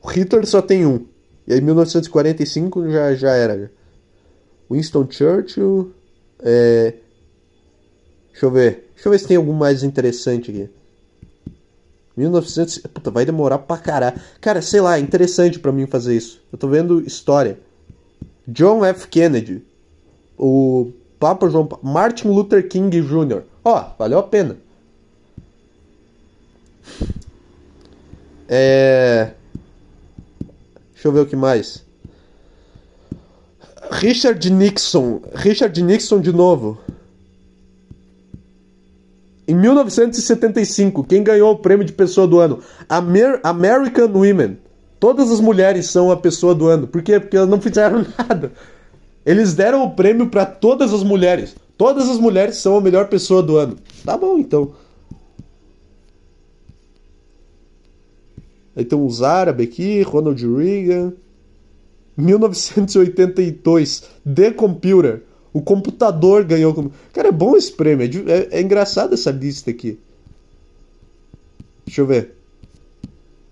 O 0.02 0.08
Hitler 0.08 0.46
só 0.46 0.60
tem 0.60 0.84
um. 0.84 1.06
E 1.48 1.54
aí, 1.54 1.62
1945 1.62 2.90
já, 2.90 3.14
já 3.14 3.30
era. 3.30 3.72
Winston 4.70 5.08
Churchill. 5.10 5.94
É, 6.40 6.92
Deixa 8.32 8.44
eu 8.44 8.50
ver. 8.50 8.85
Deixa 8.96 9.08
eu 9.08 9.12
ver 9.12 9.18
se 9.18 9.28
tem 9.28 9.36
algum 9.36 9.52
mais 9.52 9.82
interessante 9.82 10.50
aqui. 10.50 10.68
1900. 12.16 12.78
Puta, 12.78 13.10
vai 13.10 13.24
demorar 13.24 13.58
pra 13.58 13.76
caralho. 13.76 14.18
Cara, 14.40 14.62
sei 14.62 14.80
lá, 14.80 14.96
é 14.96 15.00
interessante 15.00 15.58
para 15.58 15.70
mim 15.70 15.86
fazer 15.86 16.16
isso. 16.16 16.40
Eu 16.50 16.58
tô 16.58 16.66
vendo 16.66 17.06
história. 17.06 17.60
John 18.48 18.84
F. 18.84 19.06
Kennedy. 19.08 19.62
O 20.38 20.92
Papa 21.20 21.48
João. 21.48 21.68
Martin 21.82 22.28
Luther 22.28 22.66
King 22.68 23.00
Jr. 23.02 23.42
Ó, 23.62 23.90
valeu 23.98 24.18
a 24.18 24.22
pena. 24.22 24.56
É. 28.48 29.32
Deixa 30.94 31.08
eu 31.08 31.12
ver 31.12 31.20
o 31.20 31.26
que 31.26 31.36
mais. 31.36 31.84
Richard 33.90 34.50
Nixon. 34.50 35.20
Richard 35.34 35.82
Nixon 35.82 36.20
de 36.20 36.32
novo. 36.32 36.78
Em 39.48 39.54
1975, 39.54 41.04
quem 41.04 41.22
ganhou 41.22 41.52
o 41.52 41.58
prêmio 41.58 41.86
de 41.86 41.92
pessoa 41.92 42.26
do 42.26 42.40
ano? 42.40 42.58
Amer 42.88 43.40
American 43.44 44.08
Women. 44.12 44.58
Todas 44.98 45.30
as 45.30 45.40
mulheres 45.40 45.86
são 45.86 46.10
a 46.10 46.16
pessoa 46.16 46.54
do 46.54 46.66
ano. 46.66 46.88
Por 46.88 47.00
quê? 47.02 47.20
Porque 47.20 47.36
elas 47.36 47.48
não 47.48 47.60
fizeram 47.60 48.04
nada. 48.18 48.52
Eles 49.24 49.54
deram 49.54 49.84
o 49.84 49.90
prêmio 49.90 50.28
para 50.28 50.44
todas 50.44 50.92
as 50.92 51.04
mulheres. 51.04 51.54
Todas 51.76 52.08
as 52.08 52.18
mulheres 52.18 52.56
são 52.56 52.76
a 52.76 52.80
melhor 52.80 53.08
pessoa 53.08 53.42
do 53.42 53.56
ano. 53.56 53.76
Tá 54.04 54.16
bom, 54.16 54.38
então. 54.38 54.72
Tem 58.74 58.98
os 58.98 59.22
árabes 59.22 59.68
aqui, 59.68 60.02
Ronald 60.02 60.42
Reagan. 60.42 61.12
1982, 62.16 64.04
The 64.34 64.50
Computer. 64.50 65.22
O 65.56 65.62
computador 65.62 66.44
ganhou. 66.44 66.92
Cara, 67.14 67.28
é 67.28 67.32
bom 67.32 67.56
esse 67.56 67.72
prêmio. 67.72 68.06
É, 68.30 68.30
é, 68.30 68.58
é 68.58 68.60
engraçado 68.60 69.14
essa 69.14 69.30
lista 69.30 69.70
aqui. 69.70 69.98
Deixa 71.86 72.02
eu 72.02 72.06
ver. 72.06 72.34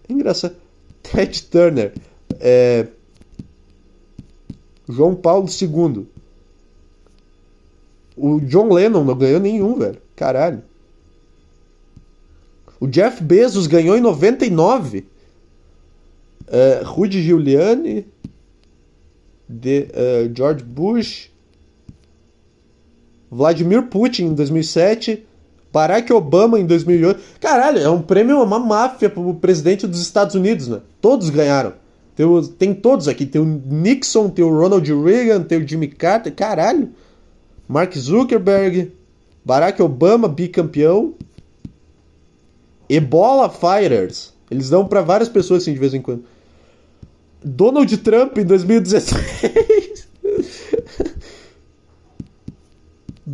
É 0.07 0.13
engraçado. 0.13 0.55
Ted 1.03 1.45
Turner. 1.45 1.95
É... 2.39 2.89
João 4.87 5.15
Paulo 5.15 5.49
II. 5.49 6.07
O 8.15 8.39
John 8.41 8.71
Lennon 8.71 9.03
não 9.03 9.17
ganhou 9.17 9.41
nenhum, 9.41 9.79
velho. 9.79 9.97
Caralho. 10.15 10.63
O 12.79 12.87
Jeff 12.87 13.25
Bezos 13.25 13.67
ganhou 13.67 13.97
em 13.97 14.03
99. 14.03 15.07
É, 16.49 16.83
Rudy 16.85 17.23
Giuliani. 17.23 18.07
De, 19.49 19.89
uh, 19.89 20.37
George 20.37 20.63
Bush. 20.63 21.33
Vladimir 23.31 23.85
Putin 23.85 24.27
em 24.27 24.35
2007, 24.35 25.25
Barack 25.73 26.13
Obama 26.13 26.59
em 26.59 26.67
2008. 26.67 27.21
Caralho, 27.41 27.79
é 27.81 27.91
um 27.91 28.01
prêmio, 28.01 28.41
uma 28.43 28.59
máfia 28.59 29.11
pro 29.11 29.35
presidente 29.35 29.87
dos 29.87 30.01
Estados 30.01 30.35
Unidos, 30.35 30.69
né? 30.69 30.81
Todos 31.01 31.31
ganharam. 31.31 31.73
Tem, 32.15 32.27
tem 32.59 32.75
todos 32.75 33.09
aqui. 33.09 33.27
Tem 33.27 33.41
o 33.41 33.45
Nixon, 33.45 34.29
tem 34.29 34.45
o 34.45 34.57
Ronald 34.57 34.89
Reagan, 35.03 35.43
tem 35.43 35.59
o 35.59 35.69
Jimmy 35.69 35.89
Carter. 35.89 36.33
Caralho. 36.33 36.91
Mark 37.67 37.93
Zuckerberg. 37.97 38.93
Barack 39.45 39.83
Obama, 39.83 40.29
bicampeão. 40.29 41.15
Ebola 42.89 43.51
Fighters. 43.51 44.33
Eles 44.51 44.71
dão 44.71 44.87
para 44.87 45.03
várias 45.03 45.29
pessoas 45.29 45.63
assim 45.63 45.73
de 45.73 45.81
vez 45.81 45.93
em 45.93 46.01
quando. 46.01 46.25
Donald 47.45 47.97
Trump 47.99 48.39
em 48.39 48.45
2016. 48.45 50.09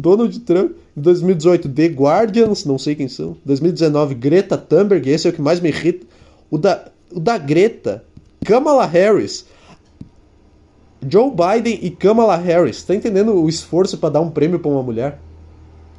Donald 0.01 0.39
Trump. 0.41 0.73
Em 0.97 1.01
2018, 1.01 1.69
The 1.69 1.87
Guardians, 1.87 2.65
não 2.65 2.79
sei 2.79 2.95
quem 2.95 3.09
são. 3.09 3.37
2019, 3.45 4.15
Greta 4.15 4.57
Thunberg, 4.59 5.09
esse 5.09 5.27
é 5.27 5.31
o 5.31 5.33
que 5.33 5.43
mais 5.43 5.61
me 5.61 5.69
irrita. 5.69 6.07
O 6.51 6.59
da, 6.59 6.87
o 7.13 7.21
da 7.21 7.39
Greta, 7.39 8.05
Kamala 8.45 8.87
Harris. 8.87 9.47
Joe 11.09 11.31
Biden 11.31 11.79
e 11.83 11.91
Kamala 11.91 12.37
Harris. 12.37 12.83
Tá 12.83 12.95
entendendo 12.95 13.35
o 13.35 13.49
esforço 13.49 13.97
para 13.99 14.11
dar 14.11 14.21
um 14.21 14.31
prêmio 14.31 14.59
para 14.59 14.71
uma 14.71 14.83
mulher? 14.83 15.19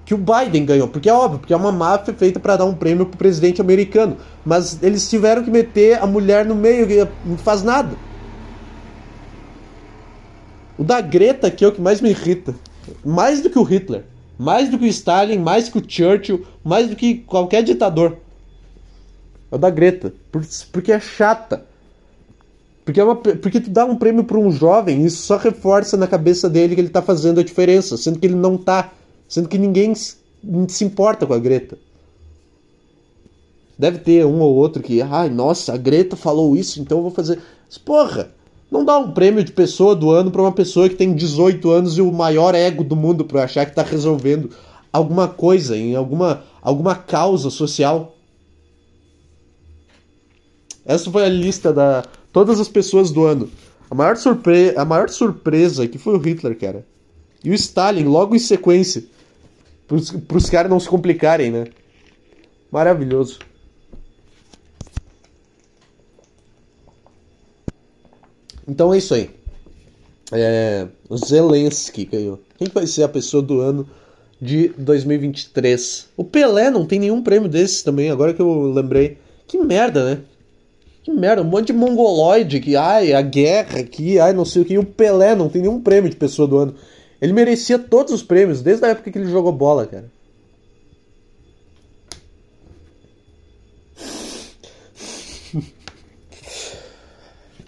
Que 0.06 0.14
o 0.14 0.18
Biden 0.18 0.66
ganhou, 0.66 0.88
porque 0.88 1.10
é 1.10 1.14
óbvio, 1.14 1.40
porque 1.40 1.54
é 1.54 1.56
uma 1.56 1.72
máfia 1.72 2.14
feita 2.14 2.40
para 2.40 2.58
dar 2.58 2.66
um 2.66 2.74
prêmio 2.74 3.06
pro 3.06 3.18
presidente 3.18 3.62
americano. 3.62 4.18
Mas 4.46 4.82
eles 4.84 5.10
tiveram 5.10 5.44
que 5.44 5.50
meter 5.50 6.02
a 6.02 6.06
mulher 6.06 6.46
no 6.46 6.56
meio, 6.56 6.88
que 6.88 7.08
não 7.26 7.38
faz 7.38 7.64
nada. 7.64 7.96
O 10.78 10.84
da 10.84 11.00
Greta 11.00 11.48
aqui 11.48 11.64
é 11.64 11.68
o 11.68 11.72
que 11.72 11.82
mais 11.82 12.02
me 12.02 12.10
irrita. 12.10 12.56
Mais 13.04 13.42
do 13.42 13.50
que 13.50 13.60
o 13.60 13.64
Hitler, 13.64 14.04
mais 14.38 14.70
do 14.70 14.78
que 14.78 14.86
o 14.86 14.88
Stalin, 14.88 15.38
mais 15.38 15.70
que 15.70 15.78
o 15.78 15.84
Churchill, 15.88 16.46
mais 16.64 16.90
do 16.90 16.96
que 16.96 17.16
qualquer 17.16 17.64
ditador. 17.64 18.18
É 19.52 19.56
o 19.56 19.58
da 19.58 19.70
Greta. 19.70 20.14
Porque 20.72 20.92
é 20.92 21.00
chata. 21.00 21.66
Porque, 22.84 23.00
é 23.00 23.04
uma, 23.04 23.16
porque 23.16 23.60
tu 23.60 23.70
dá 23.70 23.86
um 23.86 23.96
prêmio 23.96 24.24
para 24.24 24.38
um 24.38 24.52
jovem, 24.52 25.06
isso 25.06 25.22
só 25.22 25.38
reforça 25.38 25.96
na 25.96 26.08
cabeça 26.08 26.50
dele 26.50 26.74
que 26.74 26.82
ele 26.82 26.90
tá 26.90 27.02
fazendo 27.02 27.40
a 27.40 27.44
diferença, 27.44 27.96
sendo 27.96 28.20
que 28.20 28.26
ele 28.26 28.36
não 28.36 28.58
tá. 28.58 28.92
Sendo 29.30 29.48
que 29.48 29.58
ninguém 29.58 29.94
se 29.96 30.84
importa 30.84 31.26
com 31.26 31.34
a 31.34 31.40
Greta. 31.40 31.78
Deve 33.78 34.00
ter 34.00 34.26
um 34.26 34.40
ou 34.42 34.56
outro 34.56 34.82
que, 34.82 35.02
ai, 35.02 35.30
nossa, 35.30 35.74
a 35.74 35.78
Greta 35.78 36.16
falou 36.16 36.56
isso, 36.56 36.82
então 36.82 36.98
eu 36.98 37.04
vou 37.04 37.12
fazer. 37.12 37.40
Porra! 37.86 38.32
Não 38.72 38.86
dá 38.86 38.98
um 38.98 39.12
prêmio 39.12 39.44
de 39.44 39.52
pessoa 39.52 39.94
do 39.94 40.10
ano 40.12 40.32
para 40.32 40.42
uma 40.42 40.54
pessoa 40.54 40.88
que 40.88 40.96
tem 40.96 41.14
18 41.14 41.70
anos 41.70 41.98
e 41.98 42.02
o 42.02 42.10
maior 42.10 42.56
ego 42.56 42.86
do 42.86 42.96
mundo 42.96 43.26
para 43.26 43.44
achar 43.44 43.66
que 43.66 43.74
está 43.74 43.84
resolvendo 43.84 44.50
alguma 44.94 45.28
coisa 45.28 45.76
em 45.76 45.94
alguma, 45.94 46.46
alguma 46.62 46.96
causa 46.96 47.50
social. 47.50 48.16
Essa 50.86 51.12
foi 51.12 51.26
a 51.26 51.30
lista 51.30 51.74
da 51.74 52.06
todas 52.32 52.62
as 52.62 52.70
pessoas 52.70 53.12
do 53.12 53.26
ano. 53.26 53.50
A 53.90 53.94
maior, 53.94 54.16
surpre 54.16 54.74
a 54.78 54.86
maior 54.86 55.10
surpresa 55.10 55.86
que 55.86 55.98
foi 55.98 56.16
o 56.16 56.22
Hitler, 56.22 56.58
cara. 56.58 56.86
E 57.44 57.52
o 57.52 57.54
Stalin, 57.54 58.06
logo 58.06 58.34
em 58.36 58.40
sequência. 58.40 59.04
Para 59.86 60.38
os 60.38 60.50
caras 60.50 60.72
não 60.72 60.80
se 60.80 60.88
complicarem, 60.88 61.52
né? 61.52 61.66
Maravilhoso. 62.72 63.40
Então 68.68 68.94
é 68.94 68.98
isso 68.98 69.14
aí. 69.14 69.30
É, 70.32 70.88
Zelensky 71.14 72.06
ganhou. 72.06 72.40
Quem 72.58 72.68
vai 72.74 72.88
ser 72.88 73.04
a 73.04 73.10
pessoa 73.10 73.44
do 73.44 73.60
ano 73.60 73.88
de 74.42 74.70
2023? 74.78 76.08
O 76.16 76.24
Pelé 76.24 76.70
não 76.70 76.86
tem 76.86 77.00
nenhum 77.00 77.22
prêmio 77.22 77.50
desses 77.50 77.84
também, 77.84 78.10
agora 78.10 78.34
que 78.34 78.42
eu 78.42 78.72
lembrei. 78.72 79.18
Que 79.48 79.58
merda, 79.58 80.06
né? 80.06 80.22
Que 81.04 81.12
merda, 81.12 81.42
um 81.42 81.46
monte 81.46 81.68
de 81.68 81.74
mongoloide 81.74 82.60
que, 82.60 82.76
ai, 82.76 83.12
a 83.12 83.22
guerra 83.22 83.80
aqui, 83.80 84.20
ai, 84.20 84.34
não 84.34 84.46
sei 84.46 84.62
o 84.62 84.66
que. 84.66 84.74
E 84.74 84.78
o 84.78 84.86
Pelé 84.86 85.36
não 85.36 85.50
tem 85.50 85.62
nenhum 85.62 85.82
prêmio 85.82 86.10
de 86.10 86.16
pessoa 86.16 86.48
do 86.48 86.58
ano. 86.58 86.76
Ele 87.20 87.34
merecia 87.34 87.78
todos 87.78 88.14
os 88.14 88.24
prêmios, 88.24 88.62
desde 88.62 88.86
a 88.86 88.90
época 88.90 89.12
que 89.12 89.18
ele 89.18 89.30
jogou 89.30 89.52
bola, 89.52 89.86
cara. 89.86 90.06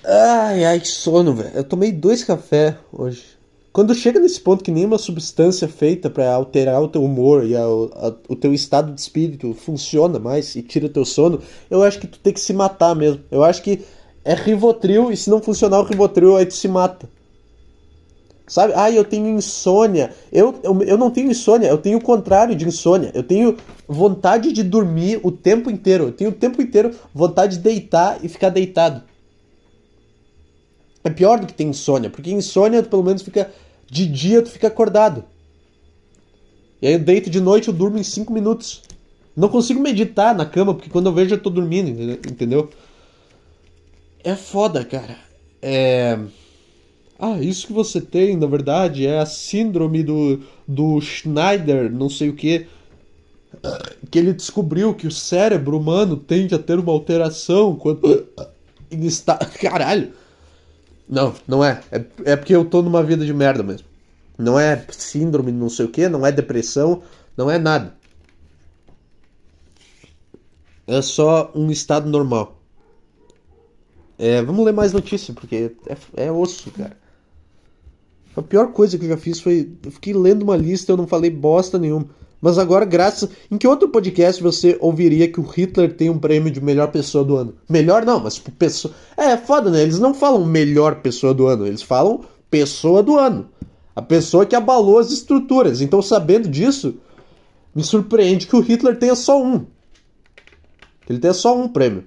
Ai, 0.05 0.65
ai, 0.65 0.79
que 0.79 0.87
sono, 0.87 1.33
velho. 1.33 1.51
Eu 1.55 1.63
tomei 1.63 1.91
dois 1.91 2.23
cafés 2.23 2.75
hoje. 2.91 3.23
Quando 3.71 3.95
chega 3.95 4.19
nesse 4.19 4.39
ponto 4.39 4.63
que 4.63 4.69
nenhuma 4.69 4.97
substância 4.97 5.67
feita 5.67 6.09
para 6.09 6.31
alterar 6.31 6.81
o 6.81 6.87
teu 6.87 7.03
humor 7.03 7.45
e 7.45 7.55
a, 7.55 7.63
a, 7.63 8.13
o 8.29 8.35
teu 8.35 8.53
estado 8.53 8.93
de 8.93 9.01
espírito 9.01 9.53
funciona 9.53 10.19
mais 10.19 10.55
e 10.55 10.61
tira 10.61 10.87
teu 10.87 11.03
sono, 11.05 11.39
eu 11.71 11.81
acho 11.81 11.99
que 11.99 12.05
tu 12.05 12.19
tem 12.19 12.33
que 12.33 12.39
se 12.39 12.53
matar 12.53 12.93
mesmo. 12.95 13.23
Eu 13.31 13.43
acho 13.43 13.63
que 13.63 13.81
é 14.23 14.35
Rivotril 14.35 15.11
e 15.11 15.17
se 15.17 15.29
não 15.29 15.41
funcionar 15.41 15.79
o 15.79 15.83
Rivotril, 15.83 16.35
aí 16.35 16.45
tu 16.45 16.53
se 16.53 16.67
mata. 16.67 17.09
Sabe? 18.45 18.73
Ah, 18.75 18.91
eu 18.91 19.05
tenho 19.05 19.27
insônia. 19.29 20.11
Eu, 20.31 20.53
eu, 20.61 20.83
eu 20.83 20.97
não 20.97 21.09
tenho 21.09 21.31
insônia, 21.31 21.67
eu 21.67 21.77
tenho 21.77 21.97
o 21.97 22.03
contrário 22.03 22.55
de 22.55 22.67
insônia. 22.67 23.09
Eu 23.13 23.23
tenho 23.23 23.57
vontade 23.87 24.51
de 24.51 24.61
dormir 24.61 25.19
o 25.23 25.31
tempo 25.31 25.71
inteiro. 25.71 26.05
Eu 26.05 26.11
tenho 26.11 26.29
o 26.29 26.33
tempo 26.33 26.61
inteiro 26.61 26.91
vontade 27.13 27.57
de 27.57 27.63
deitar 27.63 28.19
e 28.21 28.27
ficar 28.27 28.49
deitado. 28.49 29.01
É 31.03 31.09
pior 31.09 31.39
do 31.39 31.47
que 31.47 31.53
ter 31.53 31.63
insônia, 31.63 32.09
porque 32.09 32.31
insônia 32.31 32.81
tu 32.81 32.89
pelo 32.89 33.03
menos 33.03 33.21
fica 33.21 33.51
de 33.89 34.07
dia 34.07 34.41
tu 34.41 34.49
fica 34.49 34.67
acordado. 34.67 35.23
E 36.81 36.87
aí 36.87 36.93
eu 36.93 36.99
deito 36.99 37.29
de 37.29 37.41
noite 37.41 37.67
eu 37.67 37.73
durmo 37.73 37.97
em 37.97 38.03
5 38.03 38.31
minutos. 38.31 38.81
Não 39.35 39.49
consigo 39.49 39.79
meditar 39.79 40.35
na 40.35 40.45
cama, 40.45 40.73
porque 40.73 40.89
quando 40.89 41.07
eu 41.07 41.13
vejo 41.13 41.35
eu 41.35 41.41
tô 41.41 41.49
dormindo, 41.49 41.89
entendeu? 41.89 42.69
É 44.23 44.35
foda, 44.35 44.85
cara. 44.85 45.17
É. 45.61 46.17
Ah, 47.19 47.39
isso 47.39 47.67
que 47.67 47.73
você 47.73 48.01
tem, 48.01 48.35
na 48.37 48.47
verdade, 48.47 49.05
é 49.05 49.19
a 49.19 49.25
síndrome 49.25 50.03
do, 50.03 50.41
do 50.67 50.99
Schneider, 51.01 51.91
não 51.91 52.09
sei 52.09 52.29
o 52.29 52.35
que. 52.35 52.67
Que 54.09 54.19
ele 54.19 54.33
descobriu 54.33 54.93
que 54.93 55.07
o 55.07 55.11
cérebro 55.11 55.77
humano 55.77 56.17
tende 56.17 56.53
a 56.53 56.59
ter 56.59 56.79
uma 56.79 56.91
alteração 56.91 57.75
quando 57.75 58.27
ele 58.91 59.07
está. 59.07 59.37
Caralho! 59.59 60.11
Não, 61.07 61.33
não 61.47 61.63
é. 61.63 61.81
é. 61.91 62.05
É 62.25 62.35
porque 62.35 62.55
eu 62.55 62.65
tô 62.65 62.81
numa 62.81 63.03
vida 63.03 63.25
de 63.25 63.33
merda 63.33 63.63
mesmo. 63.63 63.87
Não 64.37 64.59
é 64.59 64.85
síndrome, 64.91 65.51
não 65.51 65.69
sei 65.69 65.85
o 65.85 65.89
que, 65.89 66.07
não 66.09 66.25
é 66.25 66.31
depressão. 66.31 67.03
Não 67.37 67.49
é 67.49 67.57
nada. 67.57 67.95
É 70.85 71.01
só 71.01 71.51
um 71.55 71.71
estado 71.71 72.09
normal. 72.09 72.59
É, 74.17 74.41
vamos 74.41 74.63
ler 74.65 74.73
mais 74.73 74.93
notícia, 74.93 75.33
porque 75.33 75.75
é, 75.87 76.25
é 76.25 76.31
osso, 76.31 76.71
cara. 76.71 76.97
A 78.35 78.41
pior 78.41 78.71
coisa 78.71 78.97
que 78.97 79.05
eu 79.05 79.09
já 79.09 79.17
fiz 79.17 79.39
foi. 79.39 79.71
Eu 79.83 79.91
fiquei 79.91 80.13
lendo 80.13 80.43
uma 80.43 80.57
lista 80.57 80.91
eu 80.91 80.97
não 80.97 81.07
falei 81.07 81.29
bosta 81.29 81.77
nenhuma. 81.77 82.07
Mas 82.43 82.57
agora, 82.57 82.83
graças. 82.83 83.29
Em 83.49 83.57
que 83.57 83.65
outro 83.65 83.87
podcast 83.87 84.43
você 84.43 84.77
ouviria 84.81 85.31
que 85.31 85.39
o 85.39 85.43
Hitler 85.43 85.95
tem 85.95 86.09
um 86.09 86.19
prêmio 86.19 86.51
de 86.51 86.59
melhor 86.59 86.91
pessoa 86.91 87.23
do 87.23 87.37
ano? 87.37 87.55
Melhor 87.69 88.05
não, 88.05 88.19
mas 88.19 88.35
tipo, 88.35 88.51
pessoa. 88.51 88.93
É, 89.15 89.27
é 89.27 89.37
foda, 89.37 89.71
né? 89.71 89.81
Eles 89.81 89.97
não 89.97 90.13
falam 90.13 90.45
melhor 90.45 90.95
pessoa 90.95 91.33
do 91.33 91.47
ano, 91.47 91.65
eles 91.65 91.81
falam 91.81 92.25
pessoa 92.51 93.01
do 93.01 93.17
ano. 93.17 93.47
A 93.95 94.01
pessoa 94.01 94.45
que 94.45 94.57
abalou 94.57 94.99
as 94.99 95.09
estruturas. 95.09 95.79
Então, 95.79 96.01
sabendo 96.01 96.49
disso, 96.49 96.95
me 97.73 97.81
surpreende 97.81 98.45
que 98.45 98.57
o 98.57 98.59
Hitler 98.59 98.99
tenha 98.99 99.15
só 99.15 99.41
um. 99.41 99.65
Ele 101.09 101.19
tenha 101.19 101.33
só 101.33 101.57
um 101.57 101.69
prêmio. 101.69 102.03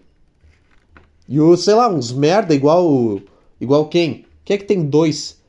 E 1.27 1.41
o, 1.41 1.57
sei 1.57 1.73
lá, 1.73 1.89
uns 1.89 2.13
merda 2.13 2.55
igual. 2.55 3.23
Igual 3.59 3.89
quem? 3.89 4.27
Quem 4.45 4.57
é 4.57 4.59
que 4.59 4.67
tem 4.67 4.85
dois? 4.85 5.41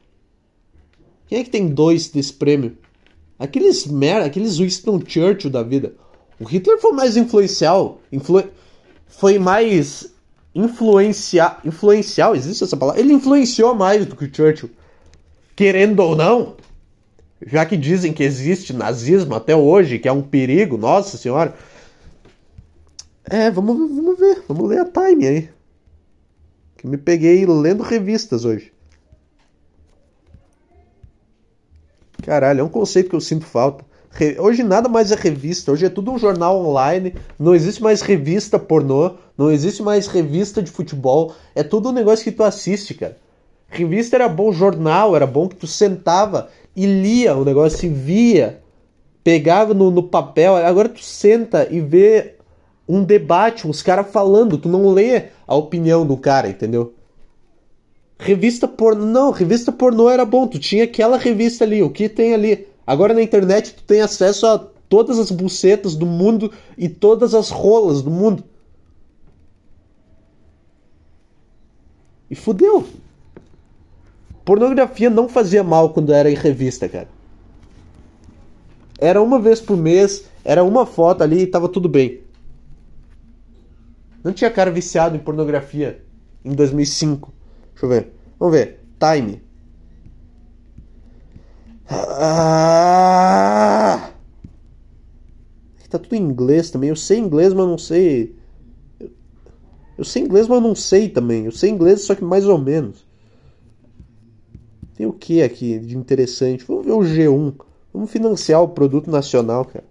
Quem 1.28 1.40
é 1.40 1.44
que 1.44 1.50
tem 1.50 1.68
dois 1.68 2.08
desse 2.08 2.32
prêmio? 2.32 2.78
Aqueles 3.40 3.86
merda, 3.86 4.26
aqueles 4.26 4.58
Winston 4.58 5.00
Churchill 5.06 5.52
da 5.52 5.62
vida. 5.64 5.94
O 6.40 6.44
Hitler 6.44 6.80
foi 6.80 6.92
mais 6.92 7.18
influencial. 7.18 8.02
Influ... 8.12 8.44
Foi 9.08 9.38
mais 9.38 10.14
influencial. 10.54 11.60
Influencial, 11.64 12.36
existe 12.36 12.64
essa 12.64 12.76
palavra? 12.76 13.00
Ele 13.00 13.14
influenciou 13.14 13.76
mais 13.76 14.06
do 14.06 14.16
que 14.16 14.26
o 14.26 14.36
Churchill. 14.36 14.70
Querendo 15.56 16.00
ou 16.00 16.16
não, 16.16 16.56
já 17.46 17.66
que 17.66 17.78
dizem 17.78 18.14
que 18.14 18.24
existe 18.24 18.74
nazismo 18.74 19.36
até 19.36 19.56
hoje, 19.56 20.00
que 20.00 20.08
é 20.08 20.12
um 20.12 20.22
perigo, 20.22 20.78
nossa 20.78 21.18
senhora. 21.18 21.56
É, 23.24 23.52
vamos, 23.52 23.78
vamos 23.78 24.18
ver, 24.18 24.44
vamos 24.48 24.70
ler 24.70 24.80
a 24.80 24.86
time 24.86 25.28
aí. 25.28 25.50
Que 26.78 26.88
me 26.88 26.98
peguei 26.98 27.46
lendo 27.46 27.84
revistas 27.84 28.46
hoje. 28.46 28.72
Caralho, 32.24 32.62
é 32.62 32.64
um 32.64 32.70
conceito 32.70 33.10
que 33.10 33.16
eu 33.16 33.22
sinto 33.22 33.46
falta. 33.46 33.86
Hoje 34.40 34.64
nada 34.64 34.90
mais 34.90 35.12
é 35.12 35.16
revista, 35.16 35.72
hoje 35.72 35.86
é 35.86 35.90
tudo 35.90 36.12
um 36.12 36.18
jornal 36.18 36.60
online, 36.66 37.14
não 37.38 37.54
existe 37.54 37.84
mais 37.84 38.02
revista 38.02 38.58
pornô, 38.58 39.12
não 39.38 39.52
existe 39.52 39.84
mais 39.84 40.08
revista 40.08 40.62
de 40.62 40.72
futebol, 40.72 41.36
é 41.54 41.62
tudo 41.62 41.90
um 41.90 41.92
negócio 41.92 42.24
que 42.24 42.32
tu 42.32 42.44
assiste, 42.44 42.96
cara. 42.96 43.18
Revista 43.68 44.16
era 44.16 44.28
bom, 44.28 44.52
jornal 44.52 45.16
era 45.16 45.28
bom 45.28 45.48
que 45.48 45.56
tu 45.56 45.68
sentava 45.68 46.50
e 46.76 46.86
lia 46.86 47.36
o 47.36 47.46
negócio 47.46 47.86
e 47.86 47.90
via, 47.90 48.60
pegava 49.24 49.74
no, 49.74 49.92
no 49.92 50.02
papel, 50.02 50.56
agora 50.56 50.90
tu 50.90 51.04
senta 51.04 51.68
e 51.70 51.80
vê 51.80 52.36
um 52.88 53.04
debate, 53.04 53.68
uns 53.68 53.84
caras 53.84 54.10
falando, 54.10 54.58
tu 54.58 54.70
não 54.70 54.90
lê 54.90 55.26
a 55.46 55.54
opinião 55.54 56.08
do 56.08 56.18
cara, 56.18 56.50
entendeu? 56.50 56.94
Revista 58.20 58.68
pornô. 58.68 59.06
Não, 59.06 59.32
revista 59.32 59.72
pornô 59.72 60.10
era 60.10 60.26
bom. 60.26 60.48
Tu 60.48 60.60
tinha 60.60 60.84
aquela 60.84 61.18
revista 61.18 61.64
ali, 61.64 61.84
o 61.84 61.90
que 61.90 62.10
tem 62.10 62.34
ali. 62.34 62.68
Agora 62.86 63.14
na 63.14 63.22
internet 63.22 63.74
tu 63.74 63.84
tem 63.84 64.02
acesso 64.02 64.46
a 64.48 64.58
todas 64.90 65.20
as 65.20 65.30
bucetas 65.32 65.96
do 65.96 66.06
mundo 66.06 66.52
e 66.78 66.88
todas 66.88 67.34
as 67.34 67.50
rolas 67.50 68.02
do 68.02 68.10
mundo. 68.10 68.44
E 72.30 72.36
fudeu. 72.36 72.86
Pornografia 74.44 75.10
não 75.10 75.28
fazia 75.28 75.64
mal 75.64 75.94
quando 75.94 76.14
era 76.14 76.32
em 76.32 76.36
revista, 76.36 76.88
cara. 76.88 77.10
Era 78.98 79.22
uma 79.22 79.40
vez 79.40 79.62
por 79.62 79.78
mês, 79.78 80.26
era 80.44 80.64
uma 80.64 80.86
foto 80.86 81.22
ali 81.22 81.42
e 81.42 81.48
tava 81.48 81.70
tudo 81.70 81.88
bem. 81.88 82.22
Não 84.24 84.34
tinha 84.34 84.50
cara 84.50 84.72
viciado 84.72 85.16
em 85.16 85.20
pornografia 85.20 86.04
em 86.44 86.54
2005. 86.54 87.37
Deixa 87.78 87.86
eu 87.86 87.90
ver. 87.90 88.12
Vamos 88.40 88.58
ver. 88.58 88.80
Time. 89.00 89.40
Ah! 91.88 92.98
Tá 95.88 96.00
tudo 96.00 96.16
em 96.16 96.22
inglês 96.22 96.72
também. 96.72 96.90
Eu 96.90 96.96
sei 96.96 97.20
inglês, 97.20 97.54
mas 97.54 97.68
não 97.68 97.78
sei. 97.78 98.36
Eu 99.96 100.04
sei 100.04 100.24
inglês, 100.24 100.48
mas 100.48 100.62
não 100.62 100.74
sei 100.74 101.08
também. 101.08 101.46
Eu 101.46 101.52
sei 101.52 101.70
inglês, 101.70 102.02
só 102.02 102.16
que 102.16 102.24
mais 102.24 102.46
ou 102.46 102.58
menos. 102.58 103.06
Tem 104.96 105.06
o 105.06 105.14
que 105.14 105.44
aqui 105.44 105.78
de 105.78 105.96
interessante? 105.96 106.66
Vamos 106.68 106.86
ver 106.86 106.94
o 106.94 107.02
G1. 107.02 107.54
Vamos 107.94 108.10
financiar 108.10 108.62
o 108.64 108.70
produto 108.70 109.12
nacional, 109.12 109.64
cara. 109.66 109.86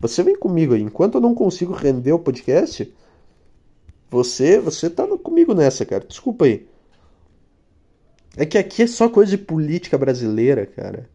Você 0.00 0.22
vem 0.22 0.36
comigo 0.38 0.74
aí. 0.74 0.82
Enquanto 0.82 1.14
eu 1.14 1.20
não 1.20 1.34
consigo 1.34 1.72
render 1.72 2.12
o 2.12 2.18
podcast, 2.18 2.92
você, 4.12 4.60
você 4.60 4.90
tá 4.90 5.06
comigo 5.16 5.54
nessa, 5.54 5.86
cara. 5.86 6.04
Desculpa 6.06 6.44
aí. 6.44 6.68
É 8.36 8.44
que 8.44 8.58
aqui 8.58 8.82
é 8.82 8.86
só 8.86 9.08
coisa 9.08 9.30
de 9.30 9.38
política 9.38 9.96
brasileira, 9.96 10.66
cara. 10.66 11.08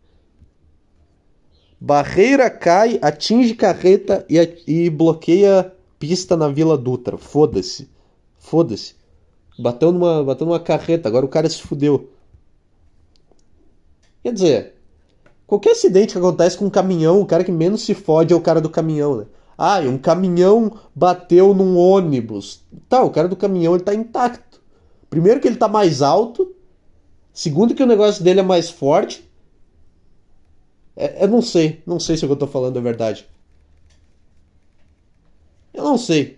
Barreira 1.79 2.49
cai, 2.49 2.97
atinge 2.99 3.53
carreta 3.53 4.25
e, 4.27 4.39
e 4.67 4.89
bloqueia 4.89 5.71
pista 5.99 6.35
na 6.35 6.47
Vila 6.47 6.75
Dutra. 6.75 7.19
Foda-se. 7.19 7.87
Foda-se. 8.39 8.95
Bateu 9.59 9.91
numa, 9.91 10.23
bateu 10.23 10.47
numa 10.47 10.59
carreta, 10.59 11.07
agora 11.07 11.25
o 11.25 11.29
cara 11.29 11.47
se 11.47 11.61
fudeu. 11.61 12.09
Quer 14.23 14.33
dizer, 14.33 14.73
qualquer 15.45 15.73
acidente 15.73 16.13
que 16.13 16.17
acontece 16.17 16.57
com 16.57 16.65
um 16.65 16.69
caminhão, 16.69 17.21
o 17.21 17.27
cara 17.27 17.43
que 17.43 17.51
menos 17.51 17.83
se 17.83 17.93
fode 17.93 18.33
é 18.33 18.35
o 18.35 18.41
cara 18.41 18.59
do 18.59 18.71
caminhão, 18.71 19.17
né? 19.17 19.25
Ah, 19.57 19.79
um 19.79 19.97
caminhão 19.97 20.79
bateu 20.93 21.53
num 21.53 21.77
ônibus. 21.77 22.61
Tá, 22.87 23.01
o 23.03 23.09
cara 23.09 23.27
do 23.27 23.35
caminhão 23.35 23.73
ele 23.73 23.83
tá 23.83 23.93
intacto. 23.93 24.61
Primeiro 25.09 25.39
que 25.39 25.47
ele 25.47 25.55
tá 25.55 25.67
mais 25.67 26.01
alto. 26.01 26.53
Segundo 27.33 27.73
que 27.73 27.81
o 27.81 27.87
negócio 27.87 28.23
dele 28.23 28.41
é 28.41 28.43
mais 28.43 28.69
forte. 28.69 29.27
É, 30.95 31.23
eu 31.23 31.27
não 31.27 31.41
sei. 31.41 31.81
Não 31.85 31.99
sei 31.99 32.17
se 32.17 32.25
o 32.25 32.27
que 32.27 32.33
eu 32.33 32.37
tô 32.37 32.47
falando 32.47 32.77
é 32.77 32.81
verdade. 32.81 33.27
Eu 35.73 35.83
não 35.83 35.97
sei. 35.97 36.37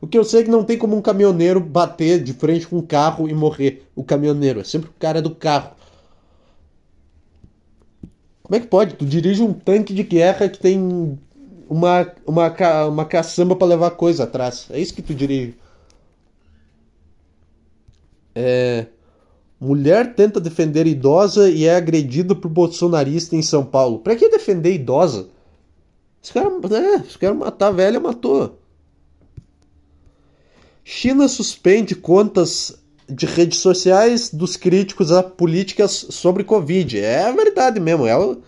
O 0.00 0.06
que 0.06 0.18
eu 0.18 0.24
sei 0.24 0.40
é 0.40 0.44
que 0.44 0.50
não 0.50 0.64
tem 0.64 0.76
como 0.76 0.96
um 0.96 1.02
caminhoneiro 1.02 1.60
bater 1.60 2.22
de 2.22 2.32
frente 2.32 2.66
com 2.66 2.78
um 2.78 2.86
carro 2.86 3.28
e 3.28 3.34
morrer. 3.34 3.86
O 3.94 4.02
caminhoneiro. 4.02 4.60
É 4.60 4.64
sempre 4.64 4.88
o 4.88 4.94
cara 4.98 5.20
do 5.20 5.34
carro. 5.34 5.76
Como 8.52 8.60
é 8.60 8.64
que 8.64 8.68
pode? 8.68 8.96
Tu 8.96 9.06
dirige 9.06 9.42
um 9.42 9.54
tanque 9.54 9.94
de 9.94 10.02
guerra 10.02 10.46
que 10.46 10.58
tem 10.58 11.18
uma, 11.70 12.12
uma, 12.26 12.86
uma 12.86 13.04
caçamba 13.06 13.56
para 13.56 13.66
levar 13.66 13.92
coisa 13.92 14.24
atrás. 14.24 14.66
É 14.68 14.78
isso 14.78 14.92
que 14.92 15.00
tu 15.00 15.14
dirige. 15.14 15.54
É... 18.34 18.88
Mulher 19.58 20.14
tenta 20.14 20.38
defender 20.38 20.86
idosa 20.86 21.48
e 21.48 21.64
é 21.64 21.74
agredida 21.74 22.34
por 22.34 22.50
bolsonarista 22.50 23.34
em 23.34 23.40
São 23.40 23.64
Paulo. 23.64 24.00
Pra 24.00 24.14
que 24.14 24.28
defender 24.28 24.74
idosa? 24.74 25.30
Os 26.22 26.30
caras 26.30 26.52
é, 26.72 27.18
querem 27.18 27.38
matar 27.38 27.68
a 27.68 27.72
velha, 27.72 27.98
matou. 27.98 28.58
China 30.84 31.26
suspende 31.26 31.94
contas 31.94 32.81
de 33.08 33.26
redes 33.26 33.58
sociais 33.58 34.30
dos 34.32 34.56
críticos 34.56 35.12
a 35.12 35.22
políticas 35.22 36.06
sobre 36.10 36.44
Covid. 36.44 36.98
É 37.00 37.24
a 37.24 37.32
verdade 37.32 37.80
mesmo. 37.80 38.04
O... 38.06 38.42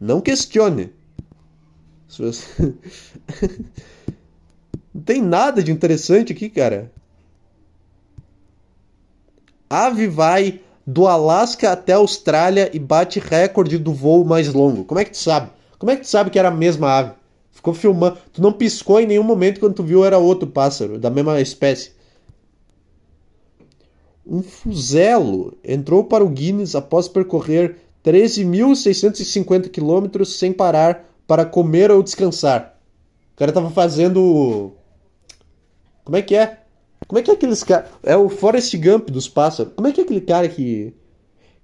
Não 0.00 0.20
questione. 0.20 0.92
Não 4.94 5.02
tem 5.02 5.20
nada 5.20 5.62
de 5.62 5.72
interessante 5.72 6.32
aqui, 6.32 6.48
cara. 6.48 6.92
Ave 9.68 10.06
vai 10.06 10.60
do 10.86 11.06
Alasca 11.06 11.72
até 11.72 11.94
a 11.94 11.96
Austrália 11.96 12.70
e 12.72 12.78
bate 12.78 13.18
recorde 13.18 13.78
do 13.78 13.92
voo 13.92 14.24
mais 14.24 14.52
longo. 14.52 14.84
Como 14.84 15.00
é 15.00 15.04
que 15.04 15.12
tu 15.12 15.18
sabe? 15.18 15.50
Como 15.78 15.90
é 15.90 15.96
que 15.96 16.02
tu 16.02 16.08
sabe 16.08 16.30
que 16.30 16.38
era 16.38 16.48
a 16.48 16.54
mesma 16.54 16.90
ave? 16.90 17.12
Ficou 17.50 17.74
filmando. 17.74 18.18
Tu 18.32 18.42
não 18.42 18.52
piscou 18.52 19.00
em 19.00 19.06
nenhum 19.06 19.22
momento 19.22 19.58
quando 19.58 19.74
tu 19.74 19.82
viu 19.82 20.04
era 20.04 20.18
outro 20.18 20.46
pássaro, 20.46 20.98
da 20.98 21.10
mesma 21.10 21.40
espécie. 21.40 21.93
Um 24.26 24.42
fuzelo 24.42 25.56
entrou 25.62 26.04
para 26.04 26.24
o 26.24 26.28
Guinness 26.28 26.74
após 26.74 27.08
percorrer 27.08 27.76
13.650 28.04 29.68
quilômetros 29.68 30.38
sem 30.38 30.52
parar 30.52 31.10
para 31.26 31.44
comer 31.44 31.90
ou 31.90 32.02
descansar. 32.02 32.78
O 33.32 33.36
cara 33.36 33.52
tava 33.52 33.70
fazendo. 33.70 34.72
Como 36.04 36.16
é 36.16 36.22
que 36.22 36.34
é? 36.34 36.60
Como 37.06 37.18
é 37.18 37.22
que 37.22 37.30
é 37.30 37.34
aqueles 37.34 37.62
caras. 37.62 37.90
É 38.02 38.16
o 38.16 38.28
Forrest 38.28 38.74
Gump 38.76 39.10
dos 39.10 39.28
pássaros. 39.28 39.72
Como 39.74 39.88
é 39.88 39.92
que 39.92 40.00
é 40.00 40.04
aquele 40.04 40.20
cara 40.20 40.48
que. 40.48 40.94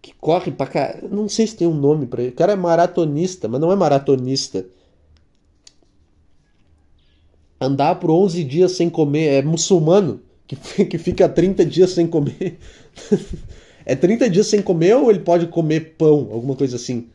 que 0.03 0.13
corre 0.15 0.51
pra 0.53 0.67
cá? 0.67 0.99
Não 1.11 1.29
sei 1.29 1.47
se 1.47 1.57
tem 1.57 1.69
um 1.69 1.75
nome 1.75 2.07
pra 2.07 2.23
ele. 2.23 2.33
O 2.33 2.37
cara 2.37 2.53
é 2.53 2.57
maratonista, 2.57 3.49
mas 3.49 3.61
não 3.61 3.73
é 3.73 3.77
maratonista. 3.77 4.67
Andar 7.61 7.97
por 7.97 8.11
11 8.11 8.45
dias 8.45 8.73
sem 8.73 8.91
comer. 8.91 9.27
É 9.27 9.43
muçulmano 9.43 10.21
que, 10.57 10.85
que 10.85 10.99
fica 10.99 11.29
30 11.29 11.65
dias 11.65 11.91
sem 11.91 12.07
comer. 12.07 12.59
é 13.87 13.95
30 13.95 14.29
dias 14.29 14.47
sem 14.49 14.61
comer 14.61 14.97
ou 14.97 15.11
ele 15.11 15.21
pode 15.21 15.47
comer 15.47 15.95
pão, 15.97 16.29
alguma 16.33 16.57
coisa 16.57 16.77
assim? 16.77 17.09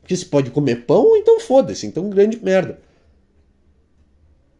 Porque 0.00 0.16
se 0.16 0.26
pode 0.26 0.50
comer 0.50 0.84
pão, 0.84 1.16
então 1.16 1.40
foda-se, 1.40 1.86
então 1.86 2.10
grande 2.10 2.38
merda. 2.42 2.78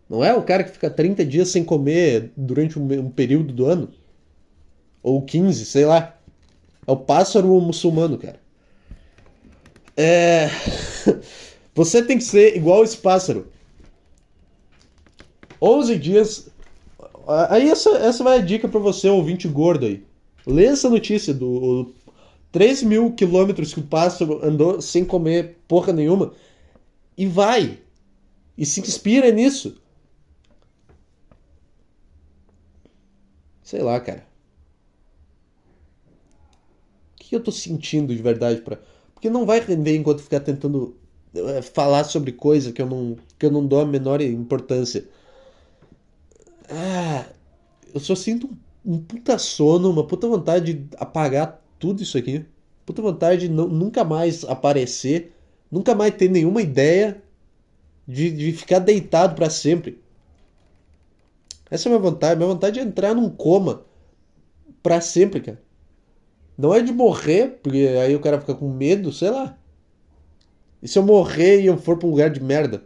Não 0.09 0.25
é 0.25 0.35
o 0.35 0.43
cara 0.43 0.65
que 0.65 0.71
fica 0.71 0.91
30 0.91 1.25
dias 1.25 1.49
sem 1.49 1.65
comer 1.65 2.31
durante 2.37 2.79
um, 2.79 3.01
um 3.01 3.11
período 3.11 3.53
do 3.53 3.67
ano? 3.67 3.91
Ou 5.03 5.23
15, 5.23 5.65
sei 5.67 5.85
lá. 5.85 6.17
É 6.87 6.93
o 6.93 6.97
pássaro 6.97 7.49
muçulmano, 7.61 8.19
cara. 8.19 8.41
É. 9.97 10.49
Você 11.75 12.03
tem 12.03 12.19
que 12.19 12.25
ser 12.25 12.57
igual 12.57 12.85
esse 12.85 12.97
pássaro. 12.97 13.51
11 15.61 15.99
dias. 15.99 16.49
Aí 17.27 17.69
essa, 17.71 17.91
essa 17.99 18.25
vai 18.25 18.39
a 18.39 18.43
dica 18.43 18.69
para 18.69 18.81
você, 18.81 19.09
ouvinte 19.09 19.49
gordo 19.49 19.87
aí. 19.87 20.05
Lê 20.47 20.67
essa 20.67 20.91
notícia 20.91 21.33
do 21.33 21.93
3 22.51 22.83
mil 22.83 23.13
quilômetros 23.15 23.73
que 23.73 23.81
o 23.81 23.87
pássaro 23.87 24.45
andou 24.45 24.81
sem 24.81 25.05
comer 25.05 25.59
porra 25.69 25.93
nenhuma. 25.93 26.33
E 27.17 27.27
vai. 27.27 27.79
E 28.57 28.67
se 28.67 28.81
inspira 28.81 29.31
nisso. 29.31 29.81
Sei 33.63 33.81
lá, 33.81 33.99
cara. 34.01 34.27
O 37.15 37.25
que 37.25 37.35
eu 37.35 37.43
tô 37.43 37.51
sentindo 37.51 38.15
de 38.15 38.21
verdade 38.23 38.61
para 38.61 38.79
Porque 39.15 39.31
não 39.31 39.47
vai 39.47 39.61
render 39.61 39.97
enquanto 39.97 40.23
ficar 40.23 40.41
tentando 40.41 40.97
eh, 41.35 41.63
falar 41.63 42.05
sobre 42.05 42.33
coisa 42.33 42.73
que 42.73 42.83
eu 42.83 42.87
não, 42.87 43.17
que 43.39 43.47
eu 43.47 43.51
não 43.51 43.67
dou 43.67 43.81
a 43.81 43.87
menor 43.87 44.21
importância. 44.21 45.09
Ah, 46.75 47.27
eu 47.93 48.01
só 48.01 48.15
sinto 48.15 48.49
um, 48.85 48.95
um 48.95 48.99
puta 48.99 49.37
sono, 49.39 49.91
uma 49.91 50.07
puta 50.07 50.27
vontade 50.27 50.73
de 50.73 50.97
apagar 50.97 51.63
tudo 51.79 52.03
isso 52.03 52.17
aqui. 52.17 52.45
Puta 52.87 53.03
vontade 53.03 53.47
de 53.47 53.49
nunca 53.49 54.03
mais 54.05 54.45
aparecer, 54.45 55.33
nunca 55.71 55.95
mais 55.95 56.15
ter 56.15 56.29
nenhuma 56.31 56.63
ideia 56.63 57.23
de, 58.09 58.31
de 58.31 58.53
ficar 58.53 58.79
deitado 58.79 59.35
para 59.35 59.51
sempre. 59.51 60.01
Essa 61.71 61.89
é 61.89 61.93
a 61.93 61.99
minha 61.99 62.11
vontade. 62.11 62.37
Minha 62.37 62.49
vontade 62.49 62.81
é 62.81 62.83
entrar 62.83 63.15
num 63.15 63.29
coma 63.29 63.85
para 64.83 65.01
sempre, 65.01 65.41
cara. 65.41 65.63
Não 66.57 66.75
é 66.75 66.83
de 66.83 66.93
morrer, 66.93 67.61
porque 67.63 67.89
aí 68.03 68.15
o 68.15 68.21
cara 68.21 68.41
fica 68.41 68.55
com 68.55 68.69
medo, 68.69 69.13
sei 69.13 69.31
lá. 69.31 69.57
E 70.83 70.89
se 70.89 70.99
eu 70.99 71.03
morrer 71.03 71.61
e 71.61 71.67
eu 71.67 71.79
for 71.79 71.97
pra 71.97 72.09
um 72.09 72.11
lugar 72.11 72.31
de 72.31 72.43
merda? 72.43 72.83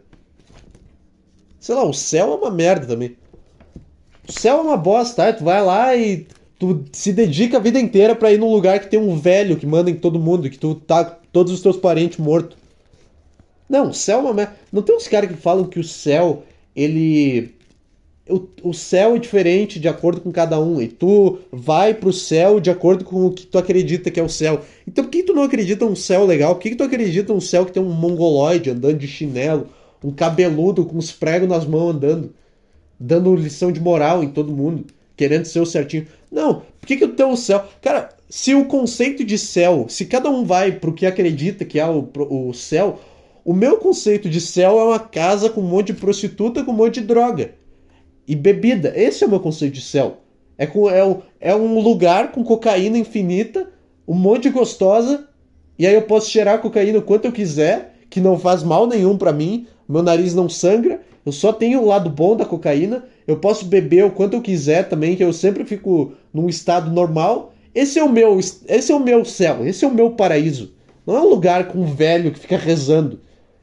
Sei 1.59 1.73
lá, 1.73 1.83
o 1.83 1.93
céu 1.93 2.33
é 2.33 2.35
uma 2.35 2.51
merda 2.51 2.85
também. 2.85 3.17
O 4.27 4.31
céu 4.31 4.57
é 4.57 4.61
uma 4.61 4.77
bosta, 4.77 5.25
tá? 5.25 5.33
Tu 5.33 5.43
vai 5.43 5.63
lá 5.63 5.95
e 5.95 6.27
tu 6.59 6.83
se 6.91 7.13
dedica 7.13 7.57
a 7.57 7.61
vida 7.61 7.79
inteira 7.79 8.15
para 8.15 8.31
ir 8.31 8.37
num 8.37 8.51
lugar 8.51 8.79
que 8.79 8.89
tem 8.89 8.99
um 8.99 9.17
velho 9.17 9.57
que 9.57 9.65
manda 9.65 9.89
em 9.89 9.95
todo 9.95 10.19
mundo, 10.19 10.49
que 10.49 10.57
tu 10.57 10.75
tá 10.75 11.03
todos 11.31 11.53
os 11.53 11.61
teus 11.61 11.77
parentes 11.77 12.17
mortos. 12.17 12.57
Não, 13.69 13.89
o 13.89 13.93
céu 13.93 14.19
é 14.19 14.21
uma 14.21 14.33
merda. 14.33 14.55
Não 14.71 14.81
tem 14.81 14.95
uns 14.95 15.07
caras 15.07 15.29
que 15.29 15.37
falam 15.37 15.65
que 15.65 15.79
o 15.79 15.83
céu, 15.83 16.43
ele 16.75 17.53
o, 18.29 18.47
o 18.63 18.73
céu 18.73 19.15
é 19.15 19.19
diferente 19.19 19.79
de 19.79 19.87
acordo 19.87 20.21
com 20.21 20.31
cada 20.31 20.59
um. 20.59 20.81
E 20.81 20.87
tu 20.87 21.39
vai 21.51 21.93
pro 21.93 22.11
céu 22.11 22.59
de 22.59 22.69
acordo 22.69 23.03
com 23.03 23.27
o 23.27 23.31
que 23.31 23.45
tu 23.45 23.57
acredita 23.57 24.11
que 24.11 24.19
é 24.19 24.23
o 24.23 24.29
céu. 24.29 24.61
Então 24.87 25.03
por 25.03 25.11
que 25.11 25.23
tu 25.23 25.33
não 25.33 25.43
acredita 25.43 25.85
num 25.85 25.95
céu 25.95 26.25
legal? 26.25 26.55
Por 26.55 26.61
que, 26.61 26.75
tu 26.75 26.83
acredita 26.83 27.33
num 27.33 27.41
céu 27.41 27.65
que 27.65 27.71
tem 27.71 27.81
um 27.81 27.89
mongoloide 27.89 28.69
andando 28.69 28.97
de 28.97 29.07
chinelo? 29.07 29.67
Um 30.03 30.11
cabeludo 30.11 30.85
com 30.85 30.97
os 30.97 31.11
pregos 31.11 31.49
nas 31.49 31.65
mãos 31.65 31.95
andando? 31.95 32.33
Dando 32.99 33.35
lição 33.35 33.71
de 33.71 33.79
moral 33.79 34.23
em 34.23 34.29
todo 34.29 34.55
mundo. 34.55 34.85
Querendo 35.15 35.45
ser 35.45 35.59
o 35.59 35.65
certinho. 35.65 36.07
Não, 36.31 36.61
por 36.79 36.87
que, 36.87 36.97
que 36.97 37.05
o 37.05 37.13
teu 37.13 37.35
céu. 37.35 37.63
Cara, 37.81 38.09
se 38.29 38.53
o 38.53 38.65
conceito 38.65 39.23
de 39.23 39.37
céu, 39.37 39.85
se 39.87 40.05
cada 40.05 40.29
um 40.29 40.43
vai 40.43 40.73
pro 40.73 40.93
que 40.93 41.05
acredita 41.05 41.65
que 41.65 41.79
é 41.79 41.87
o, 41.87 42.07
o 42.29 42.53
céu, 42.53 42.99
o 43.43 43.53
meu 43.53 43.77
conceito 43.77 44.29
de 44.29 44.41
céu 44.41 44.77
é 44.79 44.83
uma 44.83 44.99
casa 44.99 45.49
com 45.49 45.61
um 45.61 45.67
monte 45.67 45.87
de 45.87 45.99
prostituta 45.99 46.63
com 46.63 46.71
um 46.71 46.75
monte 46.75 46.99
de 46.99 47.07
droga 47.07 47.53
e 48.27 48.35
bebida. 48.35 48.91
Esse 48.95 49.23
é 49.23 49.27
o 49.27 49.29
meu 49.29 49.39
conceito 49.39 49.73
de 49.73 49.81
céu. 49.81 50.17
É, 50.57 50.67
com, 50.67 50.89
é, 50.89 51.03
um, 51.05 51.21
é 51.39 51.55
um 51.55 51.79
lugar 51.79 52.31
com 52.31 52.43
cocaína 52.43 52.97
infinita, 52.97 53.69
um 54.07 54.15
monte 54.15 54.43
de 54.43 54.49
gostosa, 54.49 55.29
e 55.79 55.87
aí 55.87 55.93
eu 55.93 56.01
posso 56.01 56.29
cheirar 56.29 56.59
cocaína 56.59 56.99
o 56.99 57.03
quanto 57.03 57.25
eu 57.25 57.31
quiser, 57.31 57.95
que 58.09 58.19
não 58.19 58.37
faz 58.37 58.63
mal 58.63 58.87
nenhum 58.87 59.17
para 59.17 59.31
mim, 59.31 59.67
meu 59.87 60.03
nariz 60.03 60.33
não 60.33 60.49
sangra, 60.49 61.01
eu 61.27 61.31
só 61.33 61.51
tenho 61.51 61.81
o 61.81 61.85
lado 61.85 62.09
bom 62.09 62.37
da 62.37 62.45
cocaína, 62.45 63.03
eu 63.27 63.35
posso 63.35 63.65
beber 63.65 64.05
o 64.05 64.11
quanto 64.11 64.35
eu 64.35 64.41
quiser 64.41 64.87
também, 64.87 65.13
que 65.13 65.21
eu 65.21 65.33
sempre 65.33 65.65
fico 65.65 66.13
num 66.33 66.47
estado 66.47 66.89
normal. 66.89 67.53
Esse 67.75 67.99
é 67.99 68.03
o 68.03 68.07
meu, 68.07 68.39
esse 68.39 68.91
é 68.93 68.95
o 68.95 68.99
meu 69.01 69.25
céu, 69.25 69.67
esse 69.67 69.83
é 69.83 69.87
o 69.89 69.93
meu 69.93 70.11
paraíso. 70.11 70.71
Não 71.05 71.17
é 71.17 71.19
um 71.19 71.27
lugar 71.27 71.67
com 71.67 71.79
um 71.79 71.93
velho 71.93 72.31
que 72.31 72.39
fica 72.39 72.55
rezando. 72.55 73.19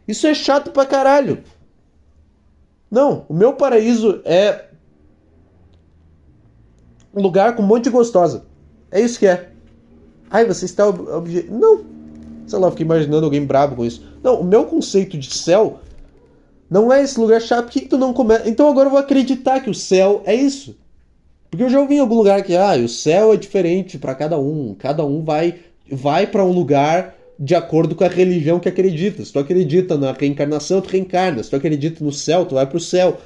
Isso 0.07 0.27
é 0.27 0.35
chato 0.35 0.73
pra 0.73 0.85
caralho. 0.85 1.43
Não, 2.91 3.25
o 3.31 3.33
meu 3.33 3.55
paraíso 3.55 4.21
é 4.27 4.67
um 7.15 7.23
lugar 7.23 7.57
com 7.57 7.62
um 7.62 7.67
monte 7.67 7.85
de 7.85 7.91
gostosa. 7.91 8.45
É 8.91 9.01
isso 9.01 9.19
que 9.19 9.27
é. 9.27 9.49
Ai, 10.31 10.45
você 10.45 10.67
está 10.67 10.87
obje... 10.87 11.49
Não. 11.51 11.83
Sei 12.47 12.59
lá, 12.59 12.71
fiquei 12.71 12.85
imaginando 12.85 13.25
alguém 13.25 13.47
brabo 13.47 13.77
com 13.77 13.87
isso. 13.87 14.07
Não, 14.23 14.43
o 14.43 14.45
meu 14.45 14.67
conceito 14.67 15.17
de 15.17 15.35
céu 15.35 15.81
não 16.75 16.93
é 16.93 17.05
esse 17.05 17.20
lugar 17.20 17.41
chato. 17.41 17.66
Por 17.66 17.70
que, 17.70 17.83
que 17.83 17.89
tu 17.89 17.97
não 17.97 18.12
começa? 18.12 18.49
Então 18.49 18.68
agora 18.68 18.89
eu 18.89 18.91
vou 18.91 18.99
acreditar 18.99 19.61
que 19.61 19.70
o 19.70 19.75
céu 19.75 20.22
é 20.27 20.35
isso. 20.35 20.77
Porque 21.49 21.62
eu 21.62 21.70
já 21.70 21.79
ouvi 21.79 21.95
em 21.95 22.01
algum 22.01 22.16
lugar 22.16 22.43
que 22.43 22.57
ah, 22.57 22.75
o 22.75 22.89
céu 22.89 23.33
é 23.33 23.37
diferente 23.37 23.97
para 23.97 24.12
cada 24.12 24.37
um. 24.37 24.75
Cada 24.77 25.07
um 25.07 25.22
vai 25.22 25.55
vai 25.89 26.27
para 26.27 26.45
um 26.45 26.51
lugar 26.51 27.14
de 27.39 27.55
acordo 27.55 27.95
com 27.95 28.03
a 28.03 28.09
religião 28.09 28.59
que 28.59 28.68
acredita. 28.68 29.25
Se 29.25 29.33
tu 29.33 29.39
acredita 29.39 29.97
na 29.97 30.11
reencarnação, 30.11 30.81
tu 30.81 30.89
reencarna. 30.89 31.45
Se 31.45 31.51
tu 31.51 31.55
acredita 31.55 32.03
no 32.03 32.11
céu, 32.11 32.45
tu 32.45 32.57
vai 32.57 32.66
pro 32.66 32.81
céu. 32.81 33.18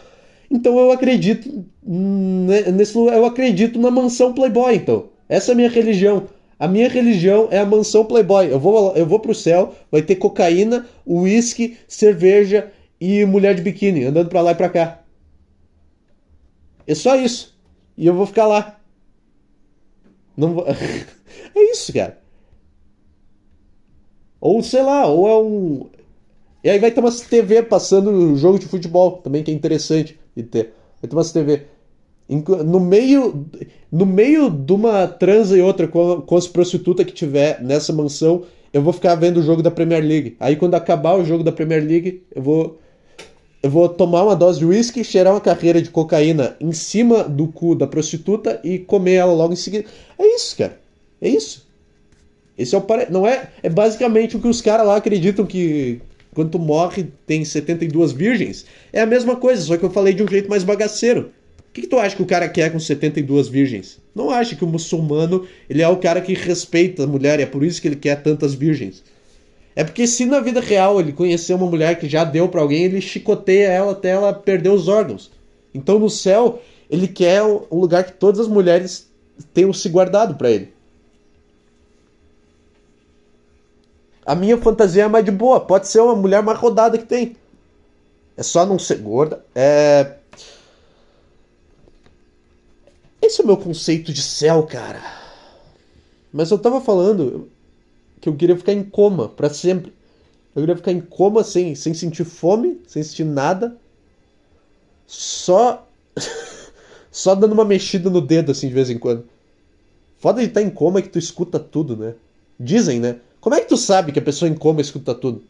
Então 0.51 0.79
eu 0.79 0.93
acredito 0.93 1.65
nesse 1.83 2.99
lugar, 2.99 3.17
eu 3.17 3.25
acredito 3.25 3.81
na 3.81 3.91
mansão 3.91 4.35
Playboy, 4.35 4.75
então. 4.75 5.07
Essa 5.27 5.53
é 5.53 5.55
a 5.55 5.57
minha 5.57 5.71
religião. 5.71 6.25
A 6.59 6.69
minha 6.69 6.89
religião 6.89 7.49
é 7.51 7.61
a 7.61 7.65
mansão 7.65 8.05
Playboy. 8.05 8.53
Eu 8.53 8.59
vou, 8.59 8.95
eu 8.95 9.07
vou 9.07 9.21
pro 9.21 9.35
céu, 9.35 9.75
vai 9.91 10.03
ter 10.03 10.17
cocaína, 10.17 10.85
uísque, 11.07 11.79
cerveja 11.89 12.71
e 13.01 13.25
mulher 13.25 13.55
de 13.55 13.63
biquíni 13.63 14.05
andando 14.05 14.29
pra 14.29 14.41
lá 14.41 14.53
e 14.53 14.55
pra 14.55 14.69
cá. 14.69 15.03
É 16.87 16.95
só 16.95 17.17
isso. 17.17 17.57
E 17.97 18.07
eu 18.07 18.15
vou 18.15 18.27
ficar 18.27 18.47
lá. 18.47 18.81
Não 20.37 20.55
vou... 20.55 20.67
é 21.55 21.71
isso, 21.71 21.93
cara. 21.93 22.19
Ou 24.41 24.63
sei 24.63 24.83
lá, 24.83 25.07
ou 25.07 25.29
é 25.29 25.39
um. 25.39 25.87
E 26.63 26.71
aí 26.71 26.79
vai 26.79 26.91
ter 26.91 27.01
umas 27.01 27.21
TV 27.21 27.63
passando 27.63 28.37
jogo 28.37 28.59
de 28.59 28.67
futebol 28.67 29.19
também, 29.19 29.43
que 29.43 29.51
é 29.51 29.55
interessante 29.55 30.19
de 30.37 30.43
ter. 30.43 30.75
Vai 31.01 31.09
ter 31.09 31.17
umas 31.17 31.33
TV. 31.33 31.63
No 32.29 32.79
meio, 32.79 33.47
no 33.91 34.05
meio 34.05 34.51
de 34.51 34.73
uma 34.73 35.09
transa 35.09 35.57
e 35.57 35.63
outra 35.63 35.89
com, 35.89 36.21
com 36.21 36.37
as 36.37 36.47
prostitutas 36.47 37.07
que 37.07 37.13
tiver 37.13 37.63
nessa 37.63 37.93
mansão, 37.93 38.45
eu 38.73 38.83
vou 38.83 38.93
ficar 38.93 39.15
vendo 39.15 39.39
o 39.39 39.43
jogo 39.43 39.63
da 39.63 39.71
Premier 39.71 40.05
League. 40.05 40.37
Aí 40.39 40.57
quando 40.57 40.75
acabar 40.75 41.19
o 41.19 41.25
jogo 41.25 41.43
da 41.43 41.51
Premier 41.51 41.83
League, 41.83 42.23
eu 42.35 42.43
vou 42.43 42.79
eu 43.63 43.71
vou 43.71 43.89
tomar 43.89 44.23
uma 44.23 44.37
dose 44.37 44.61
de 44.61 44.65
uísque, 44.65 45.03
cheirar 45.03 45.35
uma 45.35 45.41
carreira 45.41 45.83
de 45.83 45.91
cocaína 45.91 46.57
em 46.61 46.73
cima 46.73 47.25
do 47.25 47.49
cu 47.49 47.75
da 47.75 47.87
prostituta 47.87 48.61
e 48.63 48.79
comer 48.79 49.15
ela 49.15 49.33
logo 49.33 49.53
em 49.53 49.57
seguida. 49.57 49.85
É 50.19 50.37
isso, 50.37 50.57
cara. 50.57 50.79
É 51.21 51.29
isso. 51.29 51.67
Esse 52.57 52.75
é 52.75 52.79
o 52.79 52.81
pare... 52.81 53.11
não 53.11 53.27
é 53.27 53.51
é 53.63 53.69
basicamente 53.69 54.37
o 54.37 54.41
que 54.41 54.49
os 54.49 54.61
caras 54.61 54.87
lá 54.87 54.97
acreditam 54.97 55.45
que 55.45 56.01
quando 56.35 56.51
tu 56.51 56.59
morre 56.59 57.09
tem 57.27 57.45
72 57.45 58.13
virgens. 58.13 58.65
É 58.93 59.01
a 59.01 59.07
mesma 59.07 59.35
coisa, 59.35 59.61
só 59.63 59.77
que 59.77 59.85
eu 59.85 59.91
falei 59.91 60.15
de 60.15 60.23
um 60.23 60.29
jeito 60.29 60.49
mais 60.49 60.63
bagaceiro. 60.63 61.33
O 61.59 61.73
que, 61.73 61.83
que 61.83 61.87
tu 61.89 61.99
acha 61.99 62.15
que 62.15 62.23
o 62.23 62.27
cara 62.27 62.49
quer 62.49 62.71
com 62.71 62.79
72 62.79 63.49
virgens? 63.49 63.99
Não 64.15 64.31
acha 64.31 64.55
que 64.55 64.65
o 64.65 64.69
muçulmano 64.69 65.47
ele 65.69 65.83
é 65.83 65.89
o 65.89 65.97
cara 65.97 66.21
que 66.21 66.35
respeita 66.35 67.05
a 67.05 67.07
mulher 67.07 67.41
e 67.41 67.43
é 67.43 67.47
por 67.47 67.65
isso 67.65 67.83
que 67.83 67.89
ele 67.89 67.97
quer 67.97 68.23
tantas 68.23 68.55
virgens. 68.55 69.03
É 69.79 69.85
porque 69.85 70.09
se 70.09 70.27
na 70.27 70.41
vida 70.41 70.59
real 70.59 70.99
ele 70.99 71.13
conhecer 71.13 71.55
uma 71.55 71.71
mulher 71.71 72.01
que 72.01 72.09
já 72.09 72.25
deu 72.25 72.49
para 72.49 72.61
alguém, 72.61 72.83
ele 72.83 73.01
chicoteia 73.01 73.69
ela 73.69 73.93
até 73.93 74.09
ela 74.09 74.35
perder 74.35 74.71
os 74.71 74.89
órgãos. 74.89 75.31
Então 75.73 76.01
no 76.01 76.11
céu, 76.11 76.61
ele 76.91 77.07
quer 77.07 77.45
um 77.45 77.79
lugar 77.79 78.03
que 78.03 78.11
todas 78.15 78.41
as 78.41 78.49
mulheres 78.49 79.09
tenham 79.55 79.73
se 79.73 79.89
guardado 79.89 80.35
para 80.35 80.51
ele. 80.51 80.75
A 84.27 84.35
minha 84.35 84.59
fantasia 84.59 85.05
é 85.05 85.09
mais 85.09 85.25
de 85.25 85.31
boa. 85.31 85.61
Pode 85.61 85.87
ser 85.87 86.01
uma 86.01 86.17
mulher 86.17 86.43
mais 86.43 86.59
rodada 86.59 86.99
que 86.99 87.07
tem. 87.07 87.37
É 88.37 88.43
só 88.43 88.67
não 88.67 88.81
ser 88.81 88.97
gorda. 88.97 89.45
É. 89.55 90.17
Esse 93.23 93.41
é 93.41 93.45
o 93.45 93.47
meu 93.47 93.57
conceito 93.57 94.13
de 94.13 94.23
céu, 94.23 94.65
cara. 94.65 95.01
Mas 96.33 96.51
eu 96.51 96.59
tava 96.59 96.81
falando 96.81 97.49
que 98.21 98.29
eu 98.29 98.37
queria 98.37 98.57
ficar 98.57 98.73
em 98.73 98.83
coma 98.83 99.29
para 99.29 99.51
sempre. 99.51 99.93
Eu 100.55 100.63
queria 100.63 100.77
ficar 100.77 100.93
em 100.93 101.01
coma 101.01 101.45
sem, 101.45 101.75
sem 101.75 101.95
sentir 101.95 102.25
fome, 102.25 102.81
sem 102.87 103.03
sentir 103.03 103.25
nada. 103.25 103.77
Só. 105.07 105.87
só 107.11 107.35
dando 107.35 107.53
uma 107.53 107.65
mexida 107.65 108.11
no 108.11 108.21
dedo 108.21 108.53
assim 108.53 108.69
de 108.69 108.75
vez 108.75 108.91
em 108.91 108.99
quando. 108.99 109.25
Foda 110.19 110.41
de 110.41 110.49
estar 110.49 110.63
em 110.63 110.71
coma 110.71 110.99
é 110.99 111.03
que 111.03 111.09
tu 111.09 111.19
escuta 111.19 111.59
tudo, 111.59 111.97
né? 111.97 112.15
Dizem, 112.59 112.99
né? 112.99 113.19
Como 113.41 113.55
é 113.55 113.61
que 113.61 113.69
tu 113.69 113.77
sabe 113.77 114.11
que 114.11 114.19
a 114.19 114.23
pessoa 114.23 114.49
em 114.49 114.55
coma 114.55 114.81
escuta 114.81 115.15
tudo? 115.15 115.43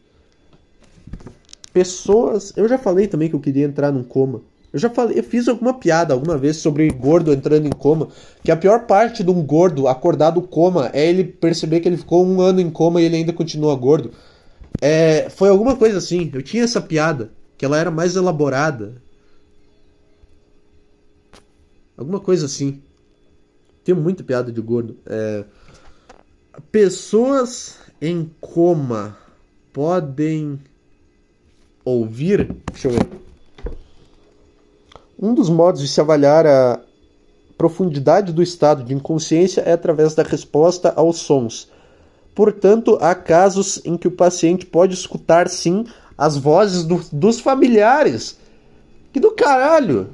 pessoas. 1.73 2.53
Eu 2.55 2.67
já 2.67 2.77
falei 2.77 3.07
também 3.07 3.29
que 3.29 3.35
eu 3.35 3.39
queria 3.39 3.65
entrar 3.65 3.91
num 3.91 4.03
coma. 4.03 4.41
Eu 4.71 4.79
já 4.79 4.89
falei, 4.89 5.17
eu 5.17 5.23
fiz 5.23 5.47
alguma 5.47 5.73
piada 5.73 6.13
alguma 6.13 6.37
vez 6.37 6.57
sobre 6.57 6.87
gordo 6.89 7.33
entrando 7.33 7.65
em 7.65 7.71
coma. 7.71 8.09
Que 8.43 8.51
a 8.51 8.57
pior 8.57 8.85
parte 8.85 9.23
de 9.23 9.31
um 9.31 9.41
gordo 9.43 9.87
acordar 9.87 10.29
do 10.29 10.41
coma 10.41 10.91
é 10.93 11.07
ele 11.07 11.23
perceber 11.23 11.79
que 11.79 11.87
ele 11.87 11.97
ficou 11.97 12.25
um 12.25 12.39
ano 12.39 12.61
em 12.61 12.69
coma 12.69 13.01
e 13.01 13.05
ele 13.05 13.15
ainda 13.15 13.33
continua 13.33 13.75
gordo. 13.75 14.11
É, 14.79 15.29
foi 15.29 15.49
alguma 15.49 15.75
coisa 15.75 15.97
assim. 15.97 16.29
Eu 16.31 16.43
tinha 16.43 16.63
essa 16.63 16.79
piada, 16.79 17.31
que 17.57 17.65
ela 17.65 17.77
era 17.79 17.89
mais 17.89 18.15
elaborada. 18.15 19.01
Alguma 21.97 22.19
coisa 22.19 22.45
assim. 22.45 22.79
Tem 23.83 23.95
muita 23.95 24.23
piada 24.23 24.51
de 24.51 24.61
gordo. 24.61 24.97
É, 25.07 25.43
pessoas 26.71 27.79
em 27.99 28.29
coma 28.39 29.17
podem 29.73 30.59
ouvir. 31.83 32.55
Deixa 32.71 32.87
eu 32.87 32.91
ver. 32.91 33.28
Um 35.21 35.33
dos 35.33 35.49
modos 35.49 35.81
de 35.81 35.87
se 35.89 35.99
avaliar 35.99 36.47
a 36.47 36.79
profundidade 37.57 38.31
do 38.31 38.41
estado 38.41 38.85
de 38.85 38.93
inconsciência 38.93 39.59
é 39.61 39.73
através 39.73 40.15
da 40.15 40.23
resposta 40.23 40.93
aos 40.95 41.17
sons. 41.17 41.69
Portanto, 42.33 42.97
há 43.01 43.13
casos 43.13 43.81
em 43.83 43.97
que 43.97 44.07
o 44.07 44.11
paciente 44.11 44.65
pode 44.65 44.93
escutar 44.93 45.49
sim 45.49 45.83
as 46.17 46.37
vozes 46.37 46.85
do, 46.85 47.01
dos 47.11 47.41
familiares. 47.41 48.37
Que 49.11 49.19
do 49.19 49.31
caralho! 49.31 50.09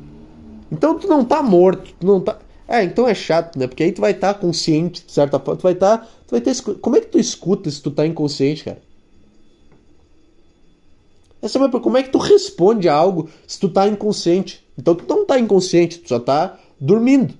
Então 0.72 0.98
tu 0.98 1.08
não 1.08 1.24
tá 1.24 1.44
morto, 1.44 1.94
tu 2.00 2.08
não 2.08 2.20
tá. 2.20 2.40
É, 2.68 2.84
então 2.84 3.08
é 3.08 3.14
chato, 3.14 3.60
né? 3.60 3.68
Porque 3.68 3.84
aí 3.84 3.92
tu 3.92 4.02
vai 4.02 4.10
estar 4.10 4.34
tá 4.34 4.40
consciente, 4.40 5.06
de 5.06 5.12
certa 5.12 5.38
forma. 5.38 5.60
Tu 5.60 5.64
vai 5.64 5.74
estar. 5.74 6.00
Tá, 6.00 6.08
tu 6.26 6.32
vai 6.32 6.42
ter. 6.42 6.60
Como 6.82 6.96
é 6.96 7.02
que 7.02 7.08
tu 7.08 7.20
escuta 7.20 7.70
se 7.70 7.80
tu 7.80 7.92
tá 7.92 8.08
inconsciente, 8.08 8.64
cara? 8.64 8.82
Essa 11.44 11.64
é 11.64 11.70
como 11.70 11.96
é 11.96 12.02
que 12.02 12.10
tu 12.10 12.18
responde 12.18 12.90
a 12.90 12.96
algo 12.96 13.30
se 13.46 13.60
tu 13.60 13.70
tá 13.70 13.88
inconsciente? 13.88 14.65
Então 14.78 14.96
tu 14.96 15.06
não 15.08 15.26
tá 15.26 15.40
inconsciente, 15.40 16.00
tu 16.00 16.10
só 16.10 16.20
tá 16.20 16.60
dormindo. 16.80 17.34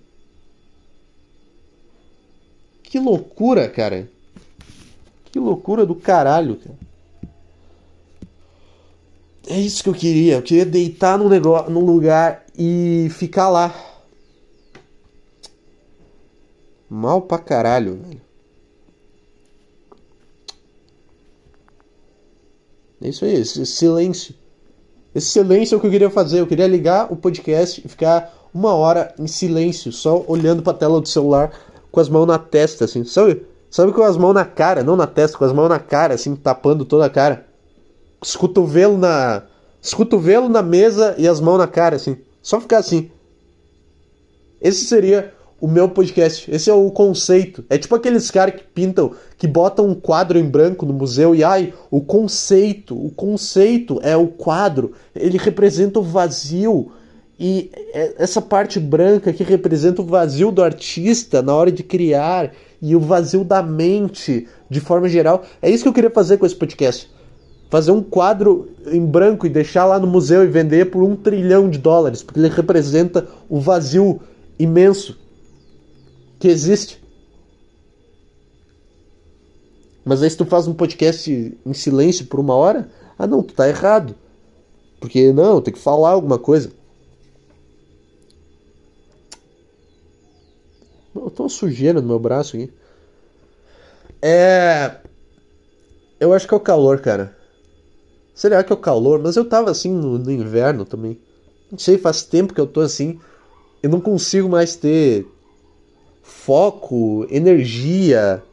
Que 2.84 3.00
loucura, 3.00 3.70
cara. 3.70 4.10
Que 5.32 5.40
loucura 5.40 5.86
do 5.86 5.96
caralho, 5.96 6.56
cara. 6.56 6.78
É 9.48 9.60
isso 9.60 9.84
que 9.84 9.90
eu 9.90 9.94
queria. 9.94 10.36
Eu 10.36 10.42
queria 10.42 10.66
deitar 10.66 11.18
num, 11.18 11.30
negócio, 11.30 11.70
num 11.70 11.86
lugar 11.86 12.46
e 12.58 13.10
ficar 13.12 13.50
lá. 13.50 13.74
Mal 16.90 17.22
pra 17.22 17.38
caralho, 17.38 17.98
velho. 17.98 18.22
É 23.02 23.10
isso 23.10 23.26
aí, 23.26 23.46
silêncio. 23.46 24.34
Esse 25.16 25.28
silêncio 25.28 25.76
é 25.76 25.78
o 25.78 25.80
que 25.82 25.88
eu 25.88 25.92
queria 25.92 26.10
fazer. 26.10 26.42
Eu 26.42 26.48
queria 26.48 26.68
ligar 26.68 27.10
o 27.10 27.16
podcast 27.16 27.82
e 27.84 27.88
ficar 27.88 28.34
uma 28.54 28.74
hora 28.74 29.16
em 29.18 29.28
silêncio, 29.28 29.90
só 29.94 30.26
olhando 30.28 30.62
pra 30.62 30.74
tela 30.74 31.00
do 31.00 31.08
celular 31.08 31.52
com 31.90 32.02
as 32.02 32.10
mãos 32.10 32.26
na 32.26 32.38
testa, 32.38 32.84
assim. 32.84 33.06
Sabe? 33.06 33.46
Sabe 33.72 33.94
com 33.94 34.04
as 34.04 34.18
mãos 34.18 34.34
na 34.34 34.44
cara, 34.44 34.84
não 34.84 34.98
na 34.98 35.08
testa, 35.08 35.38
com 35.38 35.46
as 35.46 35.54
mãos 35.54 35.70
na 35.70 35.80
cara, 35.80 36.14
assim, 36.14 36.36
tapando 36.36 36.84
toda 36.84 37.06
a 37.06 37.10
cara. 37.10 37.46
Os 38.22 38.36
cotovelos 38.36 39.00
na. 39.00 39.44
Os 39.82 39.94
cotovelos 39.94 40.50
na 40.50 40.62
mesa 40.62 41.16
e 41.18 41.28
as 41.28 41.40
mãos 41.40 41.58
na 41.58 41.68
cara, 41.68 41.96
assim. 41.96 42.18
Só 42.42 42.60
ficar 42.60 42.80
assim. 42.80 43.10
Esse 44.62 44.84
seria 44.84 45.34
o 45.60 45.68
meu 45.68 45.90
podcast. 45.90 46.50
Esse 46.52 46.70
é 46.70 46.74
o 46.74 46.92
conceito. 46.92 47.64
É 47.70 47.78
tipo 47.78 47.96
aqueles 47.96 48.30
caras 48.30 48.56
que 48.56 48.64
pintam, 48.64 49.12
que 49.38 49.48
botam 49.48 49.88
um 49.88 49.96
quadro 49.96 50.38
em 50.38 50.44
branco 50.44 50.86
no 50.86 50.94
museu 50.94 51.34
e 51.34 51.44
ai, 51.44 51.74
o 51.90 52.02
conceito, 52.02 52.96
o 52.96 53.10
conceito 53.12 54.00
é 54.04 54.16
o 54.16 54.28
quadro, 54.28 54.94
ele 55.16 55.38
representa 55.38 56.00
o 56.00 56.04
vazio. 56.04 56.92
E 57.38 57.70
é, 57.94 58.16
essa 58.18 58.42
parte 58.42 58.80
branca 58.80 59.34
que 59.34 59.44
representa 59.44 60.02
o 60.02 60.06
vazio 60.06 60.52
do 60.52 60.64
artista 60.64 61.42
na 61.42 61.54
hora 61.54 61.72
de 61.72 61.84
criar 61.84 62.54
e 62.82 62.96
o 62.96 63.00
vazio 63.00 63.44
da 63.44 63.62
mente 63.62 64.48
de 64.70 64.80
forma 64.80 65.10
geral. 65.10 65.44
É 65.62 65.70
isso 65.70 65.84
que 65.84 65.90
eu 65.90 65.94
queria 65.94 66.10
fazer 66.10 66.38
com 66.38 66.46
esse 66.46 66.56
podcast. 66.56 67.10
Fazer 67.70 67.92
um 67.92 68.02
quadro 68.02 68.70
em 68.88 69.06
branco 69.06 69.46
e 69.46 69.50
deixar 69.50 69.86
lá 69.86 70.00
no 70.00 70.08
museu 70.08 70.44
e 70.44 70.48
vender 70.48 70.92
por 70.92 71.04
um 71.04 71.16
trilhão 71.16 71.70
de 71.70 71.78
dólares, 71.78 72.22
porque 72.24 72.40
ele 72.40 72.48
representa 72.48 73.28
o 73.50 73.60
vazio 73.60 74.22
imenso 74.58 75.25
que 76.46 76.52
existe. 76.52 77.04
Mas 80.06 80.22
aí 80.22 80.30
se 80.30 80.38
tu 80.38 80.46
faz 80.46 80.68
um 80.68 80.76
podcast 80.76 81.58
em 81.66 81.74
silêncio 81.74 82.28
por 82.28 82.40
uma 82.40 82.54
hora, 82.54 82.88
ah 83.18 83.26
não, 83.26 83.42
tu 83.42 83.56
tá 83.56 83.68
errado. 83.68 84.14
Porque 85.00 85.34
não, 85.34 85.60
tem 85.60 85.74
que 85.74 85.80
falar 85.80 86.12
alguma 86.12 86.38
coisa. 86.38 86.72
Eu 91.16 91.32
tô 91.32 91.44
uma 91.44 91.50
sujeira 91.50 92.00
no 92.00 92.08
meu 92.08 92.20
braço 92.20 92.56
aqui. 92.56 92.72
É. 94.22 94.98
Eu 96.20 96.32
acho 96.32 96.48
que 96.48 96.54
é 96.54 96.58
o 96.58 96.60
calor, 96.60 97.00
cara. 97.00 97.36
Será 98.36 98.64
que 98.64 98.72
é 98.72 98.76
o 98.76 98.80
calor? 98.80 99.20
Mas 99.20 99.36
eu 99.36 99.46
tava 99.46 99.72
assim 99.72 99.92
no, 99.92 100.20
no 100.20 100.32
inverno 100.32 100.86
também. 100.86 101.20
Não 101.72 101.80
sei, 101.80 101.98
faz 101.98 102.22
tempo 102.24 102.54
que 102.54 102.62
eu 102.62 102.68
tô 102.68 102.82
assim. 102.82 103.20
Eu 103.82 103.90
não 103.90 104.00
consigo 104.00 104.48
mais 104.48 104.76
ter 104.76 105.26
foco, 106.46 107.26
energia. 107.32 108.44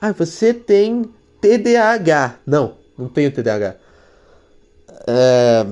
Ah, 0.00 0.12
você 0.12 0.54
tem 0.54 1.04
TDAH. 1.40 2.36
Não, 2.46 2.74
não 2.96 3.08
tenho 3.08 3.32
TDAH. 3.32 3.74
É... 5.08 5.66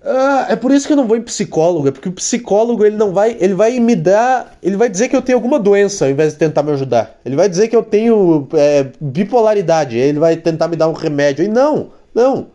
Ah, 0.00 0.46
é 0.48 0.56
por 0.56 0.70
isso 0.70 0.86
que 0.86 0.92
eu 0.92 0.96
não 0.96 1.08
vou 1.08 1.16
em 1.16 1.22
psicólogo, 1.22 1.88
é 1.88 1.90
porque 1.90 2.08
o 2.08 2.12
psicólogo 2.12 2.86
ele 2.86 2.96
não 2.96 3.12
vai, 3.12 3.36
ele 3.40 3.52
vai 3.52 3.78
me 3.80 3.94
dar, 3.94 4.56
ele 4.62 4.76
vai 4.76 4.88
dizer 4.88 5.08
que 5.08 5.16
eu 5.16 5.20
tenho 5.20 5.36
alguma 5.36 5.58
doença 5.58 6.06
ao 6.06 6.10
invés 6.10 6.32
de 6.32 6.38
tentar 6.38 6.62
me 6.62 6.70
ajudar. 6.70 7.18
Ele 7.26 7.36
vai 7.36 7.48
dizer 7.48 7.68
que 7.68 7.76
eu 7.76 7.82
tenho 7.82 8.46
é, 8.54 8.86
bipolaridade, 9.00 9.98
ele 9.98 10.20
vai 10.20 10.36
tentar 10.36 10.68
me 10.68 10.76
dar 10.76 10.88
um 10.88 10.92
remédio. 10.92 11.44
E 11.44 11.48
não, 11.48 11.90
não, 12.14 12.46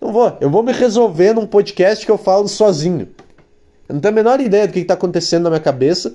não 0.00 0.12
vou. 0.12 0.36
Eu 0.38 0.50
vou 0.50 0.62
me 0.62 0.72
resolver 0.72 1.32
num 1.32 1.46
podcast 1.46 2.04
que 2.04 2.12
eu 2.12 2.18
falo 2.18 2.46
sozinho. 2.46 3.08
Eu 3.94 3.96
não 3.96 4.00
tenho 4.00 4.12
a 4.12 4.14
menor 4.16 4.40
ideia 4.40 4.66
do 4.66 4.72
que 4.72 4.80
está 4.80 4.94
acontecendo 4.94 5.44
na 5.44 5.50
minha 5.50 5.60
cabeça. 5.60 6.12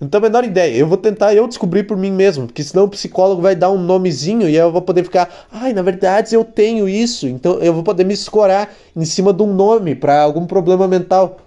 Não 0.00 0.08
tenho 0.08 0.24
a 0.24 0.28
menor 0.28 0.42
ideia. 0.42 0.76
Eu 0.76 0.88
vou 0.88 0.96
tentar 0.96 1.32
eu 1.32 1.46
descobrir 1.46 1.84
por 1.84 1.96
mim 1.96 2.10
mesmo, 2.10 2.46
porque 2.46 2.62
senão 2.64 2.84
o 2.84 2.88
psicólogo 2.88 3.40
vai 3.40 3.54
dar 3.54 3.70
um 3.70 3.78
nomezinho 3.78 4.48
e 4.48 4.56
eu 4.56 4.72
vou 4.72 4.82
poder 4.82 5.04
ficar, 5.04 5.46
ai, 5.52 5.72
na 5.72 5.80
verdade 5.80 6.34
eu 6.34 6.42
tenho 6.42 6.88
isso. 6.88 7.28
Então 7.28 7.60
eu 7.60 7.72
vou 7.72 7.84
poder 7.84 8.02
me 8.02 8.14
escorar 8.14 8.74
em 8.96 9.04
cima 9.04 9.32
de 9.32 9.42
um 9.44 9.54
nome 9.54 9.94
para 9.94 10.20
algum 10.20 10.44
problema 10.44 10.88
mental. 10.88 11.38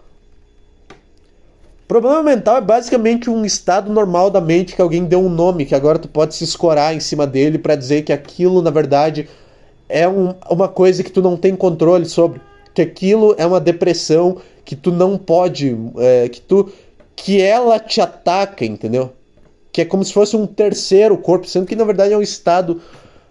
Problema 1.85 2.23
mental 2.23 2.55
é 2.55 2.61
basicamente 2.61 3.29
um 3.29 3.43
estado 3.43 3.91
normal 3.91 4.29
da 4.29 4.39
mente 4.39 4.75
que 4.77 4.81
alguém 4.81 5.03
deu 5.03 5.19
um 5.19 5.29
nome, 5.29 5.65
que 5.65 5.75
agora 5.75 5.99
tu 5.99 6.07
pode 6.07 6.33
se 6.33 6.45
escorar 6.45 6.95
em 6.95 7.01
cima 7.01 7.27
dele 7.27 7.57
para 7.57 7.75
dizer 7.75 8.03
que 8.03 8.13
aquilo, 8.13 8.61
na 8.61 8.71
verdade, 8.71 9.27
é 9.89 10.07
um, 10.07 10.33
uma 10.49 10.69
coisa 10.69 11.03
que 11.03 11.11
tu 11.11 11.21
não 11.21 11.35
tem 11.35 11.53
controle 11.57 12.05
sobre. 12.05 12.39
Que 12.73 12.81
aquilo 12.81 13.35
é 13.37 13.45
uma 13.45 13.59
depressão 13.59 14.37
que 14.65 14.75
tu 14.75 14.91
não 14.91 15.17
pode. 15.17 15.77
É, 15.97 16.29
que 16.29 16.41
tu 16.41 16.71
que 17.15 17.41
ela 17.41 17.79
te 17.79 18.01
ataca, 18.01 18.65
entendeu? 18.65 19.13
Que 19.71 19.81
é 19.81 19.85
como 19.85 20.03
se 20.03 20.13
fosse 20.13 20.35
um 20.35 20.45
terceiro 20.45 21.17
corpo, 21.17 21.47
sendo 21.47 21.65
que 21.65 21.75
na 21.75 21.83
verdade 21.83 22.13
é 22.13 22.17
um 22.17 22.21
estado 22.21 22.81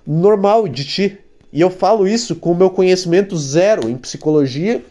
normal 0.06 0.68
de 0.68 0.84
ti. 0.84 1.18
E 1.52 1.60
eu 1.60 1.70
falo 1.70 2.08
isso 2.08 2.36
com 2.36 2.52
o 2.52 2.56
meu 2.56 2.70
conhecimento 2.70 3.36
zero 3.36 3.88
em 3.88 3.96
psicologia, 3.96 4.82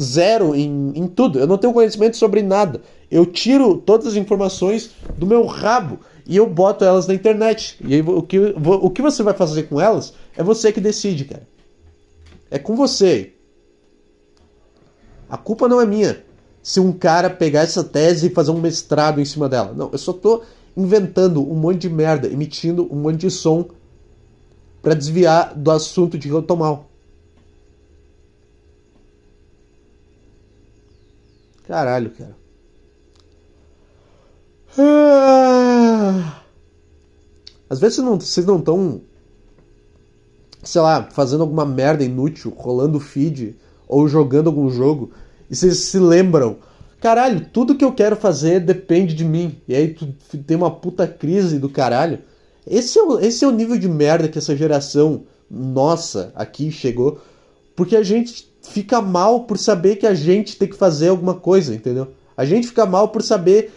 zero 0.00 0.54
em, 0.54 0.92
em 0.94 1.08
tudo. 1.08 1.38
Eu 1.38 1.46
não 1.46 1.58
tenho 1.58 1.72
conhecimento 1.72 2.16
sobre 2.16 2.42
nada. 2.42 2.80
Eu 3.10 3.26
tiro 3.26 3.76
todas 3.78 4.06
as 4.06 4.14
informações 4.14 4.90
do 5.16 5.26
meu 5.26 5.44
rabo 5.44 5.98
e 6.26 6.36
eu 6.36 6.46
boto 6.46 6.84
elas 6.84 7.06
na 7.06 7.14
internet. 7.14 7.76
E 7.84 7.94
aí, 7.94 8.00
o, 8.02 8.22
que, 8.22 8.38
o 8.38 8.90
que 8.90 9.02
você 9.02 9.22
vai 9.22 9.34
fazer 9.34 9.64
com 9.64 9.80
elas 9.80 10.12
é 10.36 10.42
você 10.42 10.70
que 10.70 10.80
decide, 10.80 11.24
cara. 11.24 11.42
É 12.50 12.58
com 12.58 12.76
você. 12.76 13.32
A 15.28 15.36
culpa 15.36 15.68
não 15.68 15.80
é 15.80 15.86
minha 15.86 16.24
se 16.62 16.80
um 16.80 16.92
cara 16.92 17.30
pegar 17.30 17.60
essa 17.60 17.82
tese 17.82 18.26
e 18.26 18.30
fazer 18.30 18.50
um 18.50 18.60
mestrado 18.60 19.20
em 19.20 19.24
cima 19.24 19.48
dela. 19.48 19.72
Não, 19.74 19.90
eu 19.90 19.98
só 19.98 20.12
tô 20.12 20.42
inventando 20.76 21.40
um 21.40 21.54
monte 21.54 21.80
de 21.80 21.88
merda, 21.88 22.28
emitindo 22.28 22.86
um 22.92 22.96
monte 22.96 23.20
de 23.20 23.30
som 23.30 23.68
para 24.82 24.94
desviar 24.94 25.54
do 25.54 25.70
assunto 25.70 26.18
de 26.18 26.28
que 26.28 26.34
eu 26.34 26.42
tô 26.42 26.56
mal. 26.56 26.88
Caralho, 31.66 32.10
cara. 32.10 32.36
Ah. 34.78 36.42
Às 37.68 37.80
vezes 37.80 37.98
vocês 37.98 38.46
não 38.46 38.58
estão, 38.58 39.02
sei 40.62 40.80
lá, 40.80 41.10
fazendo 41.10 41.42
alguma 41.42 41.66
merda 41.66 42.02
inútil, 42.02 42.54
rolando 42.56 42.98
feed 42.98 43.56
ou 43.88 44.06
jogando 44.06 44.48
algum 44.48 44.70
jogo 44.70 45.10
e 45.50 45.56
vocês 45.56 45.78
se 45.78 45.98
lembram, 45.98 46.58
caralho, 47.00 47.46
tudo 47.52 47.74
que 47.74 47.84
eu 47.84 47.92
quero 47.92 48.16
fazer 48.16 48.60
depende 48.60 49.14
de 49.14 49.24
mim. 49.24 49.56
E 49.66 49.74
aí 49.74 49.94
tu 49.94 50.06
tem 50.46 50.56
uma 50.56 50.70
puta 50.70 51.06
crise 51.06 51.58
do 51.58 51.68
caralho. 51.68 52.18
Esse 52.66 52.98
é, 52.98 53.02
o, 53.02 53.18
esse 53.18 53.44
é 53.44 53.48
o 53.48 53.52
nível 53.52 53.78
de 53.78 53.88
merda 53.88 54.28
que 54.28 54.38
essa 54.38 54.54
geração 54.54 55.22
nossa 55.50 56.32
aqui 56.34 56.70
chegou. 56.70 57.20
Porque 57.74 57.96
a 57.96 58.02
gente 58.02 58.52
fica 58.62 59.00
mal 59.00 59.44
por 59.44 59.56
saber 59.56 59.96
que 59.96 60.06
a 60.06 60.14
gente 60.14 60.56
tem 60.56 60.68
que 60.68 60.76
fazer 60.76 61.08
alguma 61.08 61.34
coisa, 61.34 61.74
entendeu? 61.74 62.08
A 62.36 62.44
gente 62.44 62.66
fica 62.66 62.84
mal 62.84 63.08
por 63.08 63.22
saber 63.22 63.72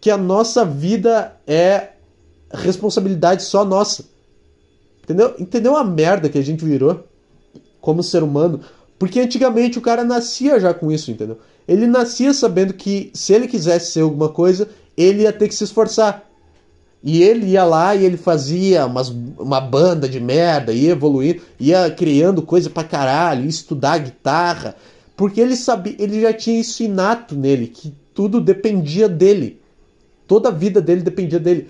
que 0.00 0.10
a 0.10 0.18
nossa 0.18 0.64
vida 0.64 1.36
é 1.46 1.90
responsabilidade 2.52 3.44
só 3.44 3.64
nossa. 3.64 4.04
Entendeu? 5.04 5.34
Entendeu 5.38 5.76
a 5.76 5.84
merda 5.84 6.28
que 6.28 6.38
a 6.38 6.42
gente 6.42 6.64
virou 6.64 7.04
como 7.80 8.02
ser 8.02 8.22
humano? 8.22 8.60
Porque 9.02 9.18
antigamente 9.18 9.78
o 9.78 9.82
cara 9.82 10.04
nascia 10.04 10.60
já 10.60 10.72
com 10.72 10.92
isso, 10.92 11.10
entendeu? 11.10 11.40
Ele 11.66 11.88
nascia 11.88 12.32
sabendo 12.32 12.72
que 12.72 13.10
se 13.12 13.32
ele 13.32 13.48
quisesse 13.48 13.90
ser 13.90 14.02
alguma 14.02 14.28
coisa, 14.28 14.68
ele 14.96 15.22
ia 15.22 15.32
ter 15.32 15.48
que 15.48 15.56
se 15.56 15.64
esforçar. 15.64 16.24
E 17.02 17.20
ele 17.20 17.46
ia 17.46 17.64
lá 17.64 17.96
e 17.96 18.04
ele 18.04 18.16
fazia 18.16 18.86
umas, 18.86 19.08
uma 19.08 19.60
banda 19.60 20.08
de 20.08 20.20
merda, 20.20 20.72
ia 20.72 20.92
evoluindo, 20.92 21.42
ia 21.58 21.90
criando 21.90 22.42
coisa 22.42 22.70
pra 22.70 22.84
caralho, 22.84 23.42
ia 23.42 23.48
estudar 23.48 23.98
guitarra, 23.98 24.76
porque 25.16 25.40
ele 25.40 25.56
sabia, 25.56 25.96
ele 25.98 26.20
já 26.20 26.32
tinha 26.32 26.60
isso 26.60 26.84
inato 26.84 27.34
nele, 27.34 27.66
que 27.66 27.92
tudo 28.14 28.40
dependia 28.40 29.08
dele. 29.08 29.60
Toda 30.28 30.48
a 30.48 30.52
vida 30.52 30.80
dele 30.80 31.02
dependia 31.02 31.40
dele. 31.40 31.68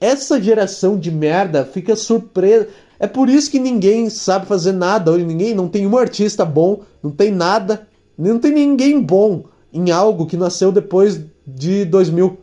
Essa 0.00 0.42
geração 0.42 0.98
de 0.98 1.12
merda 1.12 1.64
fica 1.64 1.94
surpresa. 1.94 2.66
É 2.98 3.06
por 3.06 3.28
isso 3.28 3.50
que 3.50 3.58
ninguém 3.58 4.08
sabe 4.08 4.46
fazer 4.46 4.72
nada 4.72 5.10
hoje, 5.10 5.24
ninguém, 5.24 5.54
não 5.54 5.68
tem 5.68 5.86
um 5.86 5.96
artista 5.98 6.44
bom, 6.44 6.82
não 7.02 7.10
tem 7.10 7.30
nada, 7.30 7.86
não 8.16 8.38
tem 8.38 8.52
ninguém 8.52 9.00
bom 9.00 9.44
em 9.72 9.90
algo 9.90 10.26
que 10.26 10.36
nasceu 10.36 10.70
depois 10.70 11.20
de 11.46 11.84
2000. 11.84 12.38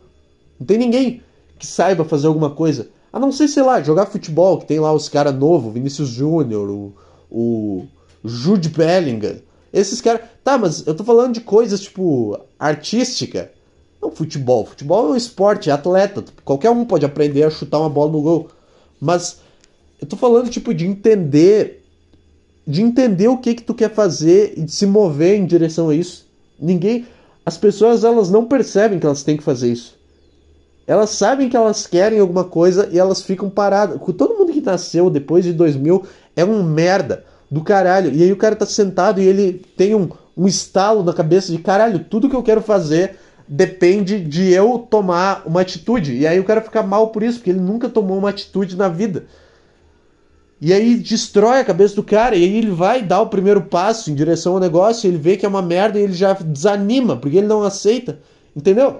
Não 0.60 0.66
tem 0.66 0.78
ninguém 0.78 1.22
que 1.58 1.66
saiba 1.66 2.04
fazer 2.04 2.26
alguma 2.26 2.50
coisa. 2.50 2.88
A 3.12 3.18
não 3.18 3.32
ser, 3.32 3.48
sei 3.48 3.62
lá, 3.62 3.82
jogar 3.82 4.06
futebol, 4.06 4.58
que 4.58 4.66
tem 4.66 4.80
lá 4.80 4.92
os 4.92 5.08
caras 5.08 5.34
novos, 5.34 5.72
Vinícius 5.72 6.08
Júnior, 6.08 6.70
o, 6.70 6.92
o 7.30 7.86
Jude 8.24 8.68
Bellingham. 8.68 9.36
Esses 9.72 10.00
caras. 10.00 10.22
Tá, 10.44 10.58
mas 10.58 10.86
eu 10.86 10.94
tô 10.94 11.04
falando 11.04 11.34
de 11.34 11.40
coisas 11.40 11.80
tipo 11.80 12.38
artística. 12.58 13.50
Não 14.00 14.10
futebol. 14.10 14.66
Futebol 14.66 15.08
é 15.08 15.12
um 15.12 15.16
esporte, 15.16 15.70
é 15.70 15.72
atleta. 15.72 16.24
Qualquer 16.44 16.70
um 16.70 16.84
pode 16.84 17.06
aprender 17.06 17.44
a 17.44 17.50
chutar 17.50 17.78
uma 17.78 17.88
bola 17.88 18.12
no 18.12 18.20
gol. 18.20 18.48
Mas 19.00 19.40
eu 20.02 20.08
tô 20.08 20.16
falando 20.16 20.50
tipo 20.50 20.74
de 20.74 20.84
entender. 20.84 21.84
De 22.66 22.82
entender 22.82 23.28
o 23.28 23.38
que 23.38 23.54
que 23.54 23.62
tu 23.62 23.72
quer 23.72 23.90
fazer 23.90 24.54
e 24.56 24.62
de 24.62 24.72
se 24.72 24.84
mover 24.84 25.38
em 25.38 25.46
direção 25.46 25.88
a 25.88 25.94
isso. 25.94 26.26
Ninguém. 26.58 27.06
As 27.46 27.56
pessoas 27.56 28.04
elas 28.04 28.28
não 28.28 28.44
percebem 28.44 28.98
que 28.98 29.06
elas 29.06 29.22
têm 29.22 29.36
que 29.36 29.42
fazer 29.42 29.72
isso. 29.72 29.96
Elas 30.86 31.10
sabem 31.10 31.48
que 31.48 31.56
elas 31.56 31.86
querem 31.86 32.18
alguma 32.18 32.44
coisa 32.44 32.88
e 32.92 32.98
elas 32.98 33.22
ficam 33.22 33.48
paradas. 33.48 33.98
Todo 34.16 34.36
mundo 34.36 34.52
que 34.52 34.60
nasceu 34.60 35.08
depois 35.08 35.44
de 35.44 35.52
2000 35.52 36.04
é 36.34 36.44
um 36.44 36.62
merda 36.64 37.24
do 37.48 37.62
caralho. 37.62 38.12
E 38.12 38.22
aí 38.22 38.32
o 38.32 38.36
cara 38.36 38.56
tá 38.56 38.66
sentado 38.66 39.20
e 39.20 39.24
ele 39.24 39.64
tem 39.76 39.94
um, 39.94 40.08
um 40.36 40.48
estalo 40.48 41.04
na 41.04 41.12
cabeça 41.12 41.52
de 41.52 41.58
caralho, 41.58 42.04
tudo 42.10 42.28
que 42.28 42.36
eu 42.36 42.42
quero 42.42 42.60
fazer 42.60 43.16
depende 43.46 44.18
de 44.20 44.50
eu 44.52 44.78
tomar 44.78 45.42
uma 45.46 45.60
atitude. 45.60 46.16
E 46.16 46.26
aí 46.26 46.40
o 46.40 46.44
cara 46.44 46.60
fica 46.60 46.82
mal 46.82 47.08
por 47.08 47.22
isso, 47.22 47.38
porque 47.38 47.50
ele 47.50 47.60
nunca 47.60 47.88
tomou 47.88 48.18
uma 48.18 48.30
atitude 48.30 48.76
na 48.76 48.88
vida. 48.88 49.26
E 50.64 50.72
aí 50.72 50.94
destrói 50.94 51.58
a 51.58 51.64
cabeça 51.64 51.96
do 51.96 52.04
cara, 52.04 52.36
e 52.36 52.44
aí 52.44 52.56
ele 52.56 52.70
vai 52.70 53.02
dar 53.02 53.20
o 53.20 53.26
primeiro 53.26 53.62
passo 53.62 54.12
em 54.12 54.14
direção 54.14 54.52
ao 54.52 54.60
negócio, 54.60 55.08
ele 55.08 55.16
vê 55.16 55.36
que 55.36 55.44
é 55.44 55.48
uma 55.48 55.60
merda 55.60 55.98
e 55.98 56.04
ele 56.04 56.12
já 56.12 56.34
desanima, 56.34 57.16
porque 57.16 57.38
ele 57.38 57.48
não 57.48 57.64
aceita. 57.64 58.20
Entendeu? 58.54 58.98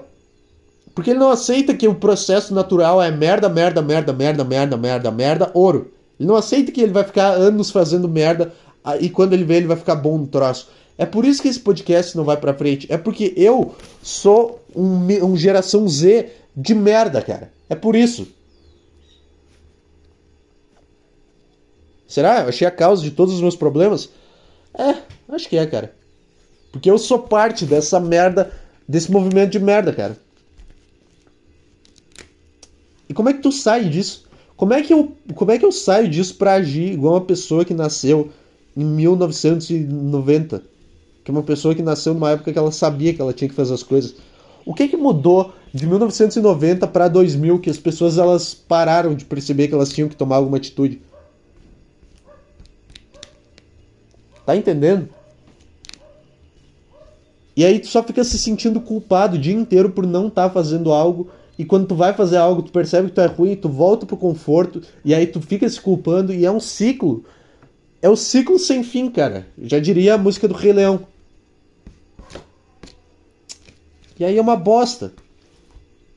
Porque 0.93 1.11
ele 1.11 1.19
não 1.19 1.29
aceita 1.29 1.73
que 1.73 1.87
o 1.87 1.95
processo 1.95 2.53
natural 2.53 3.01
é 3.01 3.09
merda, 3.09 3.47
merda, 3.47 3.81
merda, 3.81 4.11
merda, 4.11 4.43
merda, 4.43 4.75
merda, 4.75 5.09
merda, 5.09 5.51
ouro. 5.53 5.89
Ele 6.19 6.27
não 6.27 6.35
aceita 6.35 6.69
que 6.69 6.81
ele 6.81 6.91
vai 6.91 7.05
ficar 7.05 7.29
anos 7.29 7.71
fazendo 7.71 8.09
merda 8.09 8.51
e 8.99 9.09
quando 9.09 9.31
ele 9.31 9.45
vê 9.45 9.55
ele 9.55 9.67
vai 9.67 9.77
ficar 9.77 9.95
bom 9.95 10.17
no 10.17 10.27
troço. 10.27 10.67
É 10.97 11.05
por 11.05 11.23
isso 11.23 11.41
que 11.41 11.47
esse 11.47 11.61
podcast 11.61 12.17
não 12.17 12.25
vai 12.25 12.35
pra 12.35 12.53
frente. 12.53 12.91
É 12.91 12.97
porque 12.97 13.33
eu 13.37 13.73
sou 14.01 14.59
um, 14.75 15.07
um 15.23 15.37
geração 15.37 15.87
Z 15.87 16.29
de 16.53 16.75
merda, 16.75 17.21
cara. 17.21 17.53
É 17.69 17.73
por 17.73 17.95
isso. 17.95 18.27
Será? 22.13 22.41
Eu 22.41 22.49
achei 22.49 22.67
a 22.67 22.69
causa 22.69 23.01
de 23.01 23.09
todos 23.09 23.33
os 23.33 23.41
meus 23.41 23.55
problemas? 23.55 24.07
É, 24.71 24.97
acho 25.29 25.49
que 25.49 25.57
é, 25.57 25.65
cara. 25.65 25.95
Porque 26.71 26.91
eu 26.91 26.99
sou 26.99 27.17
parte 27.17 27.65
dessa 27.65 27.99
merda, 27.99 28.53
desse 28.87 29.11
movimento 29.11 29.49
de 29.49 29.59
merda, 29.59 29.91
cara. 29.91 30.15
E 33.09 33.15
como 33.15 33.29
é 33.29 33.33
que 33.33 33.41
tu 33.41 33.51
sai 33.51 33.85
disso? 33.85 34.25
Como 34.55 34.75
é 34.75 34.83
que 34.83 34.93
eu, 34.93 35.11
como 35.33 35.49
é 35.49 35.57
que 35.57 35.65
eu 35.65 35.71
saio 35.71 36.07
disso 36.07 36.35
para 36.35 36.53
agir 36.53 36.93
igual 36.93 37.15
uma 37.15 37.21
pessoa 37.21 37.65
que 37.65 37.73
nasceu 37.73 38.29
em 38.77 38.85
1990? 38.85 40.61
Que 41.23 41.31
é 41.31 41.33
uma 41.33 41.41
pessoa 41.41 41.73
que 41.73 41.81
nasceu 41.81 42.13
numa 42.13 42.29
época 42.29 42.53
que 42.53 42.59
ela 42.59 42.71
sabia 42.71 43.11
que 43.11 43.21
ela 43.23 43.33
tinha 43.33 43.49
que 43.49 43.55
fazer 43.55 43.73
as 43.73 43.81
coisas. 43.81 44.13
O 44.63 44.75
que 44.75 44.87
que 44.87 44.97
mudou 44.97 45.51
de 45.73 45.87
1990 45.87 46.85
para 46.85 47.07
2000 47.07 47.57
que 47.57 47.71
as 47.71 47.77
pessoas 47.77 48.19
elas 48.19 48.53
pararam 48.53 49.15
de 49.15 49.25
perceber 49.25 49.67
que 49.67 49.73
elas 49.73 49.89
tinham 49.89 50.07
que 50.07 50.15
tomar 50.15 50.35
alguma 50.35 50.57
atitude? 50.57 51.01
Tá 54.45 54.55
entendendo? 54.55 55.09
E 57.55 57.63
aí 57.63 57.79
tu 57.79 57.87
só 57.87 58.01
fica 58.03 58.23
se 58.23 58.37
sentindo 58.37 58.81
culpado 58.81 59.35
o 59.35 59.39
dia 59.39 59.53
inteiro 59.53 59.91
por 59.91 60.05
não 60.05 60.27
estar 60.27 60.47
tá 60.47 60.53
fazendo 60.53 60.91
algo 60.91 61.29
e 61.57 61.63
quando 61.63 61.87
tu 61.87 61.95
vai 61.95 62.13
fazer 62.13 62.37
algo, 62.37 62.63
tu 62.63 62.71
percebe 62.71 63.09
que 63.09 63.15
tu 63.15 63.21
é 63.21 63.27
ruim, 63.27 63.55
tu 63.55 63.69
volta 63.69 64.05
pro 64.05 64.17
conforto, 64.17 64.81
e 65.05 65.13
aí 65.13 65.27
tu 65.27 65.39
fica 65.39 65.69
se 65.69 65.79
culpando, 65.79 66.33
e 66.33 66.45
é 66.45 66.51
um 66.51 66.59
ciclo. 66.59 67.23
É 68.01 68.09
o 68.09 68.13
um 68.13 68.15
ciclo 68.15 68.57
sem 68.57 68.83
fim, 68.83 69.09
cara. 69.09 69.47
Já 69.61 69.79
diria 69.79 70.15
a 70.15 70.17
música 70.17 70.47
do 70.47 70.55
Rei 70.55 70.73
Leão. 70.73 71.07
E 74.19 74.25
aí 74.25 74.37
é 74.37 74.41
uma 74.41 74.55
bosta. 74.55 75.13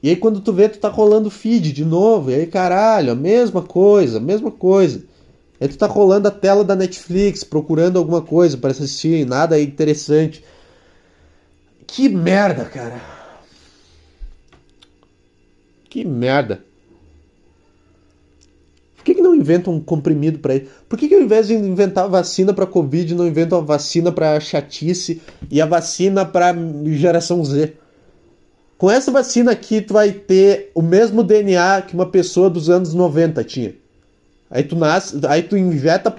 E 0.03 0.09
aí 0.09 0.16
quando 0.16 0.41
tu 0.41 0.53
vê, 0.53 0.68
tu 0.68 0.79
tá 0.79 0.89
rolando 0.89 1.31
feed 1.31 1.72
de 1.72 1.85
novo, 1.85 2.31
e 2.31 2.35
aí 2.35 2.47
caralho, 2.47 3.12
a 3.12 3.14
mesma 3.14 3.62
coisa, 3.62 4.18
a 4.18 4.20
mesma 4.20 4.51
coisa. 4.51 5.05
Aí 5.61 5.69
tu 5.69 5.79
tá 5.79 5.87
rolando 5.87 6.29
a 6.29 6.31
tela 6.31 6.63
da 6.63 6.77
Netflix, 6.77 7.43
procurando 7.43 7.99
alguma 7.99 8.21
coisa 8.21 8.59
para 8.59 8.71
assistir, 8.71 9.27
nada 9.27 9.59
interessante. 9.61 10.45
Que 11.87 12.09
merda, 12.09 12.65
cara. 12.65 13.01
Que 15.89 16.05
merda. 16.05 16.63
Por 18.97 19.05
que, 19.05 19.15
que 19.15 19.23
não 19.23 19.35
inventam 19.35 19.73
um 19.73 19.81
comprimido 19.81 20.41
para 20.41 20.57
ele? 20.57 20.69
Por 20.89 20.99
que, 20.99 21.09
que 21.09 21.15
ao 21.15 21.23
invés 21.23 21.47
de 21.47 21.55
inventar 21.55 22.09
vacina 22.09 22.53
para 22.53 22.67
Covid, 22.67 23.15
não 23.15 23.27
inventam 23.27 23.59
a 23.59 23.63
vacina 23.63 24.11
para 24.11 24.39
chatice 24.41 25.23
e 25.51 25.61
a 25.63 25.65
vacina 25.65 26.27
para 26.27 26.55
geração 26.87 27.43
Z? 27.45 27.75
Com 28.77 28.91
essa 28.91 29.11
vacina 29.11 29.53
aqui, 29.53 29.81
tu 29.81 29.95
vai 29.95 30.13
ter 30.13 30.71
o 30.75 30.83
mesmo 30.83 31.23
DNA 31.23 31.83
que 31.83 31.95
uma 31.95 32.11
pessoa 32.11 32.51
dos 32.51 32.69
anos 32.69 32.93
90 32.93 33.43
tinha. 33.45 33.75
Aí 34.51 34.62
tu 34.62 34.76
nasce, 34.76 35.18
aí 35.26 35.42
tu 35.42 35.57
injeta. 35.57 36.14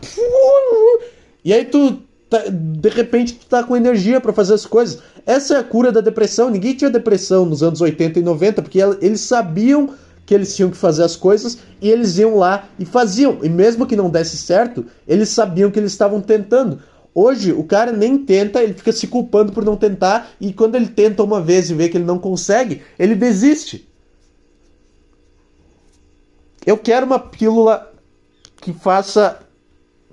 E 1.44 1.54
aí 1.54 1.66
tu. 1.66 2.00
Tá, 2.30 2.44
de 2.50 2.90
repente 2.90 3.36
tu 3.36 3.46
tá 3.46 3.64
com 3.64 3.78
energia 3.78 4.20
para 4.20 4.34
fazer 4.34 4.54
as 4.54 4.66
coisas. 4.66 5.02
Essa 5.26 5.56
é 5.56 5.58
a 5.60 5.64
cura 5.64 5.94
da 5.94 6.02
depressão. 6.02 6.50
Ninguém 6.50 6.76
tinha 6.76 6.90
depressão 6.90 7.46
nos 7.46 7.64
anos 7.64 7.80
80 7.80 8.20
e 8.20 8.22
90 8.22 8.62
porque 8.62 8.80
eles 9.02 9.22
sabiam 9.22 9.94
que 10.26 10.34
eles 10.34 10.54
tinham 10.54 10.70
que 10.70 10.76
fazer 10.76 11.04
as 11.04 11.16
coisas 11.16 11.58
e 11.82 11.90
eles 11.90 12.18
iam 12.18 12.36
lá 12.36 12.68
e 12.78 12.84
faziam. 12.84 13.40
E 13.42 13.48
mesmo 13.48 13.86
que 13.86 13.96
não 13.96 14.10
desse 14.10 14.36
certo, 14.36 14.86
eles 15.08 15.30
sabiam 15.30 15.72
que 15.72 15.80
eles 15.80 15.94
estavam 15.94 16.20
tentando. 16.20 16.82
Hoje 17.16 17.54
o 17.54 17.64
cara 17.64 17.94
nem 17.94 18.18
tenta, 18.18 18.62
ele 18.62 18.74
fica 18.74 18.92
se 18.92 19.08
culpando 19.08 19.54
por 19.54 19.64
não 19.64 19.78
tentar 19.78 20.32
e 20.40 20.52
quando 20.52 20.76
ele 20.76 20.88
tenta 20.88 21.24
uma 21.24 21.42
vez 21.42 21.70
e 21.70 21.74
vê 21.74 21.88
que 21.88 21.98
ele 21.98 22.04
não 22.04 22.20
consegue, 22.20 22.82
ele 23.00 23.16
desiste. 23.16 23.88
Eu 26.66 26.78
quero 26.78 27.06
uma 27.06 27.18
pílula 27.18 27.94
que 28.68 28.80
faça 28.80 29.40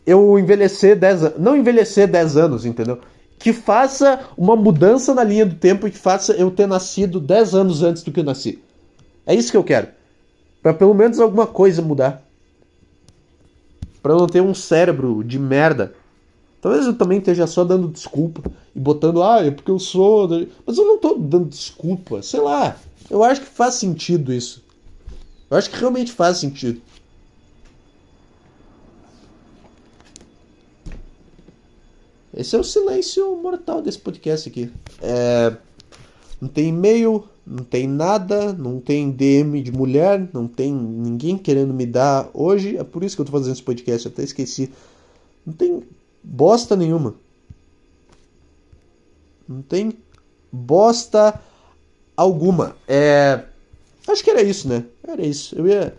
eu 0.06 0.38
envelhecer 0.38 0.96
10 0.96 1.24
anos. 1.24 1.38
Não 1.38 1.56
envelhecer 1.56 2.06
10 2.08 2.36
anos, 2.36 2.64
entendeu? 2.64 3.00
que 3.36 3.52
faça 3.52 4.20
uma 4.38 4.56
mudança 4.56 5.12
na 5.12 5.22
linha 5.22 5.44
do 5.44 5.54
tempo 5.54 5.86
e 5.86 5.90
que 5.90 5.98
faça 5.98 6.32
eu 6.32 6.50
ter 6.50 6.66
nascido 6.66 7.20
10 7.20 7.54
anos 7.54 7.82
antes 7.82 8.02
do 8.02 8.10
que 8.10 8.20
eu 8.20 8.24
nasci. 8.24 8.58
É 9.26 9.34
isso 9.34 9.50
que 9.50 9.56
eu 9.56 9.62
quero. 9.64 9.88
Para 10.62 10.72
pelo 10.72 10.94
menos 10.94 11.20
alguma 11.20 11.46
coisa 11.46 11.82
mudar. 11.82 12.22
Para 14.02 14.14
eu 14.14 14.18
não 14.18 14.26
ter 14.26 14.40
um 14.40 14.54
cérebro 14.54 15.22
de 15.22 15.38
merda. 15.38 15.92
Talvez 16.62 16.86
eu 16.86 16.94
também 16.94 17.18
esteja 17.18 17.46
só 17.46 17.64
dando 17.64 17.88
desculpa 17.88 18.50
e 18.74 18.78
botando, 18.78 19.22
ah, 19.22 19.44
é 19.44 19.50
porque 19.50 19.70
eu 19.70 19.78
sou. 19.78 20.26
Mas 20.66 20.78
eu 20.78 20.86
não 20.86 20.96
tô 20.96 21.14
dando 21.14 21.50
desculpa. 21.50 22.22
Sei 22.22 22.40
lá. 22.40 22.76
Eu 23.10 23.22
acho 23.22 23.42
que 23.42 23.46
faz 23.46 23.74
sentido 23.74 24.32
isso. 24.32 24.64
Eu 25.50 25.58
acho 25.58 25.68
que 25.68 25.78
realmente 25.78 26.12
faz 26.12 26.38
sentido. 26.38 26.80
Esse 32.36 32.56
é 32.56 32.58
o 32.58 32.64
silêncio 32.64 33.36
mortal 33.36 33.80
desse 33.80 33.98
podcast 33.98 34.48
aqui. 34.48 34.70
É, 35.00 35.56
não 36.40 36.48
tem 36.48 36.68
e-mail, 36.68 37.24
Não 37.46 37.62
tem 37.62 37.86
nada, 37.86 38.52
não 38.52 38.80
tem 38.80 39.10
DM 39.10 39.62
de 39.62 39.70
mulher, 39.70 40.28
não 40.32 40.48
tem 40.48 40.72
ninguém 40.72 41.36
querendo 41.36 41.74
me 41.74 41.84
dar 41.84 42.28
hoje. 42.32 42.76
É 42.76 42.82
por 42.82 43.04
isso 43.04 43.14
que 43.14 43.22
eu 43.22 43.26
tô 43.26 43.32
fazendo 43.32 43.52
esse 43.52 43.62
podcast, 43.62 44.08
até 44.08 44.22
esqueci. 44.22 44.72
Não 45.44 45.52
tem 45.52 45.82
bosta 46.22 46.74
nenhuma. 46.74 47.14
Não 49.46 49.60
tem 49.60 49.92
bosta 50.50 51.38
alguma. 52.16 52.74
É. 52.88 53.44
Acho 54.08 54.24
que 54.24 54.30
era 54.30 54.42
isso, 54.42 54.68
né? 54.68 54.84
Era 55.06 55.24
isso. 55.24 55.54
Eu 55.54 55.66
ia. 55.68 55.94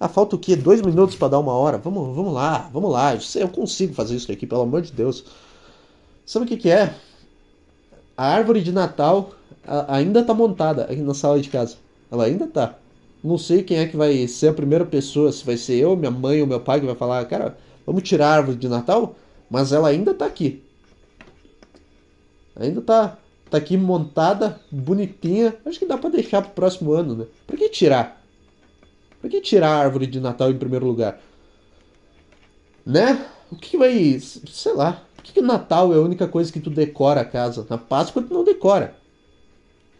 Ah, 0.00 0.08
falta 0.08 0.36
o 0.36 0.38
quê? 0.38 0.56
Dois 0.56 0.80
minutos 0.80 1.16
para 1.16 1.28
dar 1.28 1.38
uma 1.38 1.52
hora? 1.52 1.76
Vamos, 1.76 2.14
vamos 2.14 2.32
lá, 2.32 2.70
vamos 2.72 2.90
lá. 2.90 3.18
Eu 3.34 3.48
consigo 3.48 3.92
fazer 3.92 4.16
isso 4.16 4.30
aqui, 4.30 4.46
pelo 4.46 4.62
amor 4.62 4.80
de 4.80 4.92
Deus. 4.92 5.24
Sabe 6.28 6.44
o 6.44 6.48
que, 6.48 6.58
que 6.58 6.68
é? 6.68 6.94
A 8.14 8.26
árvore 8.26 8.60
de 8.60 8.70
Natal 8.70 9.30
ainda 9.88 10.22
tá 10.22 10.34
montada 10.34 10.84
aqui 10.84 11.00
na 11.00 11.14
sala 11.14 11.40
de 11.40 11.48
casa. 11.48 11.78
Ela 12.12 12.26
ainda 12.26 12.46
tá. 12.46 12.74
Não 13.24 13.38
sei 13.38 13.62
quem 13.62 13.78
é 13.78 13.86
que 13.86 13.96
vai 13.96 14.28
ser 14.28 14.48
a 14.48 14.52
primeira 14.52 14.84
pessoa, 14.84 15.32
se 15.32 15.42
vai 15.42 15.56
ser 15.56 15.78
eu, 15.78 15.96
minha 15.96 16.10
mãe 16.10 16.42
ou 16.42 16.46
meu 16.46 16.60
pai 16.60 16.80
que 16.80 16.86
vai 16.86 16.94
falar, 16.94 17.24
cara, 17.24 17.56
vamos 17.86 18.02
tirar 18.02 18.28
a 18.28 18.34
árvore 18.34 18.58
de 18.58 18.68
Natal, 18.68 19.16
mas 19.48 19.72
ela 19.72 19.88
ainda 19.88 20.12
tá 20.12 20.26
aqui. 20.26 20.62
Ainda 22.56 22.82
tá, 22.82 23.16
tá 23.48 23.56
aqui 23.56 23.78
montada, 23.78 24.60
bonitinha. 24.70 25.56
Acho 25.64 25.78
que 25.78 25.86
dá 25.86 25.96
para 25.96 26.10
deixar 26.10 26.42
pro 26.42 26.50
próximo 26.50 26.92
ano, 26.92 27.16
né? 27.16 27.26
Por 27.46 27.56
que 27.56 27.70
tirar? 27.70 28.22
Por 29.18 29.30
que 29.30 29.40
tirar 29.40 29.70
a 29.70 29.78
árvore 29.78 30.06
de 30.06 30.20
Natal 30.20 30.50
em 30.50 30.58
primeiro 30.58 30.84
lugar? 30.84 31.18
Né? 32.84 33.26
O 33.50 33.56
que 33.56 33.78
vai. 33.78 34.20
Sei 34.20 34.74
lá. 34.74 35.07
Que, 35.28 35.34
que 35.34 35.42
Natal 35.42 35.92
é 35.92 35.96
a 35.96 36.00
única 36.00 36.26
coisa 36.26 36.52
que 36.52 36.60
tu 36.60 36.70
decora 36.70 37.20
a 37.20 37.24
casa? 37.24 37.66
Na 37.68 37.76
Páscoa 37.76 38.22
tu 38.22 38.32
não 38.32 38.44
decora. 38.44 38.96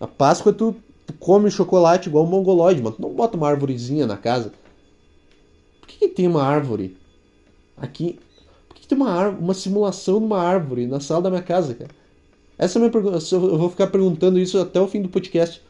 Na 0.00 0.06
Páscoa 0.06 0.52
tu, 0.52 0.74
tu 1.06 1.12
come 1.14 1.50
chocolate 1.50 2.08
igual 2.08 2.24
um 2.24 2.28
mongoloide, 2.28 2.82
mas 2.82 2.96
tu 2.96 3.02
não 3.02 3.12
bota 3.12 3.36
uma 3.36 3.48
árvorezinha 3.48 4.06
na 4.06 4.16
casa. 4.16 4.52
Por 5.80 5.88
que, 5.88 5.98
que 5.98 6.08
tem 6.08 6.26
uma 6.26 6.42
árvore 6.42 6.96
aqui? 7.76 8.18
Por 8.68 8.76
que, 8.76 8.82
que 8.82 8.88
tem 8.88 8.96
uma, 8.96 9.28
uma 9.28 9.54
simulação 9.54 10.18
de 10.18 10.24
uma 10.24 10.40
árvore 10.40 10.86
na 10.86 11.00
sala 11.00 11.22
da 11.22 11.30
minha 11.30 11.42
casa, 11.42 11.74
cara? 11.74 11.90
Essa 12.56 12.78
é 12.78 12.80
a 12.80 12.80
minha 12.80 12.92
pergunta. 12.92 13.18
Eu 13.32 13.58
vou 13.58 13.70
ficar 13.70 13.88
perguntando 13.88 14.38
isso 14.38 14.58
até 14.58 14.80
o 14.80 14.88
fim 14.88 15.02
do 15.02 15.08
podcast. 15.08 15.62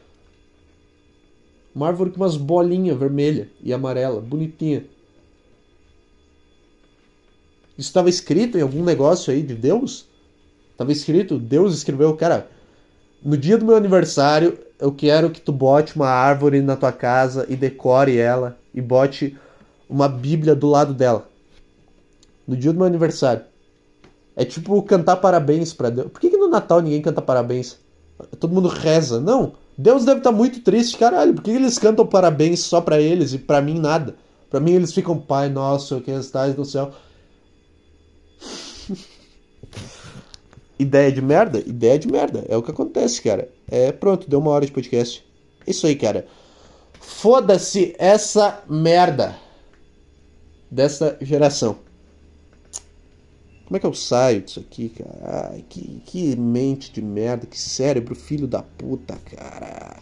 Uma 1.75 1.87
árvore 1.87 2.11
com 2.11 2.17
umas 2.17 2.35
bolinhas 2.37 2.97
vermelha 2.97 3.49
e 3.61 3.73
amarela, 3.73 4.21
bonitinha. 4.21 4.85
Isso 7.79 7.87
estava 7.87 8.09
escrito 8.09 8.57
em 8.57 8.61
algum 8.61 8.83
negócio 8.83 9.31
aí 9.31 9.41
de 9.41 9.55
Deus? 9.55 10.05
Estava 10.73 10.91
escrito, 10.91 11.39
Deus 11.39 11.73
escreveu, 11.73 12.13
cara, 12.13 12.49
no 13.23 13.37
dia 13.37 13.57
do 13.57 13.63
meu 13.63 13.77
aniversário, 13.77 14.59
eu 14.77 14.91
quero 14.91 15.29
que 15.29 15.39
tu 15.39 15.53
bote 15.53 15.95
uma 15.95 16.09
árvore 16.09 16.59
na 16.59 16.75
tua 16.75 16.91
casa 16.91 17.45
e 17.47 17.55
decore 17.55 18.17
ela 18.17 18.57
e 18.73 18.81
bote 18.81 19.37
uma 19.89 20.09
Bíblia 20.09 20.53
do 20.53 20.67
lado 20.67 20.93
dela. 20.93 21.25
No 22.45 22.57
dia 22.57 22.73
do 22.73 22.79
meu 22.79 22.85
aniversário. 22.85 23.43
É 24.35 24.43
tipo 24.43 24.83
cantar 24.83 25.15
parabéns 25.15 25.71
para 25.71 25.89
Deus. 25.89 26.11
Por 26.11 26.19
que, 26.19 26.29
que 26.29 26.37
no 26.37 26.49
Natal 26.49 26.81
ninguém 26.81 27.01
canta 27.01 27.21
parabéns? 27.21 27.77
Todo 28.41 28.53
mundo 28.53 28.67
reza. 28.67 29.21
Não. 29.21 29.53
Deus 29.77 30.03
deve 30.03 30.17
estar 30.19 30.31
tá 30.31 30.37
muito 30.37 30.59
triste, 30.59 30.97
caralho. 30.97 31.33
Por 31.33 31.43
que, 31.43 31.51
que 31.51 31.57
eles 31.57 31.79
cantam 31.79 32.05
parabéns 32.05 32.59
só 32.59 32.81
para 32.81 32.99
eles 32.99 33.31
e 33.31 33.37
para 33.37 33.61
mim 33.61 33.79
nada? 33.79 34.15
Para 34.49 34.59
mim 34.59 34.73
eles 34.73 34.91
ficam, 34.91 35.17
Pai 35.17 35.47
nosso 35.47 36.01
que 36.01 36.11
estás 36.11 36.57
no 36.57 36.65
céu. 36.65 36.91
Ideia 40.77 41.11
de 41.11 41.21
merda? 41.21 41.59
Ideia 41.59 41.99
de 41.99 42.07
merda. 42.07 42.45
É 42.47 42.55
o 42.55 42.63
que 42.63 42.71
acontece, 42.71 43.21
cara. 43.21 43.49
É 43.67 43.91
pronto, 43.91 44.29
deu 44.29 44.39
uma 44.39 44.51
hora 44.51 44.65
de 44.65 44.71
podcast. 44.71 45.25
É 45.67 45.71
isso 45.71 45.85
aí, 45.85 45.95
cara. 45.95 46.25
Foda-se 46.99 47.95
essa 47.97 48.63
merda 48.69 49.35
dessa 50.71 51.17
geração. 51.21 51.77
Como 53.65 53.77
é 53.77 53.79
que 53.79 53.85
eu 53.85 53.93
saio 53.93 54.41
disso 54.41 54.59
aqui, 54.59 54.89
cara? 54.89 55.51
Ai, 55.51 55.65
que, 55.67 56.01
que 56.05 56.35
mente 56.35 56.91
de 56.91 57.01
merda, 57.01 57.45
que 57.45 57.59
cérebro 57.59 58.15
filho 58.15 58.47
da 58.47 58.63
puta, 58.63 59.15
cara. 59.17 59.97